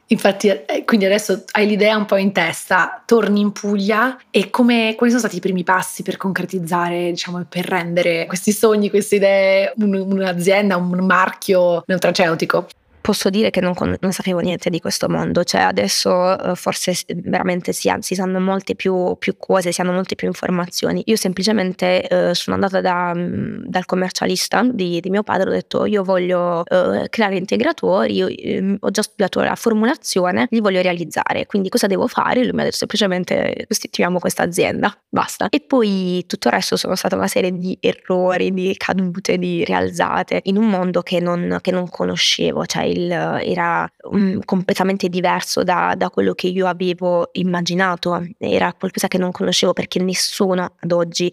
Infatti, 0.09 0.49
eh, 0.49 0.85
quindi 0.85 1.05
adesso 1.07 1.45
hai 1.53 1.67
l'idea 1.67 1.97
un 1.97 2.05
po' 2.05 2.17
in 2.17 2.33
testa, 2.33 3.03
torni 3.05 3.41
in 3.41 3.51
Puglia 3.51 4.17
e 4.31 4.51
come, 4.51 4.95
quali 4.97 5.11
sono 5.11 5.25
stati 5.25 5.39
i 5.39 5.41
primi 5.41 5.65
passi 5.65 6.05
per 6.05 6.17
concretizzare, 6.17 7.11
diciamo, 7.11 7.45
per 7.49 7.65
rendere 7.65 8.27
questi 8.27 8.53
sogni, 8.53 8.89
queste 8.89 9.17
idee 9.17 9.73
un, 9.79 9.95
un'azienda, 9.95 10.77
un 10.77 11.05
marchio 11.05 11.83
neotraceutico? 11.87 12.69
Posso 13.07 13.31
dire 13.31 13.51
che 13.51 13.61
non, 13.61 13.73
non, 14.01 14.13
sapevo 14.13 14.41
niente 14.41 14.69
di 14.69 14.81
questo 14.81 15.09
mondo, 15.09 15.45
cioè 15.45 15.61
adesso 15.61 16.11
uh, 16.11 16.57
forse 16.57 16.93
veramente 17.15 17.73
si, 17.73 17.89
si, 18.01 18.17
sanno 18.17 18.41
molte 18.41 18.75
più, 18.75 19.15
più, 19.21 19.37
cose, 19.37 19.71
si 19.71 19.81
hanno 19.81 19.93
molte 19.93 20.17
più 20.17 20.27
informazioni. 20.27 21.05
Io 21.07 21.15
semplicemente 21.15 22.05
uh, 22.11 22.33
sono 22.33 22.57
andata 22.57 22.81
da, 22.81 23.13
um, 23.15 23.63
dal 23.65 23.85
commercialista 23.85 24.69
di, 24.69 24.99
di, 24.99 25.09
mio 25.11 25.23
padre, 25.23 25.51
ho 25.51 25.53
detto 25.53 25.85
io 25.85 26.03
voglio 26.03 26.65
uh, 26.69 27.05
creare 27.09 27.37
integratori, 27.37 28.13
io, 28.13 28.27
um, 28.59 28.77
ho 28.81 28.91
già 28.91 29.03
studiato 29.03 29.41
la 29.41 29.55
formulazione, 29.55 30.49
li 30.51 30.59
voglio 30.59 30.83
realizzare, 30.83 31.47
quindi 31.47 31.69
cosa 31.69 31.87
devo 31.87 32.09
fare? 32.09 32.43
Lui 32.43 32.55
mi 32.55 32.63
ha 32.63 32.65
detto 32.65 32.79
semplicemente 32.79 33.67
costituiamo 33.69 34.19
questa 34.19 34.43
azienda, 34.43 34.93
basta. 35.09 35.47
E 35.49 35.61
poi 35.61 36.25
tutto 36.27 36.49
il 36.49 36.55
resto 36.55 36.75
sono 36.77 36.97
stata 36.97 37.15
una 37.15 37.29
serie 37.29 37.57
di 37.57 37.79
errori, 37.81 38.53
di 38.53 38.75
cadute, 38.77 39.39
di 39.39 39.63
rialzate 39.63 40.41
in 40.47 40.57
un 40.57 40.67
mondo 40.67 41.03
che 41.03 41.21
non, 41.21 41.59
che 41.61 41.71
non 41.71 41.89
conoscevo, 41.89 42.67
cioè 42.67 42.95
il, 42.96 42.96
era 42.97 43.91
um, 44.11 44.41
completamente 44.45 45.09
diverso 45.09 45.63
da, 45.63 45.95
da, 45.97 46.11
quello 46.11 46.35
che 46.35 46.49
io 46.49 46.67
avevo 46.67 47.31
immaginato, 47.33 48.27
era 48.39 48.73
qualcosa 48.73 49.09
che 49.09 49.19
non 49.19 49.33
conoscevo 49.33 49.73
perché 49.73 50.01
nessuno 50.01 50.75
ad 50.79 50.93
oggi 50.93 51.33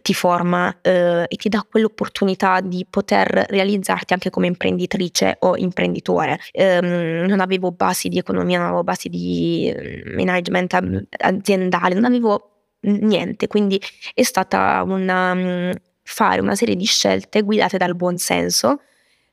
ti 0.00 0.14
forma 0.14 0.74
eh, 0.80 1.24
e 1.28 1.36
ti 1.36 1.48
dà 1.48 1.66
quell'opportunità 1.68 2.60
di 2.60 2.86
poter 2.88 3.46
realizzarti 3.48 4.14
anche 4.14 4.30
come 4.30 4.46
imprenditrice 4.46 5.36
o 5.40 5.56
imprenditore. 5.56 6.38
Um, 6.54 7.26
non 7.26 7.40
avevo 7.40 7.72
basi 7.72 8.08
di 8.08 8.18
economia, 8.18 8.58
non 8.58 8.66
avevo 8.68 8.84
basi 8.84 9.08
di 9.08 9.72
mm, 9.74 10.14
management 10.14 11.06
aziendale, 11.18 11.94
non 11.94 12.04
avevo 12.04 12.52
niente, 12.80 13.46
quindi 13.48 13.80
è 14.14 14.22
stata 14.22 14.82
una, 14.86 15.34
mm, 15.34 15.70
fare 16.02 16.40
una 16.40 16.54
serie 16.54 16.74
di 16.74 16.84
scelte 16.84 17.42
guidate 17.42 17.76
dal 17.76 17.94
buon 17.94 18.16
senso. 18.16 18.80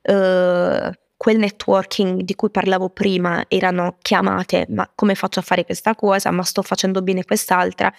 Uh, 0.02 0.90
quel 1.20 1.36
networking 1.36 2.22
di 2.22 2.34
cui 2.34 2.48
parlavo 2.48 2.88
prima 2.88 3.44
erano 3.46 3.98
chiamate, 4.00 4.64
ma 4.70 4.90
come 4.94 5.14
faccio 5.14 5.40
a 5.40 5.42
fare 5.42 5.66
questa 5.66 5.94
cosa, 5.94 6.30
ma 6.30 6.42
sto 6.44 6.62
facendo 6.62 7.02
bene 7.02 7.24
quest'altra, 7.24 7.92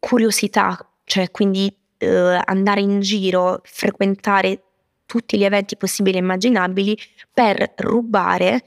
curiosità, 0.00 0.90
cioè 1.04 1.30
quindi 1.30 1.70
eh, 1.98 2.40
andare 2.46 2.80
in 2.80 3.00
giro, 3.00 3.60
frequentare 3.62 4.62
tutti 5.04 5.36
gli 5.36 5.44
eventi 5.44 5.76
possibili 5.76 6.16
e 6.16 6.20
immaginabili 6.20 6.98
per 7.30 7.74
rubare 7.76 8.64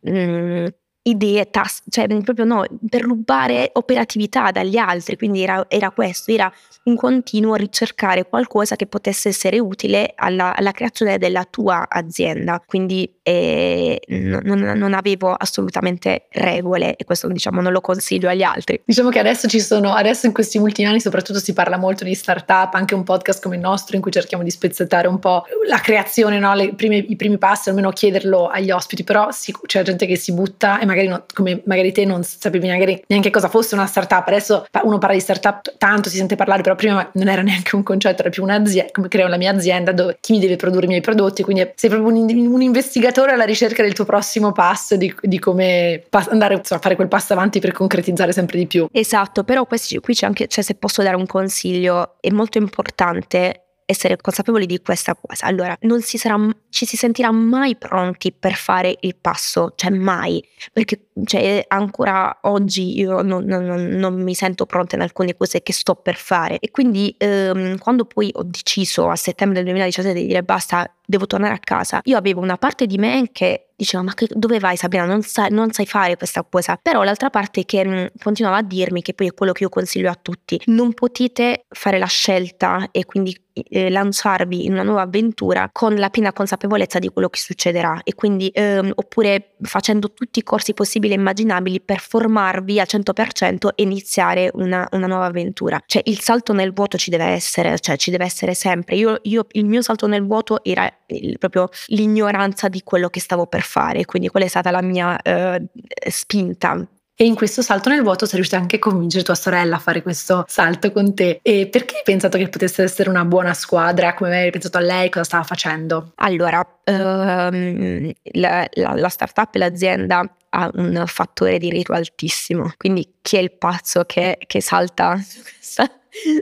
mh, 0.00 0.10
mm, 0.10 0.66
idee, 1.02 1.50
task, 1.50 1.84
cioè 1.88 2.06
proprio 2.22 2.44
no, 2.44 2.64
per 2.88 3.02
rubare 3.02 3.70
operatività 3.74 4.50
dagli 4.50 4.76
altri, 4.76 5.16
quindi 5.16 5.42
era, 5.42 5.64
era 5.68 5.90
questo, 5.90 6.30
era 6.30 6.52
in 6.84 6.96
continuo 6.96 7.54
ricercare 7.54 8.26
qualcosa 8.26 8.76
che 8.76 8.86
potesse 8.86 9.30
essere 9.30 9.58
utile 9.58 10.12
alla, 10.14 10.54
alla 10.54 10.72
creazione 10.72 11.18
della 11.18 11.46
tua 11.48 11.86
azienda, 11.88 12.62
quindi 12.64 13.10
eh, 13.22 14.00
non, 14.08 14.58
non, 14.58 14.94
avevo 14.94 15.32
assolutamente 15.32 16.26
regole 16.32 16.96
e 16.96 17.04
questo 17.04 17.28
diciamo 17.28 17.60
non 17.60 17.72
lo 17.72 17.80
consiglio 17.80 18.28
agli 18.28 18.42
altri. 18.42 18.82
Diciamo 18.84 19.08
che 19.08 19.18
adesso 19.18 19.48
ci 19.48 19.60
sono, 19.60 19.94
adesso 19.94 20.26
in 20.26 20.32
questi 20.32 20.58
ultimi 20.58 20.88
anni 20.88 21.00
soprattutto 21.00 21.38
si 21.38 21.52
parla 21.52 21.76
molto 21.76 22.04
di 22.04 22.14
startup, 22.14 22.74
anche 22.74 22.94
un 22.94 23.04
podcast 23.04 23.42
come 23.42 23.56
il 23.56 23.62
nostro 23.62 23.96
in 23.96 24.02
cui 24.02 24.10
cerchiamo 24.10 24.42
di 24.42 24.50
spezzettare 24.50 25.08
un 25.08 25.18
po' 25.18 25.44
la 25.66 25.78
creazione, 25.78 26.38
no? 26.38 26.52
prime, 26.74 26.96
i 26.96 27.16
primi 27.16 27.38
passi, 27.38 27.68
almeno 27.68 27.90
chiederlo 27.90 28.48
agli 28.48 28.70
ospiti, 28.70 29.04
però 29.04 29.30
si, 29.30 29.54
c'è 29.66 29.82
gente 29.82 30.06
che 30.06 30.16
si 30.16 30.32
butta 30.32 30.78
e 30.78 30.86
magari, 30.90 31.08
non, 31.08 31.22
come 31.32 31.62
magari 31.64 31.92
te 31.92 32.04
non 32.04 32.22
sapevi 32.22 32.66
neanche 32.66 33.30
cosa 33.30 33.48
fosse 33.48 33.74
una 33.74 33.86
startup, 33.86 34.26
adesso 34.26 34.66
uno 34.82 34.98
parla 34.98 35.14
di 35.14 35.20
startup, 35.20 35.76
tanto 35.78 36.08
si 36.08 36.16
sente 36.16 36.36
parlare, 36.36 36.62
però 36.62 36.74
prima 36.74 37.08
non 37.14 37.28
era 37.28 37.42
neanche 37.42 37.76
un 37.76 37.82
concetto, 37.82 38.20
era 38.20 38.30
più 38.30 38.42
un'azienda, 38.42 38.90
come 38.92 39.08
creo 39.08 39.28
la 39.28 39.36
mia 39.36 39.52
azienda 39.52 39.92
dove 39.92 40.18
chi 40.20 40.32
mi 40.32 40.40
deve 40.40 40.56
produrre 40.56 40.84
i 40.84 40.88
miei 40.88 41.00
prodotti, 41.00 41.42
quindi 41.42 41.70
sei 41.74 41.90
proprio 41.90 42.12
un, 42.12 42.28
un 42.28 42.62
investigatore 42.62 43.32
alla 43.32 43.44
ricerca 43.44 43.82
del 43.82 43.92
tuo 43.92 44.04
prossimo 44.04 44.52
passo, 44.52 44.96
di, 44.96 45.14
di 45.22 45.38
come 45.38 46.02
pass- 46.08 46.28
andare 46.28 46.54
insomma, 46.54 46.80
a 46.80 46.82
fare 46.82 46.96
quel 46.96 47.08
passo 47.08 47.32
avanti 47.32 47.60
per 47.60 47.72
concretizzare 47.72 48.32
sempre 48.32 48.58
di 48.58 48.66
più. 48.66 48.86
Esatto, 48.92 49.44
però 49.44 49.64
questi, 49.66 49.98
qui 49.98 50.14
c'è 50.14 50.26
anche, 50.26 50.46
cioè 50.48 50.64
se 50.64 50.74
posso 50.74 51.02
dare 51.02 51.16
un 51.16 51.26
consiglio, 51.26 52.16
è 52.20 52.30
molto 52.30 52.58
importante 52.58 53.64
essere 53.90 54.16
consapevoli 54.16 54.66
di 54.66 54.80
questa 54.80 55.14
cosa. 55.14 55.46
Allora, 55.46 55.76
non 55.80 56.00
si 56.00 56.16
sarà, 56.16 56.38
ci 56.68 56.86
si 56.86 56.96
sentirà 56.96 57.30
mai 57.30 57.76
pronti 57.76 58.32
per 58.32 58.54
fare 58.54 58.96
il 59.00 59.16
passo, 59.20 59.72
cioè 59.74 59.90
mai, 59.90 60.42
perché 60.72 61.08
cioè, 61.24 61.64
ancora 61.68 62.38
oggi 62.42 62.98
io 62.98 63.22
non, 63.22 63.44
non, 63.44 63.64
non, 63.64 64.22
mi 64.22 64.34
sento 64.34 64.66
pronta 64.66 64.96
in 64.96 65.02
alcune 65.02 65.36
cose 65.36 65.62
che 65.62 65.72
sto 65.72 65.94
per 65.96 66.16
fare. 66.16 66.58
E 66.58 66.70
quindi 66.70 67.14
ehm, 67.18 67.78
quando 67.78 68.04
poi 68.04 68.30
ho 68.34 68.44
deciso 68.44 69.08
a 69.08 69.16
settembre 69.16 69.56
del 69.56 69.64
2017 69.64 70.18
di 70.18 70.26
dire 70.26 70.42
basta, 70.42 70.88
devo 71.04 71.26
tornare 71.26 71.54
a 71.54 71.58
casa, 71.58 72.00
io 72.04 72.16
avevo 72.16 72.40
una 72.40 72.56
parte 72.56 72.86
di 72.86 72.96
me 72.96 73.28
che 73.32 73.70
diceva 73.80 74.02
ma 74.02 74.14
che, 74.14 74.26
dove 74.30 74.58
vai 74.58 74.76
Sabrina? 74.76 75.04
Non 75.04 75.22
sai, 75.22 75.50
non 75.50 75.72
sai, 75.72 75.86
fare 75.86 76.16
questa 76.16 76.44
cosa. 76.48 76.78
Però 76.80 77.02
l'altra 77.02 77.30
parte 77.30 77.64
che 77.64 77.84
mh, 77.84 78.12
continuava 78.22 78.58
a 78.58 78.62
dirmi 78.62 79.02
che 79.02 79.14
poi 79.14 79.28
è 79.28 79.34
quello 79.34 79.52
che 79.52 79.64
io 79.64 79.68
consiglio 79.68 80.10
a 80.10 80.18
tutti 80.20 80.60
non 80.66 80.92
potete 80.92 81.64
fare 81.68 81.98
la 81.98 82.06
scelta 82.06 82.88
e 82.92 83.04
quindi 83.04 83.36
eh, 83.52 83.90
lanciarvi 83.90 84.64
in 84.64 84.72
una 84.72 84.82
nuova 84.82 85.02
avventura 85.02 85.68
con 85.72 85.94
la 85.94 86.10
piena 86.10 86.32
consapevolezza 86.32 86.98
di 86.98 87.08
quello 87.08 87.28
che 87.28 87.38
succederà. 87.38 88.00
E 88.04 88.14
quindi 88.14 88.50
ehm, 88.52 88.92
oppure 88.94 89.54
facendo 89.62 90.12
tutti 90.12 90.38
i 90.38 90.42
corsi 90.42 90.74
possibili 90.74 91.12
e 91.14 91.16
immaginabili 91.16 91.80
per 91.80 92.00
formarvi 92.00 92.80
al 92.80 92.86
100% 92.88 93.68
e 93.74 93.82
iniziare 93.82 94.50
una, 94.54 94.86
una, 94.92 95.06
nuova 95.06 95.26
avventura. 95.26 95.80
Cioè 95.84 96.02
il 96.06 96.20
salto 96.20 96.52
nel 96.52 96.72
vuoto 96.72 96.96
ci 96.96 97.10
deve 97.10 97.24
essere 97.24 97.78
cioè 97.78 97.96
ci 97.96 98.10
deve 98.10 98.24
essere 98.24 98.54
sempre. 98.54 98.96
Io, 98.96 99.18
io 99.22 99.46
il 99.52 99.64
mio 99.64 99.82
salto 99.82 100.06
nel 100.06 100.26
vuoto 100.26 100.62
era 100.64 100.90
il, 101.06 101.38
proprio 101.38 101.68
l'ignoranza 101.88 102.68
di 102.68 102.82
quello 102.82 103.08
che 103.08 103.20
stavo 103.20 103.46
per 103.46 103.62
fare, 103.62 104.04
quindi 104.04 104.28
quella 104.28 104.46
è 104.46 104.48
stata 104.48 104.70
la 104.70 104.82
mia 104.82 105.20
eh, 105.20 105.62
spinta 106.08 106.86
e 107.20 107.26
in 107.26 107.34
questo 107.34 107.60
salto 107.60 107.90
nel 107.90 108.00
vuoto 108.00 108.24
sei 108.24 108.36
riuscita 108.36 108.58
anche 108.58 108.76
a 108.76 108.78
convincere 108.78 109.22
tua 109.22 109.34
sorella 109.34 109.76
a 109.76 109.78
fare 109.78 110.00
questo 110.00 110.46
salto 110.48 110.90
con 110.90 111.14
te. 111.14 111.40
E 111.42 111.68
perché 111.68 111.96
hai 111.96 112.02
pensato 112.02 112.38
che 112.38 112.48
potesse 112.48 112.82
essere 112.82 113.10
una 113.10 113.26
buona 113.26 113.52
squadra? 113.52 114.14
Come 114.14 114.44
hai 114.44 114.50
pensato 114.50 114.78
a 114.78 114.80
lei? 114.80 115.10
Cosa 115.10 115.24
stava 115.24 115.42
facendo? 115.42 116.12
Allora, 116.14 116.66
um, 116.86 118.10
la, 118.32 118.66
la, 118.72 118.94
la 118.94 119.08
startup 119.10 119.54
e 119.54 119.58
l'azienda 119.58 120.34
ha 120.48 120.70
un 120.72 121.04
fattore 121.06 121.58
di 121.58 121.68
rito 121.68 121.92
altissimo. 121.92 122.72
Quindi 122.78 123.16
chi 123.20 123.36
è 123.36 123.40
il 123.40 123.52
pazzo 123.52 124.04
che, 124.04 124.38
che 124.46 124.62
salta 124.62 125.16
su 125.20 125.42
questa, 125.42 125.90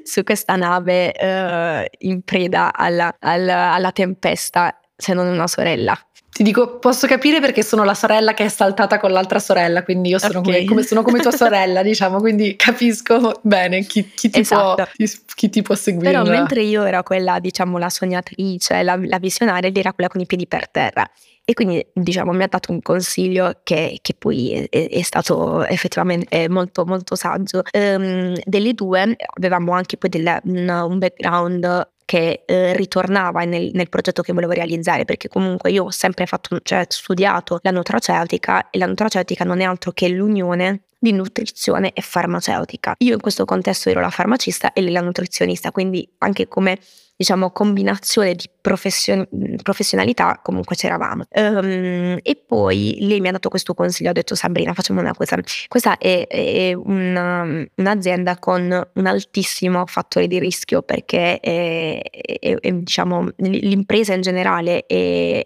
su 0.04 0.22
questa 0.22 0.54
nave 0.54 1.12
uh, 1.18 2.06
in 2.06 2.22
preda 2.22 2.72
alla, 2.72 3.16
alla, 3.18 3.72
alla 3.72 3.90
tempesta 3.90 4.78
se 4.96 5.12
non 5.12 5.26
una 5.26 5.48
sorella? 5.48 5.98
Ti 6.38 6.44
dico, 6.44 6.78
posso 6.78 7.08
capire 7.08 7.40
perché 7.40 7.64
sono 7.64 7.82
la 7.82 7.94
sorella 7.94 8.32
che 8.32 8.44
è 8.44 8.48
saltata 8.48 9.00
con 9.00 9.10
l'altra 9.10 9.40
sorella, 9.40 9.82
quindi 9.82 10.10
io 10.10 10.20
sono, 10.20 10.38
okay. 10.38 10.52
come, 10.52 10.64
come, 10.66 10.82
sono 10.84 11.02
come 11.02 11.18
tua 11.18 11.32
sorella, 11.36 11.82
diciamo, 11.82 12.20
quindi 12.20 12.54
capisco 12.54 13.40
bene 13.42 13.82
chi, 13.84 14.08
chi, 14.14 14.30
ti, 14.30 14.38
esatto. 14.38 14.74
può, 14.76 14.84
chi, 14.94 15.10
chi, 15.34 15.50
ti, 15.50 15.62
può, 15.62 15.74
seguire. 15.74 16.12
Però 16.12 16.22
mentre 16.22 16.62
io 16.62 16.84
ero 16.84 17.02
quella, 17.02 17.40
diciamo, 17.40 17.76
la 17.76 17.90
sognatrice, 17.90 18.84
la, 18.84 18.96
la 19.02 19.18
visionaria, 19.18 19.68
lei 19.68 19.80
era 19.80 19.92
quella 19.92 20.08
con 20.08 20.20
i 20.20 20.26
piedi 20.26 20.46
per 20.46 20.70
terra. 20.70 21.10
E 21.44 21.54
quindi 21.54 21.84
diciamo 21.92 22.30
mi 22.30 22.44
ha 22.44 22.46
dato 22.46 22.70
un 22.70 22.82
consiglio 22.82 23.58
che, 23.64 23.98
che 24.00 24.14
poi 24.16 24.68
è, 24.70 24.90
è, 24.90 25.02
stato 25.02 25.64
effettivamente 25.64 26.48
molto 26.48 26.84
molto 26.84 27.16
saggio. 27.16 27.62
Um, 27.72 28.36
delle 28.44 28.74
due 28.74 29.16
avevamo 29.38 29.72
anche 29.72 29.96
poi 29.96 30.10
un, 30.44 30.68
un 30.68 30.98
background 30.98 31.88
che 32.08 32.44
eh, 32.46 32.74
ritornava 32.74 33.44
nel, 33.44 33.68
nel, 33.74 33.90
progetto 33.90 34.22
che 34.22 34.32
volevo 34.32 34.52
realizzare, 34.52 35.04
perché 35.04 35.28
comunque 35.28 35.70
io 35.70 35.84
ho 35.84 35.90
sempre 35.90 36.24
fatto, 36.24 36.58
cioè, 36.62 36.86
studiato 36.88 37.58
la 37.60 37.70
nutraceutica 37.70 38.70
e 38.70 38.78
la 38.78 38.86
nutraceutica 38.86 39.44
non 39.44 39.60
è 39.60 39.64
altro 39.64 39.92
che 39.92 40.08
l'unione 40.08 40.84
di 40.98 41.12
nutrizione 41.12 41.92
e 41.92 42.00
farmaceutica. 42.00 42.94
Io 43.00 43.12
in 43.12 43.20
questo 43.20 43.44
contesto 43.44 43.90
ero 43.90 44.00
la 44.00 44.08
farmacista 44.08 44.72
e 44.72 44.90
la 44.90 45.02
nutrizionista, 45.02 45.70
quindi 45.70 46.10
anche 46.20 46.48
come 46.48 46.78
diciamo 47.14 47.50
combinazione 47.50 48.34
di 48.34 48.48
profession- 48.68 49.26
professionalità 49.62 50.40
comunque 50.42 50.76
c'eravamo. 50.76 51.24
Um, 51.30 52.18
e 52.22 52.36
poi 52.46 52.98
lei 53.00 53.20
mi 53.20 53.28
ha 53.28 53.32
dato 53.32 53.48
questo 53.48 53.72
consiglio, 53.72 54.10
ha 54.10 54.12
detto 54.12 54.34
Sabrina 54.34 54.74
facciamo 54.74 55.00
una 55.00 55.14
cosa, 55.14 55.38
questa 55.68 55.96
è, 55.96 56.26
è 56.26 56.74
una, 56.74 57.64
un'azienda 57.74 58.38
con 58.38 58.88
un 58.92 59.06
altissimo 59.06 59.86
fattore 59.86 60.26
di 60.26 60.38
rischio 60.38 60.82
perché 60.82 61.40
è, 61.40 62.02
è, 62.02 62.72
diciamo, 62.72 63.28
l'impresa 63.36 64.12
in 64.12 64.20
generale 64.20 64.84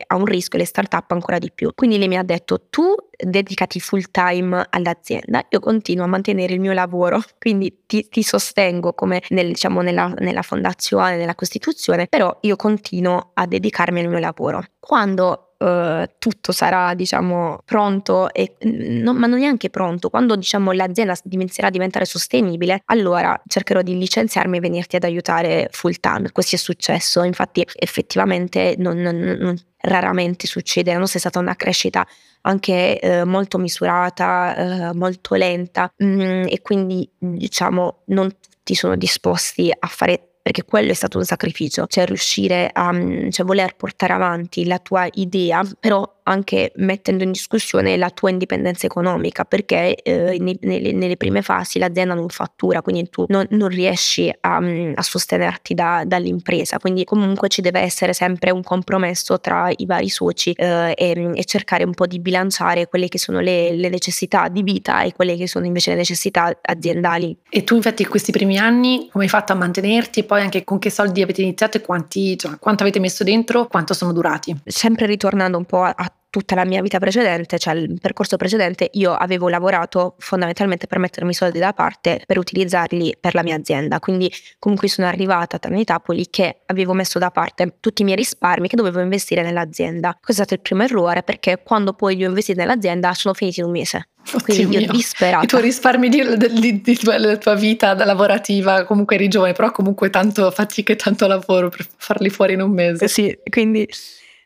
ha 0.05 0.17
un 0.17 0.25
rischio, 0.25 0.59
le 0.59 0.67
start-up 0.67 1.13
ancora 1.13 1.39
di 1.39 1.53
più. 1.55 1.71
Quindi 1.75 1.99
lei 1.99 2.09
mi 2.09 2.17
ha 2.17 2.25
detto 2.25 2.67
tu 2.71 2.95
dedicati 3.23 3.79
full 3.79 4.03
time 4.11 4.67
all'azienda, 4.71 5.45
io 5.49 5.61
continuo 5.61 6.05
a 6.05 6.09
mantenere 6.09 6.55
il 6.55 6.61
mio 6.61 6.73
lavoro, 6.73 7.23
quindi 7.39 7.83
ti, 7.87 8.09
ti 8.09 8.23
sostengo 8.23 8.95
come 8.95 9.23
nel, 9.29 9.49
diciamo, 9.49 9.81
nella, 9.81 10.13
nella 10.19 10.43
fondazione, 10.43 11.17
nella 11.17 11.35
costituzione, 11.35 12.07
però 12.09 12.37
io 12.43 12.57
continuo 12.57 13.12
a 13.35 13.47
dedicarmi 13.47 14.01
al 14.01 14.09
mio 14.09 14.19
lavoro. 14.19 14.63
Quando 14.79 15.49
Uh, 15.63 16.05
tutto 16.19 16.51
sarà 16.51 16.93
diciamo 16.95 17.61
pronto 17.65 18.33
e 18.33 18.57
no, 18.63 19.15
ma 19.15 19.29
non 19.29 19.39
neanche 19.39 19.71
pronto 19.71 20.11
quando 20.11 20.35
diciamo 20.35 20.73
l'azienda 20.73 21.15
inizierà 21.31 21.69
a 21.69 21.71
diventare 21.71 22.05
sostenibile 22.05 22.83
allora 22.87 23.41
cercherò 23.47 23.81
di 23.81 23.97
licenziarmi 23.97 24.57
e 24.57 24.61
venirti 24.61 24.97
ad 24.97 25.05
aiutare 25.05 25.69
full 25.71 25.95
time. 26.01 26.33
Così 26.33 26.57
è 26.57 26.59
successo. 26.59 27.23
Infatti 27.23 27.65
effettivamente 27.77 28.75
non, 28.77 28.97
non, 28.97 29.17
non 29.17 29.57
raramente 29.83 30.49
succede. 30.49 30.95
Non 30.95 31.03
è 31.05 31.07
stata 31.07 31.39
una 31.39 31.55
crescita 31.55 32.05
anche 32.41 32.99
eh, 32.99 33.25
molto 33.25 33.59
misurata, 33.59 34.57
eh, 34.91 34.95
molto 34.95 35.37
lenta. 35.37 35.93
Mm, 36.03 36.47
e 36.49 36.61
quindi 36.61 37.09
diciamo 37.17 38.03
non 38.07 38.35
tutti 38.63 38.75
sono 38.75 38.97
disposti 38.97 39.73
a 39.77 39.87
fare 39.87 40.32
perché 40.43 40.65
quello 40.65 40.91
è 40.91 40.95
stato 40.95 41.19
un 41.19 41.25
sacrificio, 41.25 41.87
cioè 41.87 42.05
riuscire 42.05 42.69
a 42.73 42.93
mm, 42.93 43.29
cioè 43.31 43.47
voler 43.47 43.77
portare 43.77 44.13
avanti 44.13 44.67
la 44.67 44.81
tua 44.81 45.09
idea, 45.13 45.63
però 45.79 46.21
anche 46.25 46.73
mettendo 46.77 47.25
in 47.25 47.33
discussione 47.33 47.97
la 47.97 48.11
tua 48.11 48.31
indipendenza 48.31 48.87
economica 48.87 49.45
perché 49.45 49.95
eh, 49.97 50.37
nei, 50.39 50.59
nelle, 50.63 50.93
nelle, 50.93 51.17
prime 51.17 51.43
fasi 51.43 51.79
l'azienda 51.79 52.15
non 52.15 52.29
fattura 52.29 52.83
quindi 52.83 53.09
tu 53.09 53.25
non, 53.29 53.47
non 53.51 53.69
riesci 53.69 54.33
a, 54.41 54.61
mm, 54.61 54.93
a 54.95 55.03
sostenerti 55.03 55.75
da, 55.75 56.05
dall'impresa. 56.05 56.79
Quindi 56.79 57.05
comunque 57.05 57.49
ci 57.49 57.61
deve 57.61 57.81
essere 57.81 58.13
sempre 58.13 58.51
un 58.51 58.63
compromesso 58.63 59.41
tra 59.41 59.71
i 59.75 59.87
vari 59.87 60.09
soci 60.09 60.53
eh, 60.53 60.95
e, 60.97 61.31
e, 61.35 61.45
cercare 61.45 61.85
un 61.85 61.95
po' 61.95 62.07
di 62.07 62.19
bilanciare 62.19 62.89
quelle 62.89 63.09
che 63.09 63.19
sono 63.19 63.41
le, 63.41 63.73
le, 63.73 63.89
necessità 63.89 64.49
di 64.49 64.63
vita 64.63 65.03
e 65.03 65.13
quelle 65.13 65.37
che 65.37 65.47
sono 65.47 65.67
invece 65.67 65.91
le 65.91 65.97
necessità 65.97 66.57
aziendali. 66.61 67.37
E 67.49 67.65
tu 67.65 67.77
infatti 67.77 68.05
questi 68.07 68.33
primi 68.33 68.59
anni 68.59 69.09
come 69.11 69.25
hai 69.25 69.31
fatto 69.31 69.53
a 69.53 69.57
mantenerti? 69.57 70.21
E 70.21 70.25
poi 70.25 70.41
anche 70.41 70.65
con 70.65 70.79
che 70.79 70.91
soldi 70.91 71.23
avete 71.23 71.43
iniziato 71.43 71.77
e 71.77 71.81
quanti, 71.81 72.37
cioè, 72.39 72.59
quanto 72.59 72.83
avete 72.83 72.99
messo 72.99 73.25
dentro 73.25 73.67
quanto 73.67 73.95
sono 73.95 74.13
durati? 74.13 74.55
Sempre 74.65 75.07
ritornando 75.07 75.59
un 75.59 75.65
po' 75.65 75.83
a, 75.83 75.95
a 75.97 76.12
tutta 76.33 76.55
la 76.55 76.65
mia 76.65 76.81
vita 76.81 76.99
precedente, 76.99 77.59
cioè 77.59 77.75
il 77.75 77.99
percorso 78.01 78.39
precedente, 78.39 78.89
io 78.93 79.13
avevo 79.13 79.51
lavorato 79.51 80.15
fondamentalmente 80.17 80.87
per 80.87 80.99
mettermi 80.99 81.31
i 81.31 81.35
soldi 81.35 81.59
da 81.59 81.75
parte 81.75 82.23
per 82.25 82.39
utilizzarli 82.39 83.19
per 83.21 83.35
la 83.35 83.43
mia 83.43 83.55
azienda. 83.55 84.01
Quindi 84.01 84.33
comunque 84.59 84.89
sono 84.89 85.07
arrivata 85.09 85.57
a 85.57 85.59
Ternitapoli 85.59 86.31
che 86.31 86.63
avevo 86.65 86.95
messo 86.95 87.19
da 87.19 87.31
parte 87.31 87.77
tutti 87.81 88.01
i 88.01 88.07
miei 88.07 88.17
risparmi 88.17 88.67
che 88.67 88.77
dovevo 88.77 89.01
investire 89.01 89.43
nell'azienda. 89.43 90.17
Questo 90.19 90.41
è 90.41 90.47
stato 90.47 90.55
il 90.55 90.61
primo 90.61 90.83
errore 90.85 91.23
perché 91.23 91.61
quando 91.63 91.93
poi 91.93 92.17
li 92.17 92.25
ho 92.25 92.29
investiti 92.29 92.59
nell'azienda 92.59 93.13
sono 93.13 93.35
finiti 93.35 93.61
in 93.61 93.67
un 93.67 93.73
mese. 93.73 94.09
Quindi 94.43 94.79
io 94.79 94.91
disperata. 94.91 95.45
I 95.45 95.47
tuoi 95.49 95.61
risparmi 95.61 96.09
di, 96.09 96.37
di, 96.39 96.81
di, 96.81 96.99
della 97.03 97.37
tua 97.37 97.57
vita 97.57 97.93
lavorativa, 97.93 98.85
comunque 98.85 99.17
eri 99.17 99.29
giovane, 99.29 99.53
però 99.53 99.71
comunque 99.71 100.09
tanto 100.09 100.51
fatica 100.51 100.95
e 100.95 100.97
tanto 100.97 101.27
lavoro 101.27 101.69
per 101.69 101.87
farli 101.95 102.31
fuori 102.31 102.55
in 102.55 102.63
un 102.63 102.71
mese. 102.71 103.07
Sì, 103.07 103.39
quindi 103.51 103.87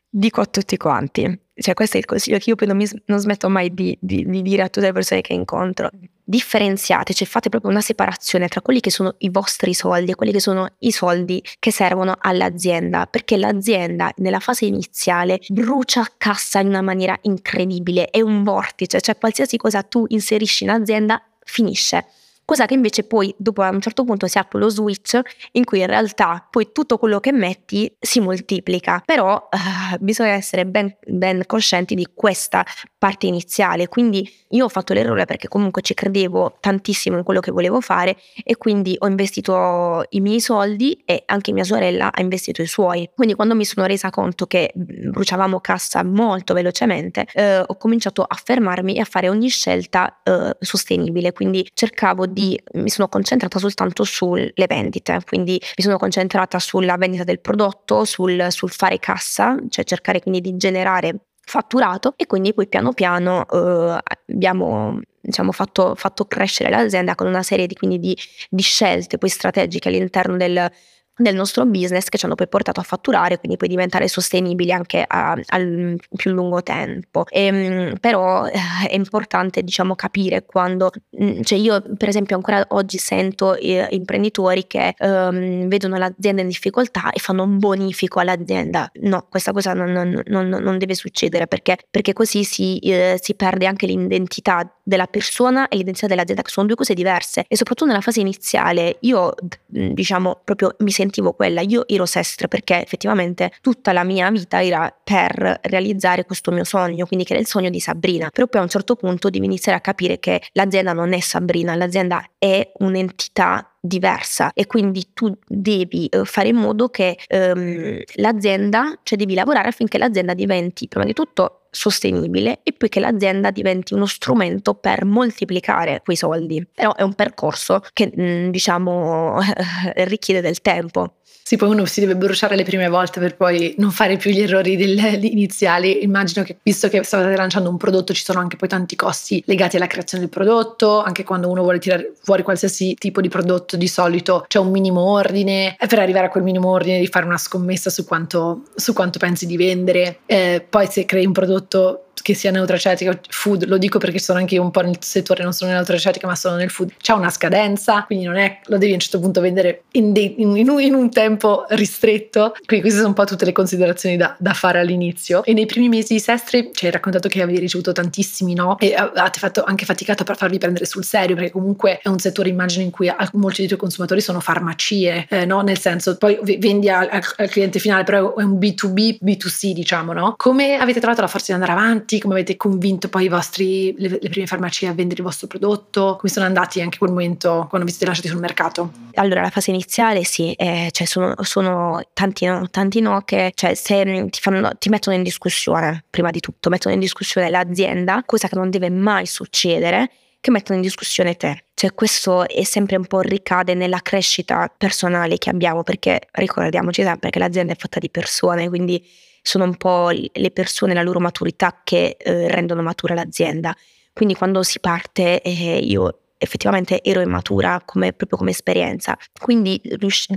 dico 0.09 0.41
a 0.41 0.45
tutti 0.45 0.75
quanti 0.75 1.45
cioè 1.59 1.73
questo 1.73 1.97
è 1.97 1.99
il 1.99 2.05
consiglio 2.05 2.37
che 2.37 2.49
io 2.49 2.55
poi 2.55 2.67
non, 2.67 2.77
mi, 2.77 2.87
non 3.05 3.19
smetto 3.19 3.49
mai 3.49 3.73
di, 3.73 3.97
di, 3.99 4.25
di, 4.25 4.41
dire 4.41 4.63
a 4.63 4.69
tutte 4.69 4.87
le 4.87 4.93
persone 4.93 5.21
che 5.21 5.33
incontro, 5.33 5.89
differenziate, 6.23 7.13
cioè 7.13 7.27
fate 7.27 7.49
proprio 7.49 7.71
una 7.71 7.81
separazione 7.81 8.47
tra 8.47 8.61
quelli 8.61 8.79
che 8.79 8.91
sono 8.91 9.15
i 9.19 9.29
vostri 9.29 9.73
soldi 9.73 10.11
e 10.11 10.15
quelli 10.15 10.31
che 10.31 10.39
sono 10.39 10.67
i 10.79 10.91
soldi 10.91 11.43
che 11.59 11.71
servono 11.71 12.15
all'azienda, 12.19 13.05
perché 13.07 13.37
l'azienda 13.37 14.11
nella 14.17 14.39
fase 14.39 14.65
iniziale 14.65 15.39
brucia 15.47 16.05
cassa 16.17 16.59
in 16.59 16.67
una 16.67 16.81
maniera 16.81 17.17
incredibile, 17.21 18.09
è 18.09 18.21
un 18.21 18.43
vortice, 18.43 19.01
cioè 19.01 19.17
qualsiasi 19.17 19.57
cosa 19.57 19.83
tu 19.83 20.05
inserisci 20.07 20.63
in 20.63 20.69
azienda 20.69 21.21
finisce 21.43 22.05
cosa 22.47 22.65
che 22.65 22.75
invece 22.75 23.03
poi 23.03 23.35
dopo 23.37 23.61
a 23.61 23.69
un 23.69 23.81
certo 23.81 24.05
punto 24.05 24.25
si 24.25 24.37
apre 24.37 24.57
lo 24.57 24.69
switch 24.69 25.19
in 25.51 25.65
cui 25.65 25.81
in 25.81 25.87
realtà 25.87 26.47
poi 26.49 26.69
tutto 26.71 26.97
quello 26.97 27.19
che 27.19 27.33
metti 27.33 27.93
si 27.99 28.21
moltiplica, 28.21 29.03
però 29.05 29.35
uh, 29.35 29.97
bisogna 29.99 30.29
essere 30.29 30.65
ben, 30.65 30.95
ben 31.05 31.43
coscienti 31.45 31.93
di 31.93 32.07
questa 32.13 32.65
parte 32.97 33.27
iniziale, 33.27 33.89
quindi 33.89 34.25
io 34.51 34.63
ho 34.63 34.69
fatto 34.69 34.93
l'errore 34.93 35.25
perché 35.25 35.49
comunque 35.49 35.81
ci 35.81 35.93
credevo 35.93 36.55
tantissimo 36.61 37.17
in 37.17 37.25
quello 37.25 37.41
che 37.41 37.51
volevo 37.51 37.81
fare 37.81 38.15
e 38.45 38.55
quindi 38.55 38.95
ho 38.97 39.07
investito 39.07 40.05
i 40.11 40.21
miei 40.21 40.39
soldi 40.39 41.03
e 41.03 41.23
anche 41.25 41.51
mia 41.51 41.65
sorella 41.65 42.13
ha 42.13 42.21
investito 42.21 42.61
i 42.61 42.67
suoi, 42.67 43.09
quindi 43.13 43.33
quando 43.35 43.55
mi 43.55 43.65
sono 43.65 43.85
resa 43.85 44.09
conto 44.09 44.47
che 44.47 44.71
bruciavamo 44.73 45.59
cassa 45.59 46.01
molto 46.01 46.53
velocemente 46.53 47.27
eh, 47.33 47.59
ho 47.59 47.75
cominciato 47.75 48.23
a 48.23 48.39
fermarmi 48.41 48.95
e 48.95 49.01
a 49.01 49.05
fare 49.05 49.27
ogni 49.27 49.49
scelta 49.49 50.21
eh, 50.23 50.55
sostenibile, 50.61 51.33
quindi 51.33 51.67
cercavo 51.73 52.25
di 52.25 52.36
di, 52.37 52.61
mi 52.73 52.89
sono 52.89 53.07
concentrata 53.07 53.57
soltanto 53.57 54.03
sulle 54.03 54.53
vendite, 54.67 55.19
quindi 55.25 55.59
mi 55.77 55.83
sono 55.83 55.97
concentrata 55.97 56.59
sulla 56.59 56.95
vendita 56.95 57.23
del 57.23 57.39
prodotto, 57.39 58.05
sul, 58.05 58.47
sul 58.49 58.69
fare 58.69 58.99
cassa, 58.99 59.57
cioè 59.69 59.83
cercare 59.83 60.21
quindi 60.21 60.41
di 60.41 60.55
generare 60.55 61.15
fatturato 61.41 62.13
e 62.15 62.27
quindi 62.27 62.53
poi 62.53 62.67
piano 62.67 62.93
piano 62.93 63.47
eh, 63.49 63.99
abbiamo 64.29 64.99
diciamo, 65.19 65.51
fatto, 65.51 65.95
fatto, 65.95 66.25
crescere 66.25 66.69
l'azienda 66.69 67.15
con 67.15 67.25
una 67.25 67.41
serie 67.41 67.65
di, 67.65 67.73
quindi 67.73 67.99
di, 67.99 68.17
di 68.49 68.61
scelte 68.61 69.17
poi 69.17 69.29
strategiche 69.29 69.87
all'interno 69.87 70.37
del, 70.37 70.69
del 71.17 71.35
nostro 71.35 71.65
business 71.65 72.09
che 72.09 72.17
ci 72.17 72.25
hanno 72.25 72.35
poi 72.35 72.47
portato 72.47 72.79
a 72.79 72.83
fatturare, 72.83 73.39
quindi 73.39 73.57
poi 73.57 73.67
diventare 73.67 74.07
sostenibili 74.07 74.71
anche 74.71 75.03
a, 75.05 75.35
al 75.47 75.99
più 76.15 76.31
lungo 76.31 76.61
tempo. 76.63 77.25
E, 77.29 77.45
ehm, 77.45 77.97
però 77.99 78.45
eh, 78.45 78.51
è 78.87 78.93
importante 78.95 79.63
diciamo 79.63 79.95
capire 79.95 80.45
quando, 80.45 80.91
mm, 81.21 81.41
cioè 81.41 81.57
io 81.57 81.81
per 81.97 82.09
esempio 82.09 82.35
ancora 82.35 82.63
oggi 82.69 82.97
sento 82.97 83.55
eh, 83.55 83.87
imprenditori 83.91 84.67
che 84.67 84.93
um, 84.99 85.67
vedono 85.67 85.97
l'azienda 85.97 86.41
in 86.41 86.47
difficoltà 86.47 87.11
e 87.11 87.19
fanno 87.19 87.43
un 87.43 87.57
bonifico 87.57 88.19
all'azienda. 88.19 88.89
No, 89.01 89.25
questa 89.29 89.51
cosa 89.51 89.73
non, 89.73 89.91
non, 89.91 90.21
non, 90.27 90.49
non 90.49 90.77
deve 90.77 90.93
succedere 90.93 91.47
perché, 91.47 91.77
perché 91.89 92.13
così 92.13 92.43
si, 92.43 92.77
eh, 92.79 93.17
si 93.21 93.35
perde 93.35 93.65
anche 93.65 93.87
l'identità 93.87 94.71
della 94.83 95.07
persona 95.07 95.67
e 95.67 95.77
l'identità 95.77 96.07
dell'azienda 96.07 96.41
che 96.43 96.49
sono 96.49 96.67
due 96.67 96.75
cose 96.75 96.93
diverse 96.93 97.43
e 97.47 97.57
soprattutto 97.57 97.89
nella 97.89 98.01
fase 98.01 98.21
iniziale 98.21 98.97
io 99.01 99.33
diciamo 99.67 100.39
proprio 100.43 100.75
mi 100.79 100.91
sento 100.91 101.06
sentivo 101.07 101.33
quella, 101.33 101.61
io 101.61 101.87
ero 101.87 102.05
sestra 102.05 102.47
perché 102.47 102.81
effettivamente 102.83 103.51
tutta 103.61 103.93
la 103.93 104.03
mia 104.03 104.29
vita 104.29 104.63
era 104.63 104.93
per 105.03 105.59
realizzare 105.63 106.25
questo 106.25 106.51
mio 106.51 106.63
sogno, 106.63 107.05
quindi 107.05 107.25
che 107.25 107.33
era 107.33 107.41
il 107.41 107.47
sogno 107.47 107.69
di 107.69 107.79
Sabrina. 107.79 108.29
Però 108.29 108.47
poi 108.47 108.59
a 108.61 108.63
un 108.63 108.69
certo 108.69 108.95
punto 108.95 109.29
devi 109.29 109.45
iniziare 109.45 109.77
a 109.77 109.81
capire 109.81 110.19
che 110.19 110.41
l'azienda 110.53 110.93
non 110.93 111.13
è 111.13 111.19
Sabrina, 111.19 111.75
l'azienda 111.75 112.23
è 112.37 112.71
un'entità 112.79 113.71
diversa 113.79 114.51
e 114.53 114.65
quindi 114.65 115.13
tu 115.13 115.33
devi 115.47 116.09
uh, 116.11 116.25
fare 116.25 116.49
in 116.49 116.57
modo 116.57 116.89
che 116.89 117.17
um, 117.29 118.01
l'azienda, 118.15 118.99
cioè 119.03 119.17
devi 119.17 119.33
lavorare 119.33 119.69
affinché 119.69 119.97
l'azienda 119.97 120.33
diventi 120.33 120.87
prima 120.87 121.05
di 121.05 121.13
tutto 121.13 121.66
sostenibile 121.71 122.59
e 122.63 122.73
poi 122.73 122.89
che 122.89 122.99
l'azienda 122.99 123.51
diventi 123.51 123.93
uno 123.93 124.05
strumento 124.05 124.73
per 124.73 125.05
moltiplicare 125.05 126.01
quei 126.03 126.17
soldi. 126.17 126.65
Però 126.73 126.93
è 126.95 127.01
un 127.03 127.13
percorso 127.13 127.81
che 127.93 128.11
mm, 128.19 128.49
diciamo 128.49 129.39
richiede 130.05 130.41
del 130.41 130.61
tempo. 130.61 131.13
Sì, 131.47 131.55
poi 131.55 131.69
uno 131.69 131.85
si 131.85 132.01
deve 132.01 132.17
bruciare 132.17 132.57
le 132.57 132.63
prime 132.63 132.89
volte 132.89 133.21
per 133.21 133.37
poi 133.37 133.73
non 133.77 133.91
fare 133.91 134.17
più 134.17 134.31
gli 134.31 134.41
errori 134.41 134.73
iniziali. 135.31 136.03
Immagino 136.03 136.43
che 136.43 136.57
visto 136.61 136.89
che 136.89 137.01
state 137.03 137.33
lanciando 137.37 137.69
un 137.69 137.77
prodotto 137.77 138.13
ci 138.13 138.21
sono 138.21 138.39
anche 138.39 138.57
poi 138.57 138.67
tanti 138.67 138.97
costi 138.97 139.41
legati 139.45 139.77
alla 139.77 139.87
creazione 139.87 140.25
del 140.25 140.33
prodotto, 140.33 141.01
anche 141.01 141.23
quando 141.23 141.49
uno 141.49 141.61
vuole 141.61 141.79
tirare 141.79 142.11
fuori 142.21 142.43
qualsiasi 142.43 142.95
tipo 142.95 143.21
di 143.21 143.29
prodotto 143.29 143.77
di 143.77 143.87
solito 143.87 144.43
c'è 144.45 144.59
un 144.59 144.71
minimo 144.71 144.99
ordine 144.99 145.77
e 145.79 145.87
per 145.87 145.99
arrivare 145.99 146.25
a 146.25 146.29
quel 146.29 146.43
minimo 146.43 146.69
ordine 146.69 146.99
di 146.99 147.07
fare 147.07 147.25
una 147.25 147.37
scommessa 147.37 147.89
su 147.89 148.03
quanto, 148.03 148.63
su 148.75 148.91
quanto 148.91 149.17
pensi 149.17 149.45
di 149.45 149.55
vendere. 149.55 150.19
Eh, 150.25 150.65
poi 150.69 150.87
se 150.87 151.05
crei 151.05 151.25
un 151.25 151.31
prodotto 151.31 151.56
と 151.61 152.06
che 152.27 152.33
sia 152.33 152.51
neutracetica 152.51 153.17
food, 153.29 153.67
lo 153.67 153.77
dico 153.77 153.99
perché 153.99 154.19
sono 154.19 154.39
anche 154.39 154.55
io 154.55 154.61
un 154.61 154.69
po' 154.69 154.81
nel 154.81 154.97
settore, 154.99 155.43
non 155.43 155.53
sono 155.53 155.71
neutracetica 155.71 156.27
ma 156.27 156.35
sono 156.35 156.57
nel 156.57 156.69
food, 156.69 156.91
c'è 156.99 157.13
una 157.13 157.29
scadenza, 157.29 158.03
quindi 158.03 158.25
non 158.25 158.35
è, 158.35 158.59
lo 158.65 158.77
devi 158.77 158.91
a 158.91 158.95
un 158.95 158.99
certo 158.99 159.21
punto 159.21 159.39
vendere 159.39 159.83
in, 159.91 160.11
de, 160.11 160.35
in, 160.37 160.57
in 160.57 160.93
un 160.93 161.09
tempo 161.09 161.63
ristretto, 161.69 162.53
quindi 162.65 162.81
queste 162.81 162.97
sono 162.97 163.07
un 163.07 163.13
po' 163.13 163.23
tutte 163.23 163.45
le 163.45 163.53
considerazioni 163.53 164.17
da, 164.17 164.35
da 164.37 164.51
fare 164.51 164.77
all'inizio. 164.79 165.41
E 165.45 165.53
nei 165.53 165.65
primi 165.65 165.87
mesi 165.87 166.15
di 166.15 166.19
Sestri 166.19 166.71
ci 166.73 166.85
hai 166.85 166.91
raccontato 166.91 167.29
che 167.29 167.41
avevi 167.41 167.59
ricevuto 167.59 167.93
tantissimi 167.93 168.53
no 168.53 168.77
e 168.77 168.93
avete 168.93 169.39
fatto 169.39 169.63
anche 169.63 169.85
faticato 169.85 170.25
per 170.25 170.35
farvi 170.35 170.57
prendere 170.57 170.85
sul 170.85 171.05
serio 171.05 171.33
perché 171.33 171.51
comunque 171.51 171.99
è 172.01 172.09
un 172.09 172.19
settore 172.19 172.49
immagino 172.49 172.83
in 172.83 172.91
cui 172.91 173.09
molti 173.35 173.59
dei 173.59 173.67
tuoi 173.67 173.79
consumatori 173.79 174.19
sono 174.19 174.41
farmacie, 174.41 175.27
eh, 175.29 175.45
no? 175.45 175.61
Nel 175.61 175.79
senso, 175.79 176.17
poi 176.17 176.37
vendi 176.57 176.89
al, 176.89 177.07
al 177.09 177.47
cliente 177.47 177.79
finale, 177.79 178.03
però 178.03 178.35
è 178.35 178.43
un 178.43 178.57
B2B, 178.57 179.19
B2C 179.23 179.71
diciamo, 179.71 180.11
no? 180.11 180.33
Come 180.35 180.75
avete 180.77 180.99
trovato 180.99 181.21
la 181.21 181.27
forza 181.27 181.53
di 181.55 181.61
andare 181.61 181.71
avanti? 181.71 182.15
Come 182.19 182.35
avete 182.35 182.57
convinto 182.57 183.09
poi 183.09 183.27
vostri, 183.27 183.93
le, 183.97 184.17
le, 184.21 184.29
prime 184.29 184.47
farmacie 184.47 184.87
a 184.87 184.93
vendere 184.93 185.21
il 185.21 185.25
vostro 185.25 185.47
prodotto? 185.47 186.15
Come 186.17 186.31
sono 186.31 186.45
andati 186.45 186.81
anche 186.81 186.97
quel 186.97 187.11
momento 187.11 187.65
quando 187.69 187.85
vi 187.85 187.91
siete 187.91 188.07
lasciati 188.07 188.27
sul 188.27 188.39
mercato? 188.39 188.91
Allora, 189.15 189.41
la 189.41 189.49
fase 189.49 189.71
iniziale 189.71 190.23
sì, 190.23 190.53
eh, 190.53 190.89
cioè 190.91 191.07
sono, 191.07 191.33
sono, 191.41 192.01
tanti 192.13 192.45
no, 192.45 192.67
tanti 192.69 192.99
no 192.99 193.21
che 193.25 193.51
cioè, 193.55 193.73
se 193.73 194.27
ti, 194.29 194.39
fanno, 194.39 194.71
ti 194.77 194.89
mettono 194.89 195.15
in 195.15 195.23
discussione, 195.23 196.03
prima 196.09 196.29
di 196.31 196.39
tutto, 196.39 196.69
mettono 196.69 196.93
in 196.93 196.99
discussione 196.99 197.49
l'azienda, 197.49 198.23
cosa 198.25 198.47
che 198.47 198.55
non 198.55 198.69
deve 198.69 198.89
mai 198.89 199.25
succedere 199.25 200.09
che 200.39 200.51
mettono 200.51 200.77
in 200.77 200.83
discussione 200.83 201.35
te. 201.35 201.65
Cioè 201.73 201.93
questo 201.93 202.47
è 202.47 202.63
sempre 202.63 202.95
un 202.95 203.05
po' 203.05 203.21
ricade 203.21 203.73
nella 203.73 203.99
crescita 204.01 204.71
personale 204.75 205.37
che 205.37 205.49
abbiamo 205.49 205.83
perché 205.83 206.21
ricordiamoci 206.31 207.03
sempre 207.03 207.29
che 207.29 207.39
l'azienda 207.39 207.73
è 207.73 207.75
fatta 207.75 207.99
di 207.99 208.09
persone, 208.09 208.69
quindi 208.69 209.03
sono 209.47 209.63
un 209.63 209.77
po' 209.77 210.09
le 210.09 210.51
persone, 210.51 210.93
la 210.93 211.01
loro 211.01 211.21
maturità 211.21 211.79
che 211.83 212.17
eh, 212.19 212.49
rendono 212.49 212.81
matura 212.81 213.13
l'azienda. 213.13 213.73
Quindi 214.11 214.35
quando 214.35 214.61
si 214.61 214.81
parte 214.81 215.41
eh, 215.41 215.77
io 215.77 216.19
effettivamente 216.37 217.01
ero 217.01 217.21
immatura 217.21 217.81
come, 217.85 218.11
proprio 218.11 218.37
come 218.37 218.51
esperienza. 218.51 219.17
Quindi 219.39 219.81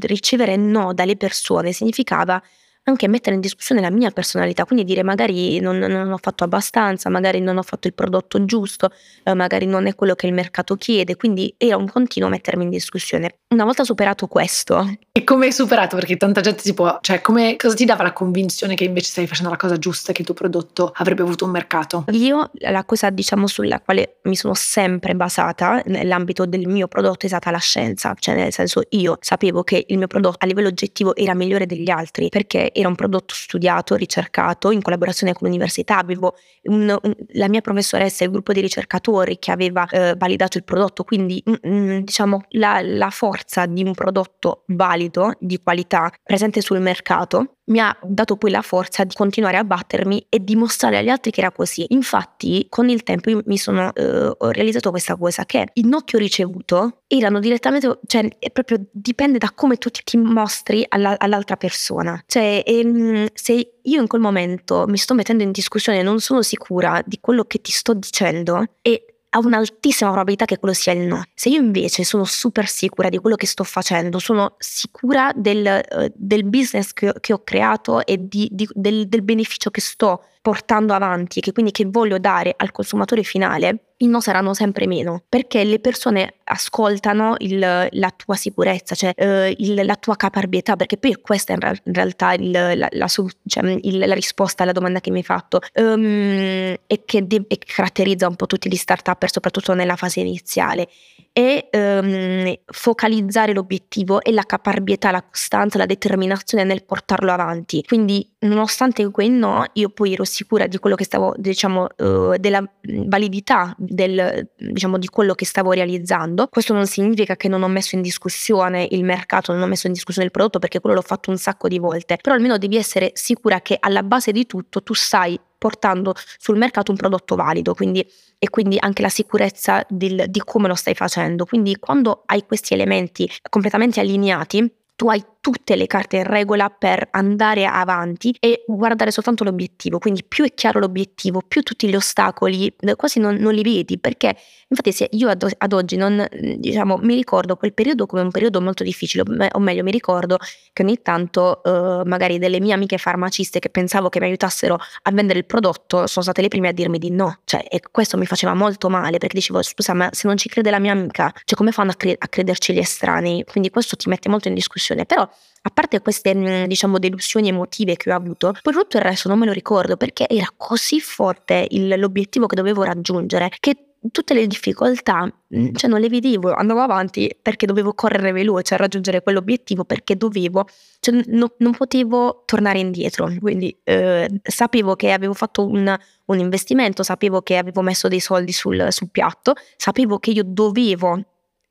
ricevere 0.03 0.55
no 0.55 0.95
dalle 0.95 1.17
persone 1.17 1.73
significava 1.73 2.41
anche 2.85 3.09
mettere 3.09 3.35
in 3.35 3.41
discussione 3.41 3.81
la 3.81 3.91
mia 3.91 4.11
personalità, 4.11 4.64
quindi 4.64 4.85
dire 4.85 5.03
magari 5.03 5.61
non, 5.61 5.78
non 5.78 6.11
ho 6.11 6.18
fatto 6.18 6.45
abbastanza, 6.45 7.09
magari 7.11 7.41
non 7.41 7.59
ho 7.59 7.62
fatto 7.62 7.87
il 7.87 7.95
prodotto 7.95 8.45
giusto, 8.45 8.91
eh, 9.22 9.35
magari 9.35 9.66
non 9.66 9.87
è 9.87 9.95
quello 9.95 10.14
che 10.14 10.26
il 10.26 10.33
mercato 10.33 10.76
chiede, 10.76 11.16
quindi 11.16 11.55
era 11.57 11.76
un 11.76 11.89
continuo 11.89 12.28
mettermi 12.28 12.64
in 12.64 12.70
discussione. 12.70 13.37
Una 13.49 13.64
volta 13.64 13.85
superato 13.85 14.26
questo... 14.26 14.99
E 15.12 15.24
come 15.24 15.47
hai 15.47 15.53
superato? 15.53 15.97
Perché 15.97 16.16
tanta 16.16 16.41
gente 16.41 16.62
si 16.62 16.72
può... 16.72 16.99
cioè 17.01 17.20
come, 17.20 17.57
cosa 17.57 17.74
ti 17.74 17.85
dava 17.85 18.03
la 18.05 18.12
convinzione 18.12 18.74
che 18.74 18.85
invece 18.85 19.11
stai 19.11 19.26
facendo 19.26 19.51
la 19.51 19.57
cosa 19.57 19.76
giusta, 19.76 20.12
che 20.12 20.20
il 20.20 20.26
tuo 20.26 20.35
prodotto 20.35 20.93
avrebbe 20.95 21.22
avuto 21.22 21.45
un 21.45 21.51
mercato? 21.51 22.05
Io 22.12 22.51
la 22.55 22.85
cosa 22.85 23.11
diciamo 23.11 23.47
sulla 23.47 23.81
quale 23.81 24.20
mi 24.24 24.37
sono 24.37 24.55
sempre 24.55 25.14
basata 25.14 25.83
nell'ambito 25.87 26.47
del 26.47 26.66
mio 26.68 26.89
prodotto 26.89 27.26
è 27.26 27.28
stata 27.28 27.51
la 27.51 27.59
scienza, 27.59 28.14
cioè 28.18 28.35
nel 28.37 28.53
senso 28.53 28.83
io 28.91 29.18
sapevo 29.20 29.62
che 29.62 29.85
il 29.89 29.99
mio 29.99 30.07
prodotto 30.07 30.37
a 30.39 30.47
livello 30.47 30.68
oggettivo 30.68 31.14
era 31.16 31.35
migliore 31.35 31.66
degli 31.66 31.91
altri 31.91 32.28
perché 32.28 32.70
era 32.73 32.89
un 32.89 32.95
prodotto 32.95 33.35
studiato, 33.35 33.95
ricercato 33.95 34.71
in 34.71 34.83
collaborazione 34.83 35.33
con 35.33 35.47
l'università. 35.47 35.99
Avevo 35.99 36.37
un, 36.64 36.97
un, 37.03 37.14
la 37.35 37.49
mia 37.49 37.61
professoressa 37.61 38.23
e 38.23 38.27
il 38.27 38.33
gruppo 38.33 38.53
di 38.53 38.61
ricercatori 38.61 39.39
che 39.39 39.51
aveva 39.51 39.87
eh, 39.89 40.14
validato 40.16 40.59
il 40.59 40.64
prodotto, 40.64 41.05
quindi 41.05 41.43
mh, 41.45 41.53
mm, 41.66 41.73
mm, 41.75 41.99
diciamo 42.01 42.45
la, 42.51 42.81
la 42.83 43.11
forza 43.11 43.66
di 43.66 43.83
un 43.83 43.93
prodotto 43.93 44.64
valido, 44.68 45.33
di 45.39 45.59
qualità, 45.62 46.12
presente 46.23 46.61
sul 46.61 46.81
mercato, 46.81 47.57
mi 47.71 47.81
ha 47.81 47.97
dato 48.03 48.37
poi 48.37 48.51
la 48.51 48.62
forza 48.62 49.05
di 49.05 49.14
continuare 49.14 49.57
a 49.57 49.64
battermi 49.64 50.27
e 50.29 50.43
dimostrare 50.43 50.99
agli 50.99 51.09
altri 51.09 51.31
che 51.31 51.41
era 51.41 51.51
così. 51.51 51.87
Infatti, 51.89 52.66
con 52.68 52.89
il 52.89 53.03
tempo 53.03 53.41
mi 53.45 53.59
sono 53.59 53.93
eh, 53.95 54.33
ho 54.37 54.51
realizzato 54.51 54.91
questa 54.91 55.16
cosa 55.16 55.45
che 55.45 55.68
il 55.75 55.87
no 55.87 56.01
che 56.01 56.16
ho 56.16 56.18
ricevuto 56.18 57.03
erano 57.07 57.41
direttamente, 57.41 58.01
cioè 58.07 58.29
proprio 58.53 58.85
dipende 58.91 59.39
da 59.39 59.51
come 59.55 59.77
tu 59.77 59.89
ti 59.91 60.16
mostri 60.16 60.85
alla, 60.89 61.16
all'altra 61.18 61.57
persona. 61.57 62.23
Cioè, 62.27 62.62
ehm, 62.64 63.29
se 63.33 63.73
io 63.83 64.01
in 64.01 64.07
quel 64.07 64.21
momento 64.21 64.85
mi 64.87 64.97
sto 64.97 65.14
mettendo 65.14 65.43
in 65.43 65.53
discussione 65.53 66.03
non 66.03 66.21
sono 66.21 66.43
sicura 66.43 67.03
di 67.05 67.18
quello 67.21 67.45
che 67.45 67.61
ti 67.61 67.73
sto 67.73 67.95
dicendo 67.95 68.64
e 68.83 69.10
ha 69.31 69.39
un'altissima 69.39 70.11
probabilità 70.11 70.45
che 70.45 70.59
quello 70.59 70.74
sia 70.74 70.93
il 70.93 71.07
no. 71.07 71.22
Se 71.35 71.49
io 71.49 71.61
invece 71.61 72.05
sono 72.05 72.24
super 72.24 72.66
sicura 72.66 73.09
di 73.09 73.18
quello 73.18 73.37
che 73.37 73.47
sto 73.47 73.64
facendo, 73.64 74.18
sono 74.18 74.57
sicura 74.59 75.33
del, 75.35 75.81
uh, 75.91 76.12
del 76.14 76.45
business 76.45 76.93
che, 76.93 77.12
che, 77.20 77.33
ho 77.33 77.43
creato 77.45 78.05
e 78.05 78.16
di, 78.28 78.49
di, 78.51 78.68
del, 78.72 79.09
del 79.09 79.22
beneficio 79.22 79.70
che 79.70 79.81
sto 79.81 80.24
portando 80.41 80.95
avanti 80.95 81.41
che 81.41 81.53
quindi 81.53 81.70
che 81.70 81.84
voglio 81.86 82.18
dare 82.18 82.55
al 82.57 82.72
consumatore 82.72 83.22
finale, 83.22 83.91
i 83.99 84.07
no 84.07 84.20
saranno 84.20 84.55
sempre 84.55 84.86
meno 84.86 85.24
perché 85.28 85.62
le 85.64 85.78
persone 85.78 86.36
ascoltano 86.45 87.34
il, 87.38 87.59
la 87.59 88.14
tua 88.16 88.34
sicurezza, 88.36 88.95
cioè 88.95 89.12
eh, 89.14 89.55
il, 89.59 89.84
la 89.84 89.97
tua 89.97 90.16
caparbietà, 90.16 90.76
perché 90.76 90.97
poi 90.97 91.16
questa 91.20 91.53
è 91.53 91.57
in, 91.57 91.93
realtà 91.93 92.32
il, 92.32 92.51
la, 92.51 92.88
la, 92.91 93.07
cioè, 93.07 93.78
la, 93.82 94.14
risposta 94.14 94.62
alla 94.62 94.72
domanda 94.72 95.01
che 95.01 95.11
mi 95.11 95.18
hai 95.18 95.24
fatto 95.24 95.61
um, 95.74 96.74
e 96.86 97.03
che 97.05 97.26
de- 97.26 97.45
e 97.47 97.59
caratterizza 97.59 98.26
un 98.26 98.36
po' 98.36 98.47
tutti 98.47 98.70
gli 98.70 98.76
start-up, 98.76 99.26
soprattutto 99.26 99.74
nella 99.74 99.97
fase 99.97 100.20
iniziale 100.20 100.88
e 101.32 101.68
um, 101.72 102.53
focalizzare 102.66 103.53
l'obiettivo 103.53 104.20
e 104.22 104.32
la 104.32 104.43
caparbietà, 104.43 105.11
la 105.11 105.22
costanza, 105.22 105.78
la 105.78 105.86
determinazione 105.86 106.64
nel 106.64 106.84
portarlo 106.84 107.30
avanti. 107.30 107.84
Quindi, 107.86 108.28
nonostante 108.41 109.09
quel 109.11 109.30
no, 109.30 109.64
io 109.74 109.91
poi 109.91 110.14
ero 110.14 110.24
sicura 110.31 110.66
di 110.66 110.78
quello 110.78 110.97
che 110.97 111.05
stavo, 111.05 111.35
diciamo, 111.37 111.87
uh, 111.97 112.37
della 112.37 112.62
validità 113.07 113.74
del, 113.76 114.49
diciamo, 114.57 114.99
di 114.99 115.09
quello 115.09 115.35
che 115.35 115.45
stavo 115.45 115.72
realizzando. 115.72 116.47
Questo 116.49 116.72
non 116.72 116.87
significa 116.87 117.37
che 117.37 117.49
non 117.49 117.62
ho 117.62 117.68
messo 117.68 117.97
in 117.97 118.03
discussione 118.03 118.87
il 118.91 119.05
mercato, 119.05 119.53
non 119.53 119.62
ho 119.62 119.66
messo 119.66 119.87
in 119.87 119.93
discussione 119.93 120.26
il 120.26 120.33
prodotto, 120.33 120.59
perché 120.59 120.81
quello 120.81 120.97
l'ho 120.97 121.03
fatto 121.03 121.31
un 121.31 121.37
sacco 121.37 121.68
di 121.68 121.78
volte. 121.78 122.16
Però 122.20 122.35
almeno 122.35 122.57
devi 122.57 122.76
essere 122.76 123.11
sicura 123.14 123.61
che 123.61 123.76
alla 123.78 124.03
base 124.03 124.33
di 124.33 124.47
tutto 124.47 124.83
tu 124.83 124.95
sai 124.95 125.39
portando 125.61 126.14
sul 126.39 126.57
mercato 126.57 126.91
un 126.91 126.97
prodotto 126.97 127.37
valido 127.37 127.74
quindi, 127.74 128.05
e 128.39 128.49
quindi 128.49 128.78
anche 128.81 129.03
la 129.03 129.11
sicurezza 129.11 129.85
del, 129.91 130.24
di 130.28 130.41
come 130.43 130.68
lo 130.68 130.74
stai 130.74 130.95
facendo. 130.95 131.45
Quindi 131.45 131.76
quando 131.76 132.22
hai 132.24 132.47
questi 132.47 132.72
elementi 132.72 133.31
completamente 133.51 134.01
allineati, 134.01 134.80
tu 135.01 135.09
hai 135.09 135.24
tutte 135.40 135.74
le 135.74 135.86
carte 135.86 136.18
in 136.18 136.24
regola 136.24 136.68
per 136.68 137.09
andare 137.12 137.64
avanti 137.64 138.36
e 138.38 138.64
guardare 138.66 139.11
soltanto 139.11 139.42
l'obiettivo. 139.42 139.98
Quindi 139.98 140.22
più 140.22 140.44
è 140.44 140.53
chiaro 140.53 140.78
l'obiettivo, 140.78 141.40
più 141.46 141.62
tutti 141.62 141.88
gli 141.88 141.94
ostacoli 141.94 142.72
eh, 142.78 142.94
quasi 142.94 143.18
non, 143.18 143.36
non 143.36 143.55
li 143.55 143.62
vedi, 143.62 143.98
perché 143.98 144.36
infatti 144.68 144.92
se 144.92 145.09
io 145.12 145.28
ad, 145.28 145.51
ad, 145.57 145.72
oggi 145.72 145.96
non, 145.96 146.26
diciamo, 146.57 146.98
mi 146.98 147.14
ricordo 147.14 147.57
quel 147.57 147.72
periodo 147.72 148.07
come 148.07 148.20
un 148.20 148.30
periodo 148.30 148.61
molto 148.61 148.84
difficile, 148.84 149.24
o 149.51 149.59
meglio 149.59 149.82
mi 149.82 149.90
ricordo 149.90 150.36
che 150.72 150.82
ogni 150.82 151.01
tanto 151.01 151.62
eh, 151.64 152.03
magari 152.05 152.38
delle 152.38 152.61
mie 152.61 152.74
amiche 152.74 152.98
farmaciste 152.98 153.59
che 153.59 153.70
pensavo 153.70 154.11
che 154.11 154.20
mi 154.20 154.26
aiutassero 154.26 154.74
a 154.74 155.11
vendere 155.11 155.38
il 155.38 155.46
prodotto 155.46 156.07
sono 156.07 156.22
state 156.22 156.42
le 156.42 156.48
prime 156.48 156.68
a 156.68 156.72
dirmi 156.72 156.98
di 156.98 157.11
no, 157.11 157.40
cioè 157.44 157.64
e 157.68 157.80
questo 157.90 158.18
mi 158.18 158.26
faceva 158.26 158.53
molto 158.53 158.90
male 158.90 159.16
perché 159.16 159.36
dicevo 159.36 159.62
scusa 159.62 159.94
ma 159.94 160.11
se 160.12 160.28
non 160.28 160.36
ci 160.36 160.51
crede 160.51 160.70
la 160.70 160.78
mia 160.78 160.92
amica, 160.92 161.32
cioè 161.44 161.57
come 161.57 161.72
fanno 161.72 161.92
a, 161.92 161.94
cre- 161.94 162.16
a 162.18 162.28
crederci 162.28 162.74
gli 162.74 162.78
estranei? 162.78 163.44
Quindi 163.44 163.70
questo 163.70 163.96
ti 163.96 164.09
mette 164.09 164.28
molto 164.28 164.48
in 164.48 164.55
discussione, 164.55 164.89
però 165.07 165.22
a 165.22 165.70
parte 165.70 166.01
queste 166.01 166.34
mm, 166.34 166.64
diciamo 166.64 166.99
delusioni 166.99 167.49
emotive 167.49 167.97
che 167.97 168.12
ho 168.12 168.16
avuto, 168.16 168.55
poi 168.62 168.72
tutto 168.72 168.97
il 168.97 169.03
resto 169.03 169.28
non 169.28 169.38
me 169.38 169.47
lo 169.47 169.53
ricordo 169.53 169.97
perché 169.97 170.28
era 170.28 170.49
così 170.57 171.01
forte 171.01 171.66
il, 171.70 171.99
l'obiettivo 171.99 172.47
che 172.47 172.57
dovevo 172.57 172.82
raggiungere 172.82 173.51
che 173.61 173.91
tutte 174.11 174.32
le 174.32 174.47
difficoltà, 174.47 175.24
mm, 175.55 175.74
cioè 175.74 175.91
non 175.91 176.01
le 176.01 176.09
vedevo, 176.09 176.53
andavo 176.55 176.80
avanti 176.80 177.36
perché 177.41 177.66
dovevo 177.66 177.93
correre 177.93 178.32
veloce 178.32 178.74
a 178.74 178.76
raggiungere 178.78 179.22
quell'obiettivo, 179.22 179.84
perché 179.84 180.16
dovevo, 180.16 180.66
cioè 181.01 181.22
no, 181.26 181.55
non 181.59 181.72
potevo 181.72 182.43
tornare 182.47 182.78
indietro, 182.78 183.30
quindi 183.38 183.76
eh, 183.84 184.41
sapevo 184.43 184.97
che 184.97 185.12
avevo 185.12 185.34
fatto 185.34 185.66
un, 185.66 185.95
un, 186.26 186.38
investimento, 186.38 187.03
sapevo 187.03 187.43
che 187.43 187.59
avevo 187.59 187.82
messo 187.82 188.09
dei 188.09 188.20
soldi 188.20 188.53
sul, 188.53 188.86
sul 188.91 189.11
piatto, 189.11 189.55
sapevo 189.76 190.18
che 190.18 190.30
io 190.30 190.45
dovevo 190.47 191.22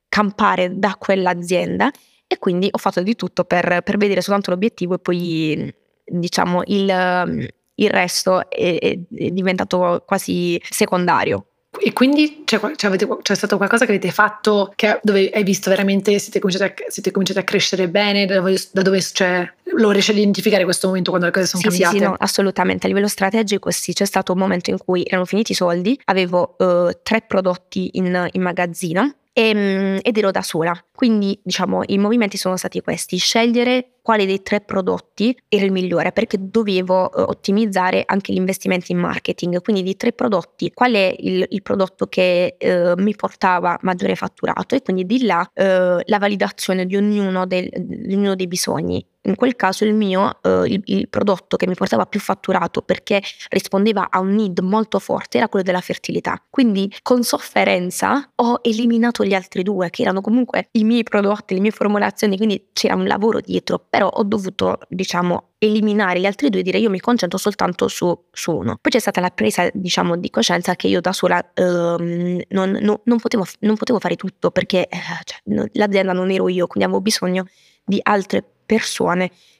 campare 0.07 0.77
da 0.77 0.95
quell'azienda 0.97 1.91
e 2.31 2.37
quindi 2.37 2.67
ho 2.69 2.77
fatto 2.77 3.01
di 3.01 3.15
tutto 3.15 3.43
per, 3.43 3.81
per 3.83 3.97
vedere 3.97 4.21
soltanto 4.21 4.51
l'obiettivo 4.51 4.93
e 4.93 4.99
poi 4.99 5.73
diciamo 6.05 6.61
il, 6.67 7.51
il 7.73 7.89
resto 7.89 8.47
è, 8.47 8.77
è 8.77 8.97
diventato 9.31 10.03
quasi 10.05 10.61
secondario. 10.69 11.45
E 11.79 11.91
quindi 11.93 12.43
c'è, 12.45 12.59
c'è, 12.59 12.89
c'è, 13.21 13.35
stato 13.35 13.57
qualcosa 13.57 13.85
che 13.85 13.91
avete 13.91 14.11
fatto 14.11 14.71
che, 14.75 14.99
dove 15.01 15.29
hai 15.31 15.43
visto 15.43 15.71
veramente 15.71 16.19
siete 16.19 16.39
cominciati 16.39 16.83
a, 16.83 16.85
siete 16.89 17.09
cominciati 17.09 17.39
a 17.39 17.43
crescere 17.43 17.87
bene, 17.87 18.25
da 18.25 18.35
dove, 18.35 18.57
da 18.71 18.81
dove 18.83 19.01
cioè, 19.01 19.51
lo 19.75 19.89
riesci 19.89 20.11
a 20.11 20.13
identificare 20.13 20.63
questo 20.63 20.87
momento 20.87 21.09
quando 21.09 21.27
le 21.27 21.33
cose 21.33 21.47
sono 21.47 21.61
sì, 21.61 21.69
cambiate? 21.69 21.97
Sì, 21.97 22.03
no, 22.03 22.15
assolutamente. 22.17 22.85
A 22.85 22.89
livello 22.89 23.07
strategico 23.07 23.71
sì, 23.71 23.93
c'è 23.93 24.05
stato 24.05 24.33
un 24.33 24.39
momento 24.39 24.69
in 24.69 24.77
cui 24.77 25.03
erano 25.05 25.25
finiti 25.25 25.53
i 25.53 25.55
soldi, 25.55 25.99
avevo 26.05 26.55
uh, 26.57 26.89
tre 27.01 27.21
prodotti 27.21 27.91
in, 27.93 28.27
in 28.31 28.41
magazzino 28.41 29.13
e, 29.33 29.49
ehm, 29.49 29.99
ed 30.01 30.17
ero 30.17 30.31
da 30.31 30.41
sola. 30.41 30.73
Quindi 30.93 31.39
diciamo 31.43 31.81
i 31.87 31.97
movimenti 31.97 32.37
sono 32.37 32.57
stati 32.57 32.81
questi, 32.81 33.17
scegliere 33.17 33.99
quale 34.01 34.25
dei 34.25 34.41
tre 34.41 34.59
prodotti 34.61 35.37
era 35.47 35.65
il 35.65 35.71
migliore 35.71 36.11
perché 36.11 36.37
dovevo 36.39 37.11
eh, 37.13 37.21
ottimizzare 37.21 38.03
anche 38.05 38.33
gli 38.33 38.37
investimenti 38.37 38.91
in 38.91 38.97
marketing. 38.97 39.61
Quindi 39.61 39.83
di 39.83 39.95
tre 39.95 40.13
prodotti, 40.13 40.71
qual 40.73 40.93
è 40.93 41.15
il, 41.17 41.45
il 41.49 41.61
prodotto 41.61 42.07
che 42.07 42.55
eh, 42.57 42.93
mi 42.97 43.15
portava 43.15 43.77
maggiore 43.81 44.15
fatturato 44.15 44.75
e 44.75 44.81
quindi 44.81 45.05
di 45.05 45.25
là 45.25 45.49
eh, 45.53 46.01
la 46.03 46.17
validazione 46.17 46.85
di 46.85 46.95
ognuno, 46.95 47.45
del, 47.45 47.69
di 47.71 48.15
ognuno 48.15 48.35
dei 48.35 48.47
bisogni 48.47 49.05
in 49.29 49.35
quel 49.35 49.55
caso 49.55 49.85
il 49.85 49.93
mio, 49.93 50.39
eh, 50.41 50.63
il, 50.65 50.81
il, 50.85 51.07
prodotto 51.09 51.55
che 51.55 51.67
mi 51.67 51.75
portava 51.75 52.05
più 52.05 52.19
fatturato 52.19 52.81
perché 52.81 53.21
rispondeva 53.49 54.09
a 54.09 54.19
un 54.19 54.35
need 54.35 54.59
molto 54.59 54.99
forte 54.99 55.37
era 55.37 55.47
quello 55.47 55.65
della 55.65 55.81
fertilità. 55.81 56.41
Quindi 56.49 56.91
con 57.01 57.23
sofferenza 57.23 58.31
ho 58.35 58.59
eliminato 58.63 59.23
gli 59.23 59.33
altri 59.33 59.63
due 59.63 59.89
che 59.89 60.01
erano 60.01 60.21
comunque 60.21 60.69
i 60.71 60.83
miei 60.83 61.03
prodotti, 61.03 61.53
le 61.53 61.59
mie 61.59 61.71
formulazioni, 61.71 62.37
quindi 62.37 62.69
c'era 62.73 62.95
un 62.95 63.05
lavoro 63.05 63.39
dietro, 63.39 63.85
però 63.89 64.07
ho 64.07 64.23
dovuto 64.23 64.79
diciamo 64.89 65.49
eliminare 65.59 66.21
gli 66.21 66.25
altri 66.25 66.49
due 66.49 66.61
e 66.61 66.63
dire 66.63 66.79
io 66.79 66.89
mi 66.89 66.99
concentro 66.99 67.37
soltanto 67.37 67.87
su, 67.87 68.17
su, 68.31 68.51
uno. 68.51 68.77
Poi 68.81 68.91
c'è 68.91 68.99
stata 68.99 69.19
la 69.19 69.29
presa 69.29 69.69
diciamo 69.73 70.15
di 70.15 70.29
coscienza 70.29 70.75
che 70.75 70.87
io 70.87 71.01
da 71.01 71.11
sola 71.11 71.51
ehm, 71.53 72.41
non, 72.49 72.71
non, 72.81 72.99
non, 73.03 73.19
potevo, 73.19 73.45
non, 73.59 73.75
potevo, 73.75 73.99
fare 73.99 74.15
tutto 74.15 74.51
perché 74.51 74.87
eh, 74.87 74.97
cioè, 75.25 75.69
l'azienda 75.73 76.13
non 76.13 76.31
ero 76.31 76.47
io, 76.47 76.65
quindi 76.65 76.85
avevo 76.89 77.01
bisogno 77.01 77.45
di 77.83 77.99
altre 78.01 78.41
persone 78.41 78.57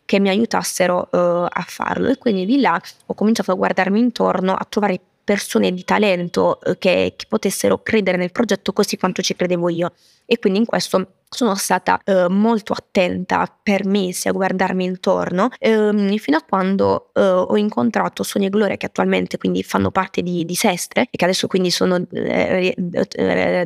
che 0.10 0.20
mi 0.20 0.30
aiutassero 0.30 1.08
uh, 1.12 1.18
a 1.48 1.66
farlo. 1.68 2.10
E 2.10 2.18
quindi 2.18 2.48
di 2.48 2.60
là 2.60 2.82
ho 3.06 3.14
cominciato 3.14 3.52
a 3.52 3.54
guardarmi 3.54 4.00
intorno, 4.00 4.56
a 4.56 4.66
trovare 4.68 5.00
persone 5.24 5.72
di 5.72 5.84
talento 5.84 6.58
uh, 6.66 6.74
che, 6.80 7.14
che, 7.16 7.26
potessero 7.28 7.84
credere 7.84 8.18
nel 8.18 8.32
progetto 8.32 8.74
così 8.74 8.98
quanto 8.98 9.22
ci 9.22 9.36
credevo 9.36 9.70
io. 9.70 9.94
E 10.26 10.40
quindi 10.40 10.58
in 10.58 10.66
questo 10.66 11.18
sono 11.30 11.54
stata 11.54 12.02
uh, 12.04 12.26
molto 12.28 12.74
attenta 12.74 13.46
per 13.62 13.86
mesi 13.86 14.28
a 14.28 14.32
guardarmi 14.32 14.84
intorno. 14.84 15.50
Ehm, 15.60 16.18
fino 16.18 16.38
a 16.38 16.42
quando 16.42 17.12
ho 17.14 17.56
incontrato 17.56 18.24
Sonia 18.24 18.48
e 18.48 18.50
Gloria 18.50 18.78
che 18.78 18.88
attualmente 18.88 19.38
quindi 19.38 19.62
fanno 19.62 19.92
parte 19.92 20.24
di, 20.24 20.44
di 20.44 20.56
Sestre 20.56 21.04
e 21.04 21.18
che 21.18 21.24
adesso 21.24 21.46
quindi 21.46 21.70
sono 21.70 22.04
eh, 22.12 22.76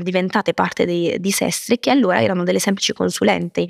diventate 0.01 0.53
parte 0.53 0.85
di, 0.85 1.15
di 1.19 1.31
Sestre 1.31 1.79
che 1.79 1.89
allora 1.89 2.21
erano 2.21 2.43
delle 2.43 2.59
semplici 2.59 2.91
consulenti 2.91 3.65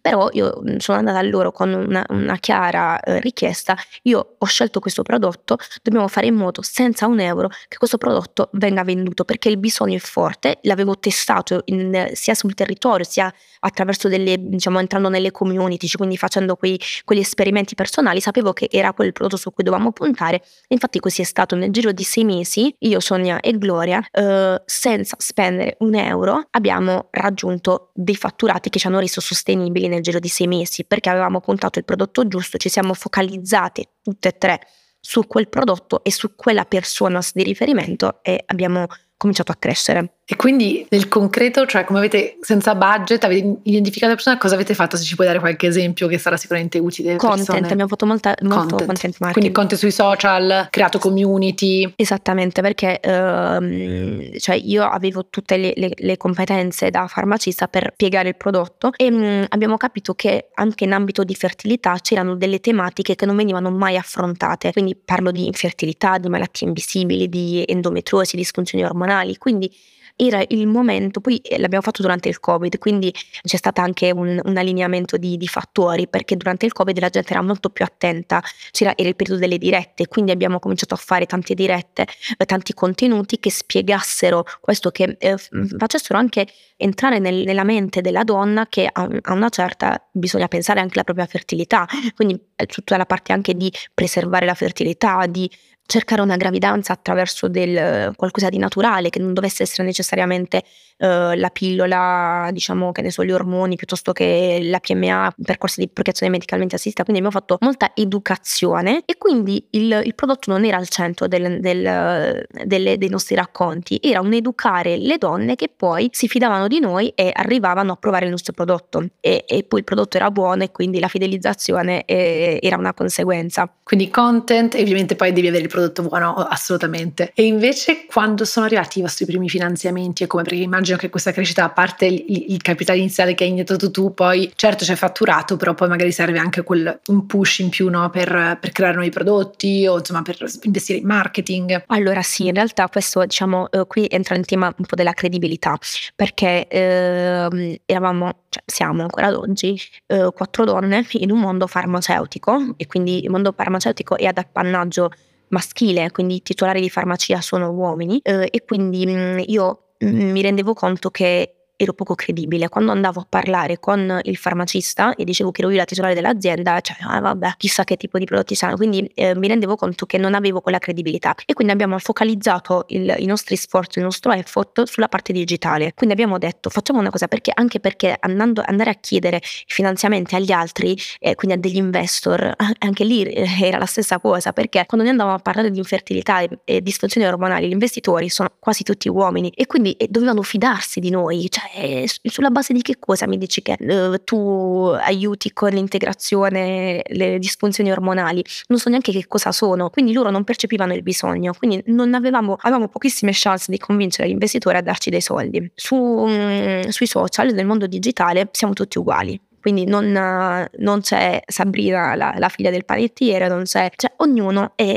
però 0.00 0.28
io 0.32 0.60
mhmm, 0.62 0.76
sono 0.78 0.98
andata 0.98 1.18
a 1.18 1.22
loro 1.22 1.52
con 1.52 1.72
una, 1.72 2.04
una 2.08 2.36
chiara 2.36 3.00
eh, 3.00 3.20
richiesta, 3.20 3.76
io 4.02 4.36
ho 4.38 4.46
scelto 4.46 4.80
questo 4.80 5.02
prodotto, 5.02 5.56
dobbiamo 5.82 6.08
fare 6.08 6.26
in 6.26 6.34
modo 6.34 6.62
senza 6.62 7.06
un 7.06 7.20
euro 7.20 7.48
che 7.68 7.76
questo 7.76 7.98
prodotto 7.98 8.50
venga 8.52 8.84
venduto 8.84 9.24
perché 9.24 9.48
il 9.48 9.58
bisogno 9.58 9.96
è 9.96 10.00
forte, 10.00 10.58
l'avevo 10.62 10.98
testato 10.98 11.62
in, 11.66 12.10
sia 12.12 12.34
sul 12.34 12.54
territorio 12.54 13.04
sia 13.04 13.32
attraverso 13.60 14.08
delle, 14.08 14.36
diciamo, 14.38 14.78
entrando 14.78 15.08
nelle 15.08 15.30
community, 15.30 15.88
quindi 15.88 16.16
facendo 16.16 16.56
quei, 16.56 16.78
quegli 17.04 17.20
esperimenti 17.20 17.74
personali, 17.74 18.20
sapevo 18.20 18.52
che 18.52 18.68
era 18.70 18.92
quel 18.92 19.12
prodotto 19.12 19.36
su 19.36 19.52
cui 19.52 19.64
dovevamo 19.64 19.92
puntare. 19.92 20.42
Infatti, 20.68 21.00
così 21.00 21.22
è 21.22 21.24
stato. 21.24 21.56
Nel 21.56 21.70
giro 21.70 21.92
di 21.92 22.02
sei 22.02 22.24
mesi, 22.24 22.74
io, 22.80 23.00
Sonia 23.00 23.40
e 23.40 23.56
Gloria, 23.58 24.06
eh, 24.10 24.62
senza 24.64 25.16
spendere 25.18 25.76
un 25.80 25.94
euro, 25.94 26.46
abbiamo 26.50 27.08
raggiunto 27.10 27.90
dei 27.94 28.16
fatturati 28.16 28.70
che 28.70 28.78
ci 28.78 28.86
hanno 28.86 29.00
reso 29.00 29.20
sostenibili 29.20 29.75
nel 29.88 30.02
giro 30.02 30.18
di 30.18 30.28
sei 30.28 30.46
mesi 30.46 30.84
perché 30.84 31.10
avevamo 31.10 31.40
puntato 31.40 31.78
il 31.78 31.84
prodotto 31.84 32.26
giusto, 32.26 32.58
ci 32.58 32.68
siamo 32.68 32.94
focalizzate 32.94 33.96
tutte 34.02 34.28
e 34.28 34.38
tre 34.38 34.60
su 34.98 35.26
quel 35.26 35.48
prodotto 35.48 36.02
e 36.02 36.10
su 36.10 36.34
quella 36.34 36.64
persona 36.64 37.20
di 37.32 37.42
riferimento 37.42 38.20
e 38.22 38.42
abbiamo 38.46 38.86
cominciato 39.16 39.52
a 39.52 39.56
crescere. 39.56 40.15
E 40.28 40.34
quindi 40.34 40.84
nel 40.90 41.06
concreto, 41.06 41.66
cioè 41.66 41.84
come 41.84 42.00
avete, 42.00 42.38
senza 42.40 42.74
budget, 42.74 43.22
avete 43.22 43.58
identificato 43.62 44.08
la 44.08 44.16
persona, 44.16 44.38
cosa 44.38 44.56
avete 44.56 44.74
fatto? 44.74 44.96
Se 44.96 45.04
ci 45.04 45.14
puoi 45.14 45.28
dare 45.28 45.38
qualche 45.38 45.68
esempio 45.68 46.08
che 46.08 46.18
sarà 46.18 46.36
sicuramente 46.36 46.80
utile. 46.80 47.14
Content, 47.14 47.46
persone. 47.46 47.68
abbiamo 47.68 47.86
fatto 47.86 48.06
molta, 48.06 48.34
molto 48.40 48.74
content. 48.74 48.86
content 48.86 49.16
marketing. 49.20 49.32
Quindi 49.32 49.52
content 49.52 49.80
sui 49.80 49.92
social, 49.92 50.66
creato 50.70 50.98
community. 50.98 51.92
Esattamente, 51.94 52.60
perché 52.60 52.98
ehm, 52.98 54.36
cioè 54.38 54.56
io 54.56 54.82
avevo 54.82 55.28
tutte 55.30 55.56
le, 55.56 55.72
le, 55.76 55.90
le, 55.94 56.16
competenze 56.16 56.90
da 56.90 57.06
farmacista 57.06 57.68
per 57.68 57.92
spiegare 57.94 58.30
il 58.30 58.36
prodotto 58.36 58.90
e 58.96 59.08
mh, 59.08 59.24
mm, 59.24 59.42
abbiamo 59.50 59.76
capito 59.76 60.14
che 60.14 60.48
anche 60.54 60.82
in 60.82 60.92
ambito 60.92 61.22
di 61.22 61.36
fertilità 61.36 61.98
c'erano 62.02 62.34
delle 62.34 62.58
tematiche 62.58 63.14
che 63.14 63.26
non 63.26 63.36
venivano 63.36 63.70
mai 63.70 63.96
affrontate. 63.96 64.72
Quindi 64.72 64.96
parlo 64.96 65.30
di 65.30 65.46
infertilità, 65.46 66.18
di 66.18 66.28
malattie 66.28 66.66
invisibili, 66.66 67.28
di 67.28 67.62
endometriosi, 67.64 68.34
disfunzioni 68.34 68.82
ormonali. 68.82 69.36
Quindi 69.36 69.70
era 70.16 70.42
il 70.48 70.66
momento, 70.66 71.20
poi 71.20 71.36
eh, 71.36 71.58
l'abbiamo 71.58 71.82
fatto 71.82 72.00
durante 72.00 72.30
il 72.30 72.40
Covid, 72.40 72.78
quindi 72.78 73.12
c'è 73.42 73.56
stato 73.56 73.82
anche 73.82 74.10
un, 74.10 74.40
un 74.42 74.56
allineamento 74.56 75.18
di, 75.18 75.36
di, 75.36 75.46
fattori, 75.46 76.08
perché 76.08 76.36
durante 76.36 76.64
il 76.64 76.72
Covid 76.72 76.98
la 76.98 77.10
gente 77.10 77.32
era 77.32 77.42
molto 77.42 77.68
più 77.68 77.84
attenta, 77.84 78.42
c'era, 78.70 78.96
era 78.96 79.08
il 79.08 79.14
periodo 79.14 79.40
delle 79.40 79.58
dirette, 79.58 80.08
quindi 80.08 80.30
abbiamo 80.30 80.58
cominciato 80.58 80.94
a 80.94 80.96
fare 80.96 81.26
tante 81.26 81.52
dirette, 81.52 82.06
eh, 82.38 82.44
tanti 82.46 82.72
contenuti 82.72 83.38
che 83.38 83.50
spiegassero 83.50 84.44
questo, 84.60 84.90
che 84.90 85.16
eh, 85.18 85.36
facessero 85.36 86.18
anche 86.18 86.46
entrare 86.78 87.18
nel, 87.18 87.44
nella 87.44 87.64
mente 87.64 88.00
della 88.00 88.24
donna 88.24 88.66
che 88.68 88.88
a, 88.90 89.08
a, 89.22 89.32
una 89.32 89.48
certa 89.50 90.02
bisogna 90.10 90.48
pensare 90.48 90.80
anche 90.80 90.94
alla 90.94 91.04
propria 91.04 91.26
fertilità, 91.26 91.86
quindi 92.14 92.40
eh, 92.56 92.66
tutta 92.66 92.96
la 92.96 93.06
parte 93.06 93.32
anche 93.34 93.54
di 93.54 93.70
preservare 93.92 94.46
la 94.46 94.54
fertilità, 94.54 95.26
di 95.26 95.50
cercare 95.86 96.20
una 96.20 96.36
gravidanza 96.36 96.92
attraverso 96.92 97.48
del, 97.48 98.12
qualcosa 98.16 98.48
di 98.48 98.58
naturale, 98.58 99.10
che 99.10 99.18
non 99.18 99.32
dovesse 99.32 99.62
essere 99.62 99.84
necessariamente 99.84 100.62
uh, 100.98 101.34
la 101.34 101.50
pillola, 101.52 102.48
diciamo 102.52 102.92
che 102.92 103.02
ne 103.02 103.10
so, 103.10 103.24
gli 103.24 103.30
ormoni, 103.30 103.76
piuttosto 103.76 104.12
che 104.12 104.58
la 104.62 104.80
PMA, 104.80 105.34
percorsi 105.42 105.80
di 105.80 105.88
procreazione 105.88 106.32
medicalmente 106.32 106.74
assistita. 106.74 107.04
Quindi 107.04 107.22
abbiamo 107.22 107.38
fatto 107.38 107.58
molta 107.60 107.92
educazione 107.94 109.02
e 109.06 109.16
quindi 109.16 109.66
il, 109.70 110.02
il 110.04 110.14
prodotto 110.14 110.50
non 110.50 110.64
era 110.64 110.76
al 110.76 110.88
centro 110.88 111.28
del, 111.28 111.60
del, 111.60 112.46
delle, 112.64 112.98
dei 112.98 113.08
nostri 113.08 113.34
racconti, 113.34 113.98
era 114.02 114.20
un 114.20 114.32
educare 114.32 114.96
le 114.96 115.18
donne 115.18 115.54
che 115.54 115.70
poi 115.74 116.08
si 116.12 116.28
fidavano 116.28 116.66
di 116.68 116.80
noi 116.80 117.08
e 117.14 117.30
arrivavano 117.32 117.92
a 117.92 117.96
provare 117.96 118.24
il 118.24 118.30
nostro 118.30 118.52
prodotto. 118.52 119.04
E, 119.20 119.44
e 119.46 119.64
poi 119.64 119.80
il 119.80 119.84
prodotto 119.84 120.16
era 120.16 120.30
buono 120.30 120.64
e 120.64 120.70
quindi 120.72 120.98
la 120.98 121.08
fidelizzazione 121.08 122.04
eh, 122.04 122.58
era 122.60 122.76
una 122.76 122.92
conseguenza. 122.92 123.70
Quindi 123.82 124.10
content 124.10 124.74
e 124.74 124.80
ovviamente 124.82 125.14
poi 125.14 125.32
devi 125.32 125.48
avere 125.48 125.62
il 125.62 125.68
prodotto 125.76 126.02
buono, 126.02 126.34
assolutamente. 126.34 127.32
E 127.34 127.44
invece 127.44 128.06
quando 128.06 128.46
sono 128.46 128.64
arrivati 128.64 128.98
i 128.98 129.02
vostri 129.02 129.26
primi 129.26 129.48
finanziamenti 129.48 130.22
e 130.22 130.26
come, 130.26 130.42
perché 130.42 130.58
immagino 130.58 130.96
che 130.96 131.10
questa 131.10 131.32
crescita, 131.32 131.64
a 131.64 131.70
parte 131.70 132.06
il, 132.06 132.24
il 132.26 132.62
capitale 132.62 132.98
iniziale 132.98 133.34
che 133.34 133.44
hai 133.44 133.50
iniettato 133.50 133.90
tu, 133.90 134.14
poi 134.14 134.50
certo 134.56 134.84
c'è 134.84 134.94
fatturato, 134.94 135.56
però 135.56 135.74
poi 135.74 135.88
magari 135.88 136.12
serve 136.12 136.38
anche 136.38 136.62
quel, 136.62 137.00
un 137.08 137.26
push 137.26 137.58
in 137.58 137.68
più 137.68 137.90
no, 137.90 138.08
per, 138.08 138.58
per, 138.58 138.72
creare 138.72 138.94
nuovi 138.94 139.10
prodotti 139.10 139.86
o 139.86 139.98
insomma 139.98 140.22
per 140.22 140.38
investire 140.62 140.98
in 140.98 141.06
marketing. 141.06 141.84
Allora 141.88 142.22
sì, 142.22 142.46
in 142.46 142.54
realtà 142.54 142.88
questo 142.88 143.24
diciamo 143.24 143.70
eh, 143.70 143.84
qui 143.86 144.06
entra 144.10 144.34
in 144.34 144.44
tema 144.44 144.72
un 144.74 144.84
po' 144.86 144.94
della 144.96 145.12
credibilità, 145.12 145.78
perché 146.14 146.66
eh, 146.68 147.80
eravamo, 147.84 148.44
cioè 148.48 148.62
siamo 148.64 149.02
ancora 149.02 149.26
ad 149.26 149.34
oggi, 149.34 149.78
eh, 150.06 150.30
quattro 150.34 150.64
donne 150.64 151.06
in 151.12 151.30
un 151.30 151.40
mondo 151.40 151.66
farmaceutico 151.66 152.74
e 152.78 152.86
quindi 152.86 153.24
il 153.24 153.30
mondo 153.30 153.52
farmaceutico 153.54 154.16
è 154.16 154.24
ad 154.24 154.38
appannaggio 154.38 155.10
maschile, 155.48 156.10
quindi 156.10 156.36
i 156.36 156.42
titolari 156.42 156.80
di 156.80 156.90
farmacia 156.90 157.40
sono 157.40 157.70
uomini 157.70 158.18
eh, 158.22 158.48
e 158.50 158.64
quindi 158.64 159.06
mh, 159.06 159.10
mm, 159.10 159.38
io 159.46 159.92
mh, 159.98 160.06
mm, 160.08 160.30
mi 160.30 160.42
rendevo 160.42 160.74
conto 160.74 161.10
che 161.10 161.54
ero 161.76 161.92
poco 161.92 162.14
credibile. 162.14 162.68
Quando 162.68 162.92
andavo 162.92 163.20
a 163.20 163.26
parlare 163.28 163.78
con 163.78 164.20
il 164.22 164.36
farmacista 164.36 165.14
e 165.14 165.24
dicevo 165.24 165.50
che 165.50 165.60
ero 165.60 165.70
io 165.70 165.76
la 165.76 165.84
titolare 165.84 166.14
dell'azienda, 166.14 166.80
cioè, 166.80 166.96
ah, 167.00 167.20
vabbè, 167.20 167.54
chissà 167.56 167.84
che 167.84 167.96
tipo 167.96 168.18
di 168.18 168.24
prodotti 168.24 168.54
saranno. 168.54 168.76
Quindi 168.76 169.10
eh, 169.14 169.34
mi 169.36 169.48
rendevo 169.48 169.76
conto 169.76 170.06
che 170.06 170.18
non 170.18 170.34
avevo 170.34 170.60
quella 170.60 170.78
credibilità. 170.78 171.34
E 171.44 171.52
quindi 171.54 171.72
abbiamo 171.72 171.98
focalizzato 171.98 172.84
il, 172.88 173.14
i 173.18 173.26
nostri 173.26 173.56
sforzi, 173.56 173.98
il 173.98 174.04
nostro 174.04 174.32
effort 174.32 174.84
sulla 174.84 175.08
parte 175.08 175.32
digitale. 175.32 175.92
Quindi 175.94 176.14
abbiamo 176.14 176.38
detto, 176.38 176.70
facciamo 176.70 176.98
una 176.98 177.10
cosa, 177.10 177.28
perché 177.28 177.52
anche 177.54 177.80
perché 177.80 178.16
andando, 178.18 178.62
andare 178.64 178.90
a 178.90 178.94
chiedere 178.94 179.40
finanziamenti 179.42 180.34
agli 180.34 180.52
altri, 180.52 180.96
eh, 181.18 181.34
quindi 181.34 181.56
a 181.56 181.60
degli 181.60 181.76
investor, 181.76 182.54
anche 182.78 183.04
lì 183.04 183.22
eh, 183.22 183.46
era 183.60 183.78
la 183.78 183.86
stessa 183.86 184.18
cosa, 184.18 184.52
perché 184.52 184.84
quando 184.86 185.04
noi 185.04 185.08
andavamo 185.08 185.36
a 185.36 185.40
parlare 185.40 185.70
di 185.70 185.78
infertilità 185.78 186.40
e, 186.40 186.48
e 186.64 186.82
disfunzioni 186.82 187.26
ormonali, 187.26 187.68
gli 187.68 187.72
investitori 187.72 188.28
sono 188.28 188.52
quasi 188.58 188.82
tutti 188.82 189.08
uomini 189.08 189.50
e 189.50 189.66
quindi 189.66 189.92
eh, 189.92 190.06
dovevano 190.08 190.42
fidarsi 190.42 191.00
di 191.00 191.10
noi. 191.10 191.48
Cioè, 191.50 191.65
eh, 191.74 192.08
sulla 192.22 192.50
base 192.50 192.72
di 192.72 192.82
che 192.82 192.98
cosa 192.98 193.26
mi 193.26 193.38
dici 193.38 193.62
che 193.62 193.76
uh, 193.78 194.22
tu 194.24 194.92
aiuti 195.00 195.52
con 195.52 195.70
l'integrazione, 195.70 197.02
le 197.06 197.38
disfunzioni 197.38 197.90
ormonali? 197.90 198.44
Non 198.68 198.78
so 198.78 198.88
neanche 198.88 199.12
che 199.12 199.26
cosa 199.26 199.52
sono, 199.52 199.90
quindi 199.90 200.12
loro 200.12 200.30
non 200.30 200.44
percepivano 200.44 200.94
il 200.94 201.02
bisogno, 201.02 201.54
quindi 201.56 201.82
non 201.86 202.14
avevamo, 202.14 202.56
avevamo 202.60 202.88
pochissime 202.88 203.32
chance 203.34 203.70
di 203.70 203.78
convincere 203.78 204.28
l'investitore 204.28 204.78
a 204.78 204.82
darci 204.82 205.10
dei 205.10 205.20
soldi. 205.20 205.70
Su, 205.74 205.96
um, 205.96 206.88
sui 206.88 207.06
social, 207.06 207.52
nel 207.52 207.66
mondo 207.66 207.86
digitale, 207.86 208.48
siamo 208.52 208.72
tutti 208.72 208.98
uguali 208.98 209.40
quindi 209.66 209.84
non, 209.84 210.12
non, 210.12 211.00
c'è 211.00 211.42
Sabrina, 211.44 212.14
la, 212.14 212.36
la, 212.38 212.48
figlia 212.48 212.70
del 212.70 212.84
panettiere, 212.84 213.48
non 213.48 213.64
c'è, 213.64 213.90
cioè 213.96 214.12
ognuno 214.18 214.74
è 214.76 214.96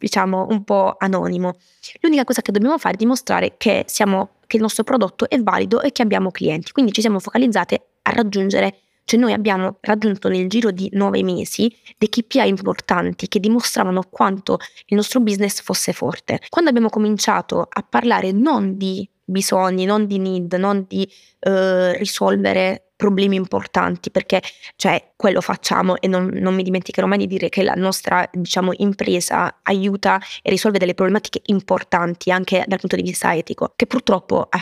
diciamo 0.00 0.46
un 0.48 0.64
po' 0.64 0.96
anonimo. 0.98 1.56
L'unica 2.00 2.24
cosa 2.24 2.42
che 2.42 2.52
dobbiamo 2.52 2.78
fare 2.78 2.94
è 2.94 2.98
dimostrare 2.98 3.54
che, 3.56 3.84
siamo, 3.86 4.39
che 4.50 4.56
il 4.56 4.62
nostro 4.62 4.82
prodotto 4.82 5.30
è 5.30 5.40
valido 5.40 5.80
e 5.80 5.92
che 5.92 6.02
abbiamo 6.02 6.32
clienti, 6.32 6.72
quindi 6.72 6.90
ci 6.90 7.00
siamo 7.00 7.20
focalizzate 7.20 7.86
a 8.02 8.10
raggiungere 8.10 8.80
cioè 9.04 9.18
noi 9.18 9.32
abbiamo 9.32 9.78
raggiunto 9.80 10.28
nel 10.28 10.48
giro 10.48 10.70
di 10.70 10.88
nove 10.92 11.22
mesi 11.24 11.72
dei 11.98 12.08
KPI 12.08 12.46
importanti 12.46 13.26
che 13.26 13.40
dimostravano 13.40 14.04
quanto 14.08 14.58
il 14.86 14.94
nostro 14.94 15.18
business 15.18 15.62
fosse 15.62 15.92
forte. 15.92 16.38
Quando 16.48 16.70
abbiamo 16.70 16.90
cominciato 16.90 17.66
a 17.68 17.82
parlare 17.82 18.30
non 18.30 18.76
di 18.76 19.08
bisogni, 19.24 19.84
non 19.84 20.06
di 20.06 20.18
need, 20.18 20.54
non 20.54 20.84
di 20.86 21.10
eh, 21.40 21.96
risolvere 21.96 22.89
problemi 23.00 23.34
importanti 23.34 24.10
perché 24.10 24.42
cioè 24.76 25.12
quello 25.16 25.40
facciamo 25.40 25.98
e 25.98 26.06
non, 26.06 26.26
non, 26.34 26.54
mi 26.54 26.62
dimenticherò 26.62 27.06
mai 27.06 27.16
di 27.16 27.26
dire 27.26 27.48
che 27.48 27.62
la 27.62 27.72
nostra 27.74 28.28
diciamo 28.30 28.72
impresa 28.76 29.60
aiuta 29.62 30.20
e 30.42 30.50
risolve 30.50 30.76
delle 30.76 30.92
problematiche 30.92 31.40
importanti 31.46 32.30
anche 32.30 32.62
dal 32.66 32.78
punto 32.78 32.96
di 32.96 33.02
vista 33.02 33.34
etico 33.34 33.72
che 33.74 33.86
purtroppo 33.86 34.50
eh, 34.50 34.58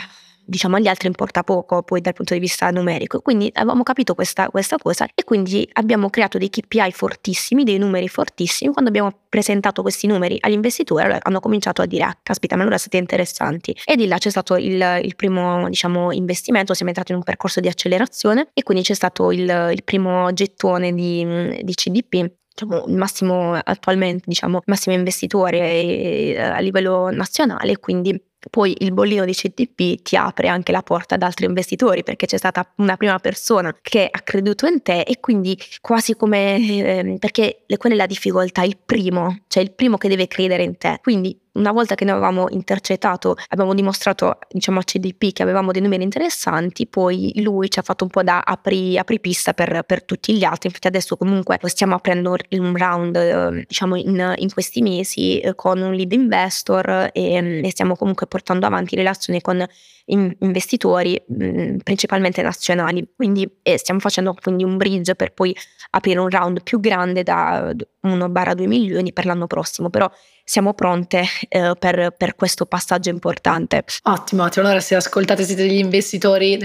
diciamo 0.49 0.77
agli 0.77 0.87
altri 0.87 1.07
importa 1.07 1.43
poco 1.43 1.83
poi 1.83 2.01
dal 2.01 2.13
punto 2.13 2.33
di 2.33 2.39
vista 2.39 2.69
numerico. 2.71 3.21
Quindi 3.21 3.49
avevamo 3.53 3.83
capito 3.83 4.15
questa, 4.15 4.49
questa 4.49 4.77
cosa 4.77 5.07
e 5.13 5.23
quindi 5.23 5.67
abbiamo 5.73 6.09
creato 6.09 6.37
dei 6.37 6.49
KPI 6.49 6.91
fortissimi, 6.91 7.63
dei 7.63 7.77
numeri 7.77 8.07
fortissimi. 8.07 8.71
Quando 8.71 8.89
abbiamo 8.89 9.11
presentato 9.29 9.81
questi 9.81 10.07
numeri 10.07 10.37
agli 10.39 10.53
investitori 10.53 11.03
allora 11.03 11.19
hanno 11.21 11.39
cominciato 11.39 11.81
a 11.81 11.85
dire 11.85 12.03
ah 12.03 12.17
caspita 12.21 12.55
ma 12.55 12.63
allora 12.63 12.79
siete 12.79 12.97
interessanti 12.97 13.75
e 13.85 13.95
di 13.95 14.07
là 14.07 14.17
c'è 14.17 14.31
stato 14.31 14.55
il, 14.55 14.99
il 15.03 15.15
primo 15.15 15.69
diciamo 15.69 16.11
investimento, 16.11 16.73
siamo 16.73 16.89
entrati 16.89 17.11
in 17.11 17.19
un 17.19 17.23
percorso 17.23 17.59
di 17.59 17.67
accelerazione 17.67 18.49
e 18.53 18.63
quindi 18.63 18.83
c'è 18.83 18.95
stato 18.95 19.31
il, 19.31 19.71
il 19.71 19.83
primo 19.83 20.33
gettone 20.33 20.93
di, 20.93 21.61
di 21.61 21.73
CDP 21.73 22.31
diciamo, 22.59 22.85
il 22.87 22.95
massimo 22.95 23.53
attualmente, 23.53 24.23
diciamo, 24.25 24.61
massimo 24.65 24.95
investitore 24.95 25.59
eh, 25.59 26.39
a 26.39 26.59
livello 26.59 27.09
nazionale, 27.11 27.77
quindi 27.77 28.19
poi 28.49 28.75
il 28.79 28.93
bollino 28.93 29.25
di 29.25 29.33
CTP 29.33 30.01
ti 30.01 30.15
apre 30.15 30.47
anche 30.47 30.71
la 30.71 30.81
porta 30.81 31.15
ad 31.15 31.23
altri 31.23 31.45
investitori 31.45 32.03
perché 32.03 32.25
c'è 32.25 32.37
stata 32.37 32.71
una 32.77 32.95
prima 32.95 33.19
persona 33.19 33.75
che 33.81 34.07
ha 34.09 34.21
creduto 34.21 34.65
in 34.65 34.81
te 34.81 35.01
e 35.01 35.19
quindi 35.19 35.57
quasi 35.81 36.15
come 36.15 36.55
eh, 36.55 37.17
perché 37.19 37.65
quella 37.77 37.95
è 37.95 37.97
la 37.97 38.05
difficoltà, 38.05 38.63
il 38.63 38.77
primo, 38.83 39.43
cioè 39.47 39.63
il 39.63 39.71
primo 39.71 39.97
che 39.97 40.07
deve 40.07 40.27
credere 40.27 40.63
in 40.63 40.77
te. 40.77 40.99
Quindi 41.01 41.37
una 41.53 41.71
volta 41.71 41.95
che 41.95 42.05
noi 42.05 42.13
avevamo 42.13 42.47
intercettato, 42.49 43.35
abbiamo 43.47 43.73
dimostrato 43.73 44.37
diciamo, 44.49 44.79
a 44.79 44.83
CDP 44.83 45.33
che 45.33 45.43
avevamo 45.43 45.71
dei 45.71 45.81
numeri 45.81 46.03
interessanti, 46.03 46.87
poi 46.87 47.31
lui 47.41 47.69
ci 47.69 47.79
ha 47.79 47.81
fatto 47.81 48.03
un 48.03 48.09
po' 48.09 48.23
da 48.23 48.41
apri, 48.41 48.97
apripista 48.97 49.53
per, 49.53 49.83
per 49.85 50.03
tutti 50.03 50.35
gli 50.35 50.43
altri. 50.43 50.67
Infatti 50.67 50.87
adesso 50.87 51.17
comunque 51.17 51.59
stiamo 51.63 51.95
aprendo 51.95 52.35
un 52.51 52.77
round 52.77 53.15
eh, 53.15 53.65
diciamo, 53.67 53.95
in, 53.95 54.33
in, 54.37 54.53
questi 54.53 54.81
mesi 54.81 55.39
eh, 55.39 55.55
con 55.55 55.79
un 55.79 55.93
lead 55.93 56.11
investor 56.11 57.09
e, 57.13 57.61
e 57.63 57.69
stiamo 57.71 57.95
comunque 57.95 58.27
portando 58.27 58.65
avanti 58.65 58.95
relazioni 58.95 59.41
con 59.41 59.65
investitori 60.05 61.21
mh, 61.27 61.77
principalmente 61.83 62.41
nazionali. 62.41 63.07
Quindi 63.15 63.49
eh, 63.61 63.77
stiamo 63.77 63.99
facendo 63.99 64.35
quindi 64.41 64.63
un 64.63 64.77
bridge 64.77 65.15
per 65.15 65.33
poi 65.33 65.55
aprire 65.91 66.19
un 66.19 66.29
round 66.29 66.63
più 66.63 66.79
grande 66.79 67.23
da 67.23 67.73
1-2 68.03 68.67
milioni 68.67 69.13
per 69.13 69.25
l'anno 69.25 69.47
prossimo, 69.47 69.89
però 69.89 70.09
siamo 70.49 70.73
pronte 70.73 71.25
eh, 71.47 71.73
per, 71.77 72.15
per, 72.17 72.33
questo 72.33 72.65
passaggio 72.65 73.11
importante. 73.11 73.83
Ottimo, 74.01 74.45
ottimo. 74.45 74.65
Allora 74.65 74.79
se 74.79 74.95
ascoltate 74.95 75.43
siete 75.43 75.61
degli 75.61 75.77
investitori 75.77 76.57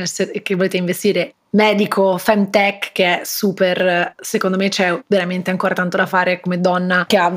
che 0.42 0.54
volete 0.54 0.78
investire 0.78 1.34
medico, 1.54 2.18
femtech 2.18 2.92
che 2.92 3.20
è 3.20 3.24
super, 3.24 4.14
secondo 4.20 4.56
me 4.56 4.68
c'è 4.68 5.02
veramente 5.06 5.50
ancora 5.50 5.74
tanto 5.74 5.96
da 5.96 6.06
fare 6.06 6.40
come 6.40 6.60
donna 6.60 7.04
che 7.06 7.16
ha 7.16 7.32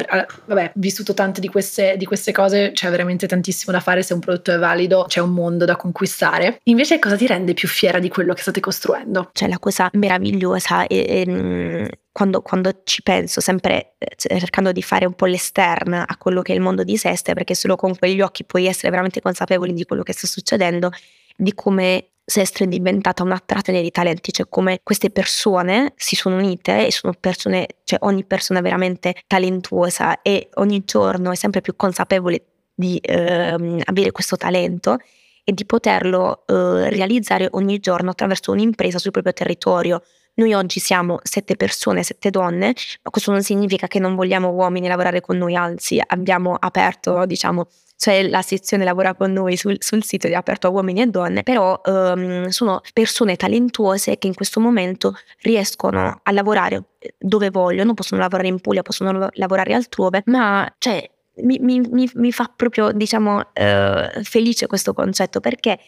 vabbè, 0.45 0.71
vissuto 0.75 1.13
tante 1.13 1.39
di 1.39 1.47
queste, 1.47 1.97
di 1.97 2.05
queste 2.05 2.31
cose, 2.31 2.71
c'è 2.73 2.89
veramente 2.89 3.27
tantissimo 3.27 3.71
da 3.71 3.79
fare 3.79 4.03
se 4.03 4.13
un 4.13 4.19
prodotto 4.19 4.51
è 4.51 4.57
valido, 4.57 5.05
c'è 5.07 5.19
un 5.19 5.31
mondo 5.31 5.65
da 5.65 5.75
conquistare. 5.75 6.59
Invece 6.63 6.99
cosa 6.99 7.15
ti 7.15 7.27
rende 7.27 7.53
più 7.53 7.67
fiera 7.67 7.99
di 7.99 8.09
quello 8.09 8.33
che 8.33 8.41
state 8.41 8.59
costruendo? 8.59 9.29
C'è 9.33 9.47
la 9.47 9.59
cosa 9.59 9.89
meravigliosa 9.93 10.87
e, 10.87 11.05
e 11.07 11.29
mm, 11.29 11.85
quando, 12.11 12.41
quando, 12.41 12.81
ci 12.83 13.03
penso, 13.03 13.41
sempre 13.41 13.93
eh, 13.99 14.15
cercando 14.17 14.71
di 14.71 14.81
fare 14.81 15.05
un 15.05 15.13
po' 15.13 15.27
l'esterna 15.27 16.07
a 16.07 16.17
quello 16.17 16.41
che 16.41 16.53
è 16.53 16.55
il 16.55 16.61
mondo 16.61 16.83
di 16.83 16.97
Seste, 16.97 17.33
perché 17.33 17.53
solo 17.53 17.75
con 17.75 17.95
quegli 17.95 18.21
occhi 18.21 18.43
puoi 18.43 18.65
essere 18.65 18.89
veramente 18.89 19.21
consapevoli 19.21 19.73
di 19.73 19.85
quello 19.85 20.01
che 20.01 20.13
sta 20.13 20.25
succedendo, 20.25 20.89
di 21.35 21.53
come 21.53 22.07
Sestre 22.29 22.65
è 22.65 22.67
diventata 22.67 23.23
una 23.23 23.41
trattoria 23.43 23.81
di 23.81 23.89
talenti, 23.89 24.33
cioè 24.33 24.47
come 24.49 24.81
queste 24.83 25.11
persone 25.11 25.93
si 25.95 26.17
sono 26.17 26.35
unite 26.35 26.85
e 26.85 26.91
sono 26.91 27.13
persone, 27.17 27.67
cioè 27.85 27.99
ogni 28.01 28.25
persona 28.25 28.59
veramente 28.59 29.15
talentuosa 29.27 30.21
e 30.21 30.49
ogni 30.55 30.83
giorno 30.83 31.31
è 31.31 31.35
sempre 31.35 31.61
più 31.61 31.77
consapevole 31.77 32.43
di 32.75 32.97
eh, 32.97 33.81
avere 33.85 34.11
questo 34.11 34.35
talento 34.35 34.97
e 35.45 35.53
di 35.53 35.65
poterlo 35.65 36.43
eh, 36.47 36.89
realizzare 36.89 37.47
ogni 37.51 37.79
giorno 37.79 38.09
attraverso 38.09 38.51
un'impresa 38.51 38.99
sul 38.99 39.11
proprio 39.11 39.31
territorio. 39.31 40.03
Noi 40.33 40.53
oggi 40.53 40.81
siamo 40.81 41.19
sette 41.23 41.55
persone, 41.55 42.03
sette 42.03 42.29
donne, 42.29 42.73
ma 43.03 43.09
questo 43.09 43.31
non 43.31 43.41
significa 43.41 43.87
che 43.87 43.99
non 43.99 44.15
vogliamo 44.15 44.49
uomini 44.49 44.89
lavorare 44.89 45.21
con 45.21 45.37
noi, 45.37 45.55
anzi 45.55 45.97
abbiamo 46.05 46.57
aperto, 46.59 47.25
diciamo, 47.25 47.67
cioè 47.97 48.27
la 48.27 48.43
sezione 48.43 48.83
lavora 48.83 49.15
con 49.15 49.33
noi 49.33 49.57
sul, 49.57 49.75
sul 49.79 50.03
sito 50.03 50.27
è 50.27 50.33
aperto 50.33 50.67
a 50.67 50.69
uomini 50.69 51.01
e 51.01 51.07
donne, 51.07 51.41
però 51.41 51.81
um, 51.85 52.47
sono 52.47 52.81
persone 52.93 53.35
talentuose 53.35 54.17
che 54.19 54.27
in 54.27 54.35
questo 54.35 54.59
momento 54.59 55.15
riescono 55.41 56.19
a 56.21 56.31
lavorare 56.31 56.83
dove 57.17 57.49
vogliono, 57.49 57.95
possono 57.95 58.21
lavorare 58.21 58.47
in 58.49 58.59
Puglia, 58.59 58.83
possono 58.83 59.29
lavorare 59.33 59.73
altrove, 59.73 60.21
ma 60.25 60.71
cioè, 60.77 61.09
mi, 61.41 61.57
mi, 61.59 61.79
mi, 61.79 62.09
mi, 62.13 62.31
fa 62.31 62.51
proprio 62.55 62.91
diciamo 62.91 63.37
uh, 63.37 64.23
felice 64.23 64.67
questo 64.67 64.93
concetto 64.93 65.39
perché 65.39 65.79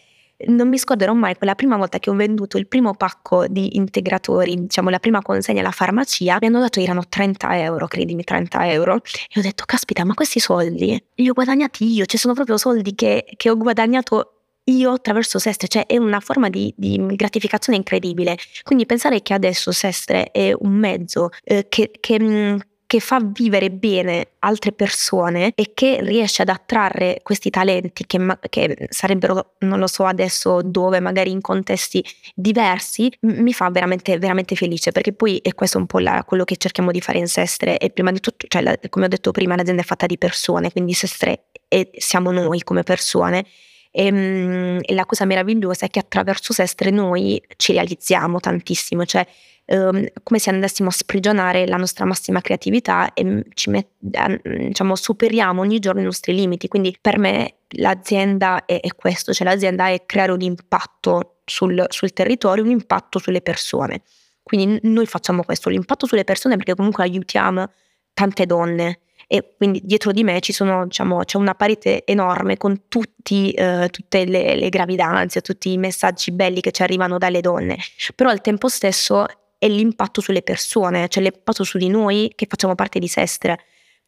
non 0.47 0.69
mi 0.69 0.77
scorderò 0.77 1.13
mai 1.13 1.35
quella 1.35 1.55
prima 1.55 1.77
volta 1.77 1.99
che 1.99 2.09
ho 2.09 2.15
venduto 2.15 2.57
il 2.57 2.67
primo 2.67 2.93
pacco 2.93 3.47
di 3.47 3.75
integratori, 3.75 4.55
diciamo 4.55 4.89
la 4.89 4.99
prima 4.99 5.21
consegna 5.21 5.59
alla 5.61 5.71
farmacia, 5.71 6.37
mi 6.39 6.47
hanno 6.47 6.59
dato 6.59 6.79
erano 6.79 7.03
30 7.07 7.59
euro, 7.59 7.87
credimi 7.87 8.23
30 8.23 8.71
euro, 8.71 8.95
e 8.95 9.39
ho 9.39 9.41
detto 9.41 9.63
caspita 9.65 10.05
ma 10.05 10.13
questi 10.13 10.39
soldi 10.39 11.01
li 11.15 11.29
ho 11.29 11.33
guadagnati 11.33 11.85
io, 11.85 12.05
cioè 12.05 12.19
sono 12.19 12.33
proprio 12.33 12.57
soldi 12.57 12.95
che, 12.95 13.25
che 13.35 13.49
ho 13.49 13.57
guadagnato 13.57 14.39
io 14.69 14.91
attraverso 14.91 15.39
Sestre, 15.39 15.67
cioè 15.67 15.85
è 15.85 15.97
una 15.97 16.19
forma 16.19 16.49
di, 16.49 16.73
di, 16.77 17.03
gratificazione 17.15 17.77
incredibile. 17.77 18.37
Quindi 18.63 18.85
pensare 18.85 19.21
che 19.21 19.33
adesso 19.33 19.71
Sestre 19.71 20.31
è 20.31 20.53
un 20.57 20.73
mezzo 20.73 21.29
eh, 21.43 21.65
che, 21.67 21.91
che, 21.99 22.19
mm, 22.21 22.57
che 22.89 22.99
fa 22.99 23.19
vivere 23.21 23.69
bene 23.69 24.29
altre 24.39 24.71
persone 24.71 25.51
e 25.53 25.73
che 25.75 25.99
riesce 26.01 26.41
ad 26.41 26.49
attrarre 26.49 27.19
questi 27.21 27.51
talenti 27.51 28.07
che, 28.07 28.17
ma- 28.17 28.39
che, 28.49 28.87
sarebbero, 28.89 29.53
non 29.59 29.77
lo 29.77 29.85
so 29.85 30.05
adesso 30.05 30.63
dove, 30.63 30.99
magari 30.99 31.29
in 31.29 31.39
contesti 31.39 32.03
diversi, 32.33 33.13
m- 33.19 33.43
mi 33.43 33.53
fa 33.53 33.69
veramente, 33.69 34.17
veramente 34.17 34.55
felice 34.55 34.91
perché 34.91 35.13
poi 35.13 35.37
è 35.37 35.53
questo 35.53 35.77
un 35.77 35.85
po' 35.85 35.99
la, 35.99 36.23
quello 36.25 36.45
che 36.45 36.57
cerchiamo 36.57 36.89
di 36.89 36.99
fare 36.99 37.19
in 37.19 37.27
Sestre 37.27 37.77
e 37.77 37.91
prima 37.91 38.11
di 38.11 38.21
tutto, 38.21 38.47
cioè 38.49 38.63
la, 38.63 38.75
come 38.89 39.05
ho 39.05 39.09
detto 39.09 39.29
prima, 39.29 39.55
l'azienda 39.55 39.83
è 39.83 39.85
fatta 39.85 40.07
di 40.07 40.17
persone, 40.17 40.71
quindi 40.71 40.93
Sestre 40.93 41.49
e 41.67 41.91
siamo 41.95 42.31
noi 42.31 42.63
come 42.63 42.81
persone. 42.81 43.45
E, 43.91 44.05
ehm, 44.05 44.79
e, 44.81 44.93
la 44.93 45.05
cosa 45.05 45.25
meravigliosa 45.25 45.85
è 45.85 45.89
che 45.89 45.99
attraverso 45.99 46.53
Sestre 46.53 46.91
noi 46.91 47.41
ci 47.57 47.73
realizziamo 47.73 48.39
tantissimo, 48.39 49.05
cioè 49.05 49.25
ehm, 49.65 50.05
come 50.23 50.39
se 50.39 50.49
andassimo 50.49 50.89
a 50.89 50.91
sprigionare 50.91 51.67
la 51.67 51.77
nostra 51.77 52.05
massima 52.05 52.41
creatività 52.41 53.13
e 53.13 53.23
mm, 53.23 53.39
met- 53.67 54.39
diciamo, 54.41 54.95
superiamo 54.95 55.61
ogni 55.61 55.79
giorno 55.79 56.01
i 56.01 56.05
nostri 56.05 56.33
limiti. 56.33 56.67
Quindi 56.67 56.95
per 56.99 57.17
me 57.17 57.55
l'azienda 57.69 58.65
è, 58.65 58.79
è 58.79 58.95
questo, 58.95 59.33
cioè 59.33 59.47
l'azienda 59.47 59.89
è 59.89 60.05
creare 60.05 60.31
un 60.31 60.41
impatto 60.41 61.39
sul, 61.45 61.83
sul 61.89 62.13
territorio, 62.13 62.63
un 62.63 62.71
impatto 62.71 63.19
sulle 63.19 63.41
persone. 63.41 64.01
Quindi 64.43 64.79
noi 64.83 65.05
facciamo 65.05 65.43
questo, 65.43 65.69
l'impatto 65.69 66.07
sulle 66.07 66.23
persone 66.23 66.55
perché 66.55 66.73
comunque 66.73 67.03
aiutiamo 67.03 67.69
tante 68.13 68.45
donne 68.45 69.01
e 69.31 69.53
quindi 69.55 69.79
dietro 69.83 70.11
di 70.11 70.23
me 70.23 70.39
sono, 70.41 70.87
diciamo, 70.87 71.23
c'è 71.23 71.37
una 71.37 71.53
parete 71.53 72.03
enorme 72.03 72.57
con 72.57 72.87
tutti, 72.87 73.51
eh, 73.51 73.87
tutte 73.91 74.25
le, 74.25 74.55
le, 74.55 74.69
gravidanze, 74.69 75.41
tutti 75.41 75.71
i 75.71 75.77
messaggi 75.77 76.31
belli 76.31 76.61
che 76.61 76.71
ci 76.71 76.81
arrivano 76.81 77.19
dalle 77.19 77.39
donne, 77.39 77.77
però 78.15 78.31
al 78.31 78.41
tempo 78.41 78.67
stesso 78.69 79.27
è 79.59 79.67
l'impatto 79.67 80.19
sulle 80.19 80.41
persone, 80.41 81.07
cioè 81.09 81.21
l'impatto 81.21 81.63
su 81.63 81.77
di 81.77 81.89
noi 81.89 82.33
che 82.35 82.47
facciamo 82.49 82.73
parte 82.73 82.97
di 82.97 83.07
Sestre 83.07 83.59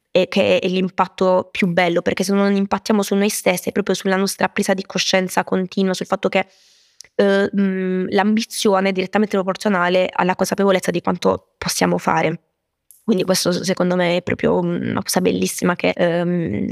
e 0.09 0.27
che 0.27 0.57
è 0.57 0.67
l'impatto 0.67 1.49
più 1.51 1.67
bello, 1.67 2.01
perché 2.01 2.23
se 2.23 2.33
non 2.33 2.55
impattiamo 2.55 3.03
su 3.03 3.13
noi 3.13 3.29
stessi, 3.29 3.71
proprio 3.71 3.93
sulla 3.93 4.15
nostra 4.15 4.47
presa 4.49 4.73
di 4.73 4.83
coscienza 4.83 5.43
continua, 5.43 5.93
sul 5.93 6.07
fatto 6.07 6.29
che 6.29 6.47
eh, 7.13 7.47
mh, 7.53 8.07
l'ambizione 8.09 8.89
è 8.89 8.91
direttamente 8.91 9.35
proporzionale 9.35 10.09
alla 10.11 10.33
consapevolezza 10.33 10.89
di 10.89 11.01
quanto 11.01 11.53
possiamo 11.59 11.99
fare. 11.99 12.39
Quindi 13.03 13.23
questo 13.23 13.51
secondo 13.51 13.95
me 13.95 14.17
è 14.17 14.21
proprio 14.21 14.59
una 14.59 15.01
cosa 15.01 15.21
bellissima 15.21 15.75
che 15.75 15.89
ehm, 15.89 16.29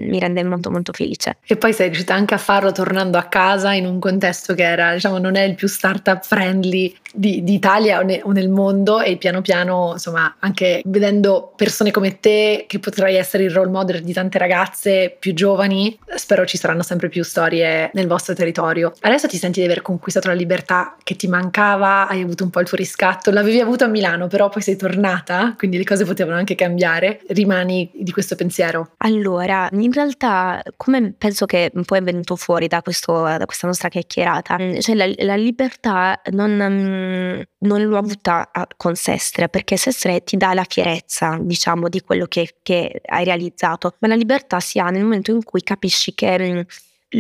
mi 0.08 0.20
rende 0.20 0.44
molto 0.44 0.70
molto 0.70 0.94
felice. 0.94 1.38
E 1.46 1.58
poi 1.58 1.74
sei 1.74 1.88
riuscita 1.88 2.14
anche 2.14 2.36
a 2.36 2.38
farlo 2.38 2.72
tornando 2.72 3.18
a 3.18 3.24
casa 3.24 3.74
in 3.74 3.86
un 3.86 4.00
contesto 4.00 4.54
che 4.54 4.64
era, 4.64 4.94
diciamo, 4.94 5.18
non 5.18 5.36
è 5.36 5.42
il 5.42 5.56
più 5.56 5.68
startup 5.68 6.24
friendly 6.24 6.96
di, 7.12 7.44
di 7.44 7.60
o, 7.64 8.02
ne, 8.04 8.22
o, 8.24 8.32
nel 8.32 8.50
mondo 8.50 9.02
e 9.02 9.18
piano 9.18 9.42
piano, 9.42 9.92
insomma, 9.94 10.36
anche 10.40 10.82
vedendo 10.86 11.52
persone 11.56 11.92
come 11.92 12.20
te 12.20 12.66
che 12.68 12.80
potrai 12.80 13.16
essere 13.16 13.44
il 13.44 13.52
role 13.52 13.70
model 13.70 14.04
di 14.04 14.14
tante 14.14 14.38
ragazze 14.38 15.16
più 15.18 15.34
giovani, 15.34 15.98
spero 16.16 16.46
ci 16.46 16.58
saranno 16.58 16.84
sempre 16.84 17.10
più 17.10 17.24
storie 17.24 17.90
nel 17.94 18.08
vostro 18.08 18.36
territorio. 18.36 18.94
Adesso 19.02 19.28
ti 19.28 19.38
senti 19.38 19.60
di 19.60 19.66
aver 19.66 19.82
conquistato 19.82 20.28
la 20.28 20.36
libertà 20.36 20.96
che 21.04 21.16
ti 21.16 21.28
mancava, 21.28 22.08
hai 22.08 22.22
avuto 22.22 22.44
un 22.44 22.50
po' 22.50 22.60
il 22.60 22.68
tuo 22.68 22.78
riscatto, 22.78 23.32
l'avevi 23.32 23.60
avuto 23.60 23.84
a 23.84 23.88
Milano, 23.88 24.28
però 24.28 24.50
poi 24.50 24.62
sei 24.62 24.76
tornata, 24.76 25.56
quindi 25.58 25.78
le 25.78 25.84
cose 25.84 26.06
potevano 26.06 26.19
anche 26.28 26.56
cambiare. 26.56 27.22
Rimani 27.28 27.90
di 27.94 28.12
questo 28.12 28.36
pensiero? 28.36 28.94
Allora, 28.98 29.70
in 29.72 29.92
realtà, 29.92 30.62
come 30.78 31.14
penso 31.18 31.46
che 31.46 31.72
poi 31.86 32.00
è 32.00 32.04
venuto 32.04 32.36
fuori 32.36 32.68
da, 32.68 32.82
questo, 32.82 33.14
da 33.14 33.46
questa 33.46 33.68
nostra 33.68 33.90
chiacchierata, 33.90 34.58
cioè 34.80 34.96
la, 34.96 35.10
la 35.18 35.36
libertà 35.36 36.22
non 36.32 36.52
mm, 36.52 37.42
non 37.60 37.84
l'ho 37.84 37.98
avuta 37.98 38.50
con 38.78 38.96
Sestre, 38.96 39.50
perché 39.50 39.76
Sestre 39.78 40.24
ti 40.24 40.38
dà 40.38 40.54
la 40.54 40.66
fierezza, 40.68 41.38
diciamo, 41.42 41.90
di 41.90 42.02
quello 42.02 42.26
che, 42.26 42.56
che 42.62 43.02
hai 43.06 43.24
realizzato, 43.24 43.96
ma 44.00 44.08
la 44.08 44.16
libertà 44.16 44.60
si 44.60 44.80
ha 44.80 44.90
nel 44.90 45.04
momento 45.04 45.32
in 45.32 45.44
cui 45.44 45.62
capisci 45.62 46.14
che 46.14 46.38
mhmm, 46.38 46.62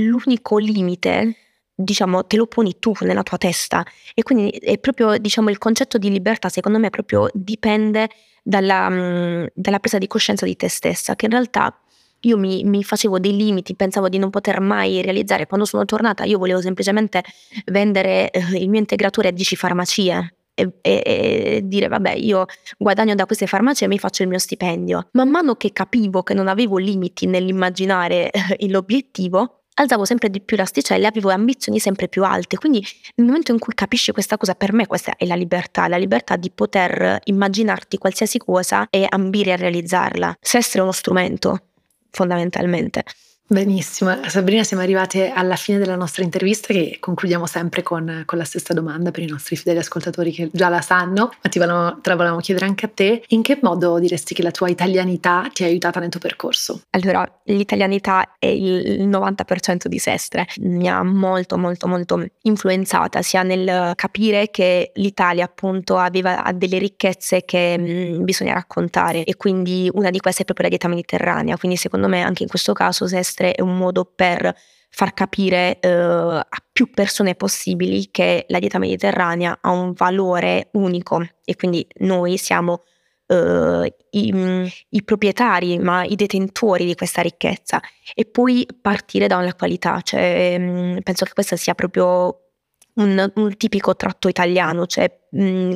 l'unico 0.02 0.58
limite 0.58 1.36
diciamo, 1.82 2.26
te 2.26 2.36
lo 2.36 2.46
poni 2.46 2.78
tu 2.78 2.94
nella 3.02 3.24
tua 3.24 3.38
testa. 3.38 3.86
E 4.14 4.22
quindi 4.22 4.50
è 4.50 4.78
proprio, 4.80 5.18
diciamo, 5.18 5.50
il 5.50 5.58
concetto 5.58 5.98
di 5.98 6.10
libertà, 6.10 6.50
secondo 6.50 6.78
me, 6.78 6.90
proprio 6.90 7.30
dipende 7.34 8.10
dalla, 8.44 8.90
mhmm, 8.90 9.48
dalla 9.54 9.80
presa 9.80 9.98
di 9.98 10.08
coscienza 10.08 10.46
di 10.46 10.56
te 10.56 10.70
stessa, 10.70 11.16
che 11.16 11.26
in 11.26 11.32
realtà 11.32 11.76
io 12.22 12.38
mi, 12.38 12.64
mi, 12.64 12.84
facevo 12.84 13.20
dei 13.20 13.36
limiti, 13.36 13.76
pensavo 13.76 14.10
di 14.10 14.18
non 14.18 14.30
poter 14.30 14.60
mai 14.60 15.02
realizzare. 15.02 15.48
Quando 15.48 15.66
sono 15.66 15.86
tornata 15.86 16.24
io 16.26 16.38
volevo 16.38 16.62
semplicemente 16.62 17.24
vendere 17.66 18.30
eh, 18.32 18.58
il 18.58 18.70
mio 18.70 18.80
integratore 18.80 19.30
a 19.30 19.32
10 19.32 19.56
farmacie. 19.56 20.34
E, 20.60 20.70
e, 20.82 21.02
e, 21.06 21.62
dire 21.64 21.88
vabbè 21.88 22.16
io 22.16 22.46
guadagno 22.78 23.16
da 23.16 23.26
queste 23.26 23.48
farmacie 23.48 23.86
e 23.86 23.88
mi 23.88 23.98
faccio 23.98 24.24
il 24.24 24.28
mio 24.28 24.40
stipendio 24.40 25.08
man 25.14 25.30
mano 25.30 25.56
che 25.56 25.72
capivo 25.72 26.22
che 26.22 26.34
non 26.34 26.50
avevo 26.50 26.76
limiti 26.76 27.28
nell'immaginare 27.28 28.30
eh, 28.30 28.68
l'obiettivo 28.68 29.62
alzavo 29.80 30.06
sempre 30.06 30.30
di 30.30 30.42
più 30.42 30.58
l'asticella 30.58 31.08
avevo 31.08 31.30
ambizioni 31.30 31.80
sempre 31.80 32.08
più 32.08 32.24
alte. 32.24 32.58
Quindi 32.58 32.86
nel 33.16 33.28
momento 33.28 33.52
in 33.52 33.60
cui 33.60 33.74
capisci 33.74 34.12
questa 34.12 34.38
cosa, 34.38 34.54
per 34.54 34.74
me 34.74 34.88
questa 34.88 35.16
è 35.16 35.26
la 35.26 35.36
libertà, 35.36 35.88
la 35.88 35.98
libertà 35.98 36.36
di 36.36 36.52
poter 36.52 37.20
immaginarti 37.24 37.98
qualsiasi 37.98 38.38
cosa 38.38 38.88
e 38.90 39.06
ambire 39.10 39.54
a 39.54 39.56
realizzarla. 39.56 40.38
Se 40.40 40.58
essere 40.58 40.84
uno 40.84 40.92
strumento, 40.92 41.64
fondamentalmente. 42.12 43.04
Benissimo, 43.52 44.16
Sabrina 44.28 44.64
siamo 44.64 44.84
arrivate 44.84 45.32
alla 45.32 45.56
fine 45.56 45.80
della 45.80 45.96
nostra 45.96 46.24
intervista 46.24 46.72
che 46.72 46.98
concludiamo 47.00 47.48
sempre 47.48 47.82
con, 47.82 48.22
con, 48.28 48.38
la 48.38 48.44
stessa 48.44 48.76
domanda 48.76 49.10
per 49.10 49.24
i 49.24 49.26
nostri 49.26 49.56
fedeli 49.56 49.80
ascoltatori 49.80 50.32
che 50.32 50.52
già 50.54 50.70
la 50.70 50.82
sanno, 50.82 51.34
ma 51.42 51.50
ti 51.50 51.58
volevamo, 51.58 52.00
te 52.00 52.10
la 52.10 52.16
volevamo 52.16 52.42
chiedere 52.42 52.68
anche 52.68 52.86
a 52.86 52.92
te, 52.94 53.24
in 53.30 53.42
che 53.42 53.58
modo 53.60 53.98
diresti 53.98 54.36
che 54.36 54.44
la 54.44 54.52
tua 54.52 54.70
italianità 54.70 55.50
ti 55.52 55.64
ha 55.64 55.66
aiutata 55.66 56.00
nel 56.00 56.10
tuo 56.10 56.20
percorso? 56.20 56.84
Allora, 56.92 57.28
l'italianità 57.46 58.36
è 58.38 58.46
il 58.46 59.08
90% 59.08 59.88
di 59.88 59.98
Sestre, 59.98 60.46
mi 60.60 60.88
ha 60.88 61.02
molto 61.02 61.58
molto 61.58 61.88
molto 61.88 62.24
influenzata 62.44 63.24
sia 63.24 63.42
nel 63.42 63.94
capire 63.96 64.52
che 64.52 64.92
l'Italia 64.94 65.46
appunto 65.46 65.98
aveva 65.98 66.52
delle 66.54 66.78
ricchezze 66.78 67.46
che 67.46 67.80
mh, 67.80 68.24
bisogna 68.24 68.54
raccontare. 68.54 69.24
E 69.24 69.36
quindi 69.38 69.90
una 69.92 70.12
di 70.12 70.20
queste 70.20 70.44
è 70.44 70.46
proprio 70.46 70.68
la 70.68 70.76
dieta 70.76 70.88
mediterranea, 70.88 71.58
quindi 71.58 71.78
secondo 71.78 72.08
me 72.08 72.22
anche 72.22 72.44
in 72.44 72.50
questo 72.50 72.74
caso 72.74 73.08
Sestre 73.08 73.38
palestre 73.40 73.54
è 73.54 73.62
un 73.62 73.78
modo 73.78 74.06
per 74.06 74.54
far 74.92 75.14
capire 75.14 75.80
eh, 75.80 75.90
a 75.90 76.64
più 76.72 76.90
persone 76.90 77.36
possibili 77.36 78.10
che 78.12 78.46
la 78.50 78.60
dieta 78.60 78.80
mediterranea 78.80 79.60
ha 79.62 79.72
un 79.72 79.94
valore 79.94 80.70
unico. 80.74 81.26
E 81.46 81.56
quindi 81.56 81.88
noi 82.00 82.38
siamo 82.38 82.84
eh, 83.28 83.96
i, 84.12 84.74
i, 84.90 85.04
proprietari, 85.04 85.78
ma 85.78 86.04
i 86.04 86.16
detentori 86.16 86.86
di 86.86 86.96
questa 86.96 87.22
ricchezza. 87.22 87.80
E 88.14 88.26
poi 88.26 88.68
partire 88.82 89.28
da 89.28 89.38
una 89.38 89.54
qualità, 89.54 90.02
cioè, 90.02 90.58
mm, 90.60 90.98
penso 91.04 91.26
che 91.26 91.34
questo 91.34 91.56
sia 91.56 91.76
proprio 91.76 92.48
un, 92.96 93.32
un 93.36 93.58
tipico 93.58 93.96
tratto 93.96 94.28
italiano, 94.28 94.86
cioè 94.88 95.10
mh, 95.32 95.44
mm, 95.44 95.74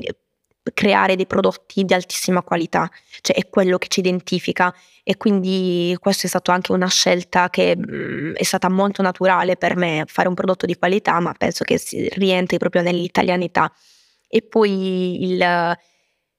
creare 0.73 1.15
dei 1.15 1.27
prodotti 1.27 1.83
di 1.83 1.93
altissima 1.93 2.41
qualità, 2.41 2.89
cioè 3.21 3.35
è 3.35 3.49
quello 3.49 3.77
che 3.77 3.87
ci 3.87 3.99
identifica 3.99 4.73
e 5.03 5.17
quindi 5.17 5.95
questa 5.99 6.25
è 6.25 6.29
stata 6.29 6.53
anche 6.53 6.71
una 6.71 6.87
scelta 6.87 7.49
che 7.49 7.75
mh, 7.75 7.95
mm, 7.95 8.33
è 8.35 8.43
stata 8.43 8.69
molto 8.69 9.01
naturale 9.01 9.57
per 9.57 9.75
me, 9.75 10.05
fare 10.07 10.29
un 10.29 10.33
prodotto 10.33 10.65
di 10.65 10.77
qualità, 10.77 11.19
ma 11.19 11.33
penso 11.33 11.65
che 11.65 11.77
si 11.77 12.07
rientri 12.13 12.57
proprio 12.57 12.81
nell'italianità. 12.81 13.71
E 14.29 14.41
poi 14.41 15.23
il, 15.23 15.77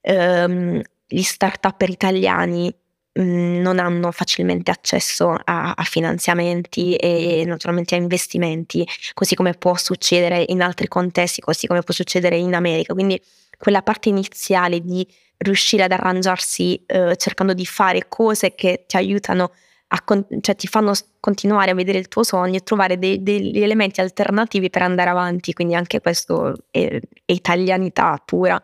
ehm, 0.01 0.83
gli 1.07 1.23
start-up 1.23 1.81
italiani 1.83 2.75
mm, 3.19 3.61
non 3.61 3.79
hanno 3.79 4.11
facilmente 4.13 4.71
accesso 4.71 5.37
a, 5.45 5.75
a, 5.77 5.83
finanziamenti 5.85 6.97
e 6.97 7.45
naturalmente 7.47 7.95
a 7.95 7.99
investimenti, 7.99 8.87
così 9.13 9.35
come 9.35 9.53
può 9.55 9.77
succedere 9.77 10.45
in 10.49 10.63
altri 10.63 10.89
contesti, 10.89 11.41
così 11.41 11.67
come 11.67 11.83
può 11.83 11.95
succedere 11.95 12.37
in 12.37 12.55
America. 12.55 12.95
Quindi 12.95 13.21
quella 13.65 13.81
parte 13.81 14.11
iniziale 14.11 14.81
di 14.81 15.09
riuscire 15.39 15.85
ad 15.85 15.93
arrangiarsi 15.93 16.85
eh, 16.85 17.17
cercando 17.17 17.55
di 17.55 17.65
fare 17.65 18.09
cose 18.09 18.55
che 18.55 18.85
ti 18.87 18.97
aiutano 18.97 19.53
a 19.89 20.03
con- 20.03 20.27
cioè 20.43 20.55
ti 20.55 20.67
fanno 20.67 20.93
continuare 21.19 21.71
a 21.71 21.75
vedere 21.75 21.97
il 21.97 22.09
tuo 22.09 22.25
sogno 22.25 22.57
e 22.57 22.61
trovare 22.63 22.99
dei, 22.99 23.23
degli 23.23 23.63
elementi 23.63 24.03
alternativi 24.03 24.69
per 24.69 24.83
andare 24.83 25.09
avanti, 25.09 25.55
quindi 25.55 25.75
anche 25.75 26.03
questo 26.03 26.55
è, 26.71 27.01
è 27.25 27.33
italianità 27.33 28.21
pura. 28.23 28.61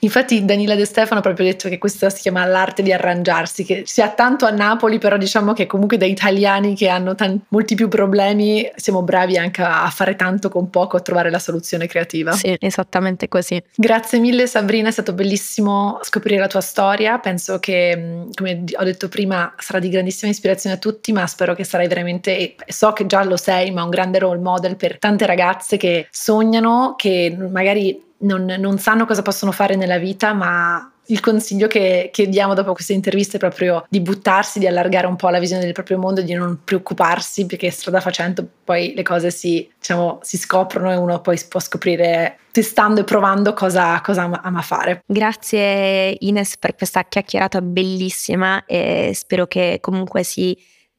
Infatti 0.00 0.44
Danila 0.44 0.74
De 0.74 0.84
Stefano 0.84 1.20
ha 1.20 1.22
proprio 1.22 1.46
detto 1.46 1.68
che 1.68 1.78
questa 1.78 2.08
si 2.10 2.22
chiama 2.22 2.44
l'arte 2.46 2.82
di 2.82 2.92
arrangiarsi, 2.92 3.64
che 3.64 3.82
si 3.86 4.00
ha 4.00 4.10
tanto 4.10 4.46
a 4.46 4.50
Napoli, 4.50 4.98
però 4.98 5.16
diciamo 5.16 5.52
che 5.52 5.66
comunque 5.66 5.96
da 5.96 6.06
italiani 6.06 6.74
che 6.74 6.88
hanno 6.88 7.14
tanti, 7.14 7.44
molti 7.48 7.74
più 7.74 7.88
problemi 7.88 8.70
siamo 8.76 9.02
bravi 9.02 9.36
anche 9.36 9.62
a 9.62 9.88
fare 9.90 10.16
tanto 10.16 10.48
con 10.48 10.70
poco, 10.70 10.96
a 10.96 11.00
trovare 11.00 11.30
la 11.30 11.38
soluzione 11.38 11.86
creativa. 11.86 12.32
Sì, 12.32 12.56
esattamente 12.58 13.28
così. 13.28 13.62
Grazie 13.74 14.18
mille 14.18 14.46
Sabrina, 14.46 14.88
è 14.88 14.92
stato 14.92 15.12
bellissimo 15.12 15.98
scoprire 16.02 16.40
la 16.40 16.46
tua 16.46 16.60
storia, 16.60 17.18
penso 17.18 17.58
che 17.58 18.26
come 18.34 18.64
ho 18.74 18.84
detto 18.84 19.08
prima 19.08 19.54
sarà 19.58 19.78
di 19.78 19.88
grandissima 19.90 20.30
ispirazione 20.30 20.76
a 20.76 20.78
tutti, 20.78 21.12
ma 21.12 21.26
spero 21.26 21.54
che 21.54 21.64
sarai 21.64 21.88
veramente, 21.88 22.54
so 22.66 22.92
che 22.92 23.06
già 23.06 23.22
lo 23.24 23.36
sei, 23.36 23.70
ma 23.70 23.82
un 23.82 23.90
grande 23.90 24.18
role 24.18 24.40
model 24.40 24.76
per 24.76 24.98
tante 24.98 25.26
ragazze 25.26 25.76
che 25.76 26.08
sognano, 26.10 26.94
che 26.96 27.36
magari 27.38 28.08
non, 28.20 28.44
non, 28.44 28.78
sanno 28.78 29.06
cosa 29.06 29.22
possono 29.22 29.52
fare 29.52 29.76
nella 29.76 29.98
vita, 29.98 30.32
ma 30.32 30.92
il 31.06 31.20
consiglio 31.20 31.66
che, 31.66 32.10
che, 32.12 32.28
diamo 32.28 32.54
dopo 32.54 32.72
queste 32.72 32.92
interviste 32.92 33.36
è 33.36 33.40
proprio 33.40 33.84
di 33.88 34.00
buttarsi, 34.00 34.58
di 34.58 34.66
allargare 34.66 35.06
un 35.06 35.16
po' 35.16 35.28
la 35.28 35.40
visione 35.40 35.64
del 35.64 35.72
proprio 35.72 35.98
mondo, 35.98 36.22
di 36.22 36.34
non 36.34 36.60
preoccuparsi, 36.62 37.46
perché 37.46 37.70
strada 37.70 38.00
facendo 38.00 38.46
poi 38.64 38.92
le 38.94 39.02
cose 39.02 39.30
si, 39.30 39.68
diciamo, 39.76 40.20
si 40.22 40.36
scoprono 40.36 40.92
e 40.92 40.96
uno 40.96 41.20
poi 41.20 41.40
può 41.48 41.60
scoprire 41.60 42.38
testando 42.52 43.00
e 43.00 43.04
provando 43.04 43.52
cosa, 43.52 44.00
cosa 44.00 44.30
ama, 44.42 44.62
fare. 44.62 45.02
Grazie 45.06 46.16
Ines 46.20 46.56
per 46.58 46.74
questa 46.76 47.04
chiacchierata 47.04 47.60
bellissima 47.60 48.64
e 48.66 49.12
spero 49.14 49.46
che 49.46 49.78
comunque 49.80 50.22
si 50.22 50.56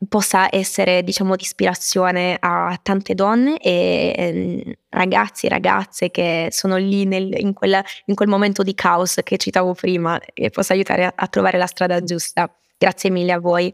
possa 0.08 0.48
essere 0.54 1.04
diciamo 1.04 1.36
di 1.36 1.44
ispirazione 1.44 2.38
a 2.40 2.78
tante 2.82 3.14
donne 3.14 3.58
e 3.58 4.14
eh, 4.18 4.78
ragazzi 4.90 5.46
e 5.46 5.50
ragazze 5.50 6.10
che 6.10 6.48
sono 6.52 6.78
lì 6.78 7.06
nel, 7.06 7.34
in, 7.40 7.54
quella, 7.54 7.84
in, 8.06 8.16
quel 8.16 8.28
momento 8.28 8.64
di 8.64 8.74
caos 8.74 9.20
che 9.24 9.38
citavo 9.38 9.74
prima 9.74 10.20
e 10.34 10.50
possa 10.50 10.74
aiutare 10.74 11.06
a, 11.06 11.14
a 11.16 11.28
trovare 11.28 11.58
la 11.58 11.68
strada 11.68 12.02
giusta. 12.04 12.54
Grazie 12.78 13.12
mille 13.12 13.32
a 13.32 13.40
voi. 13.40 13.74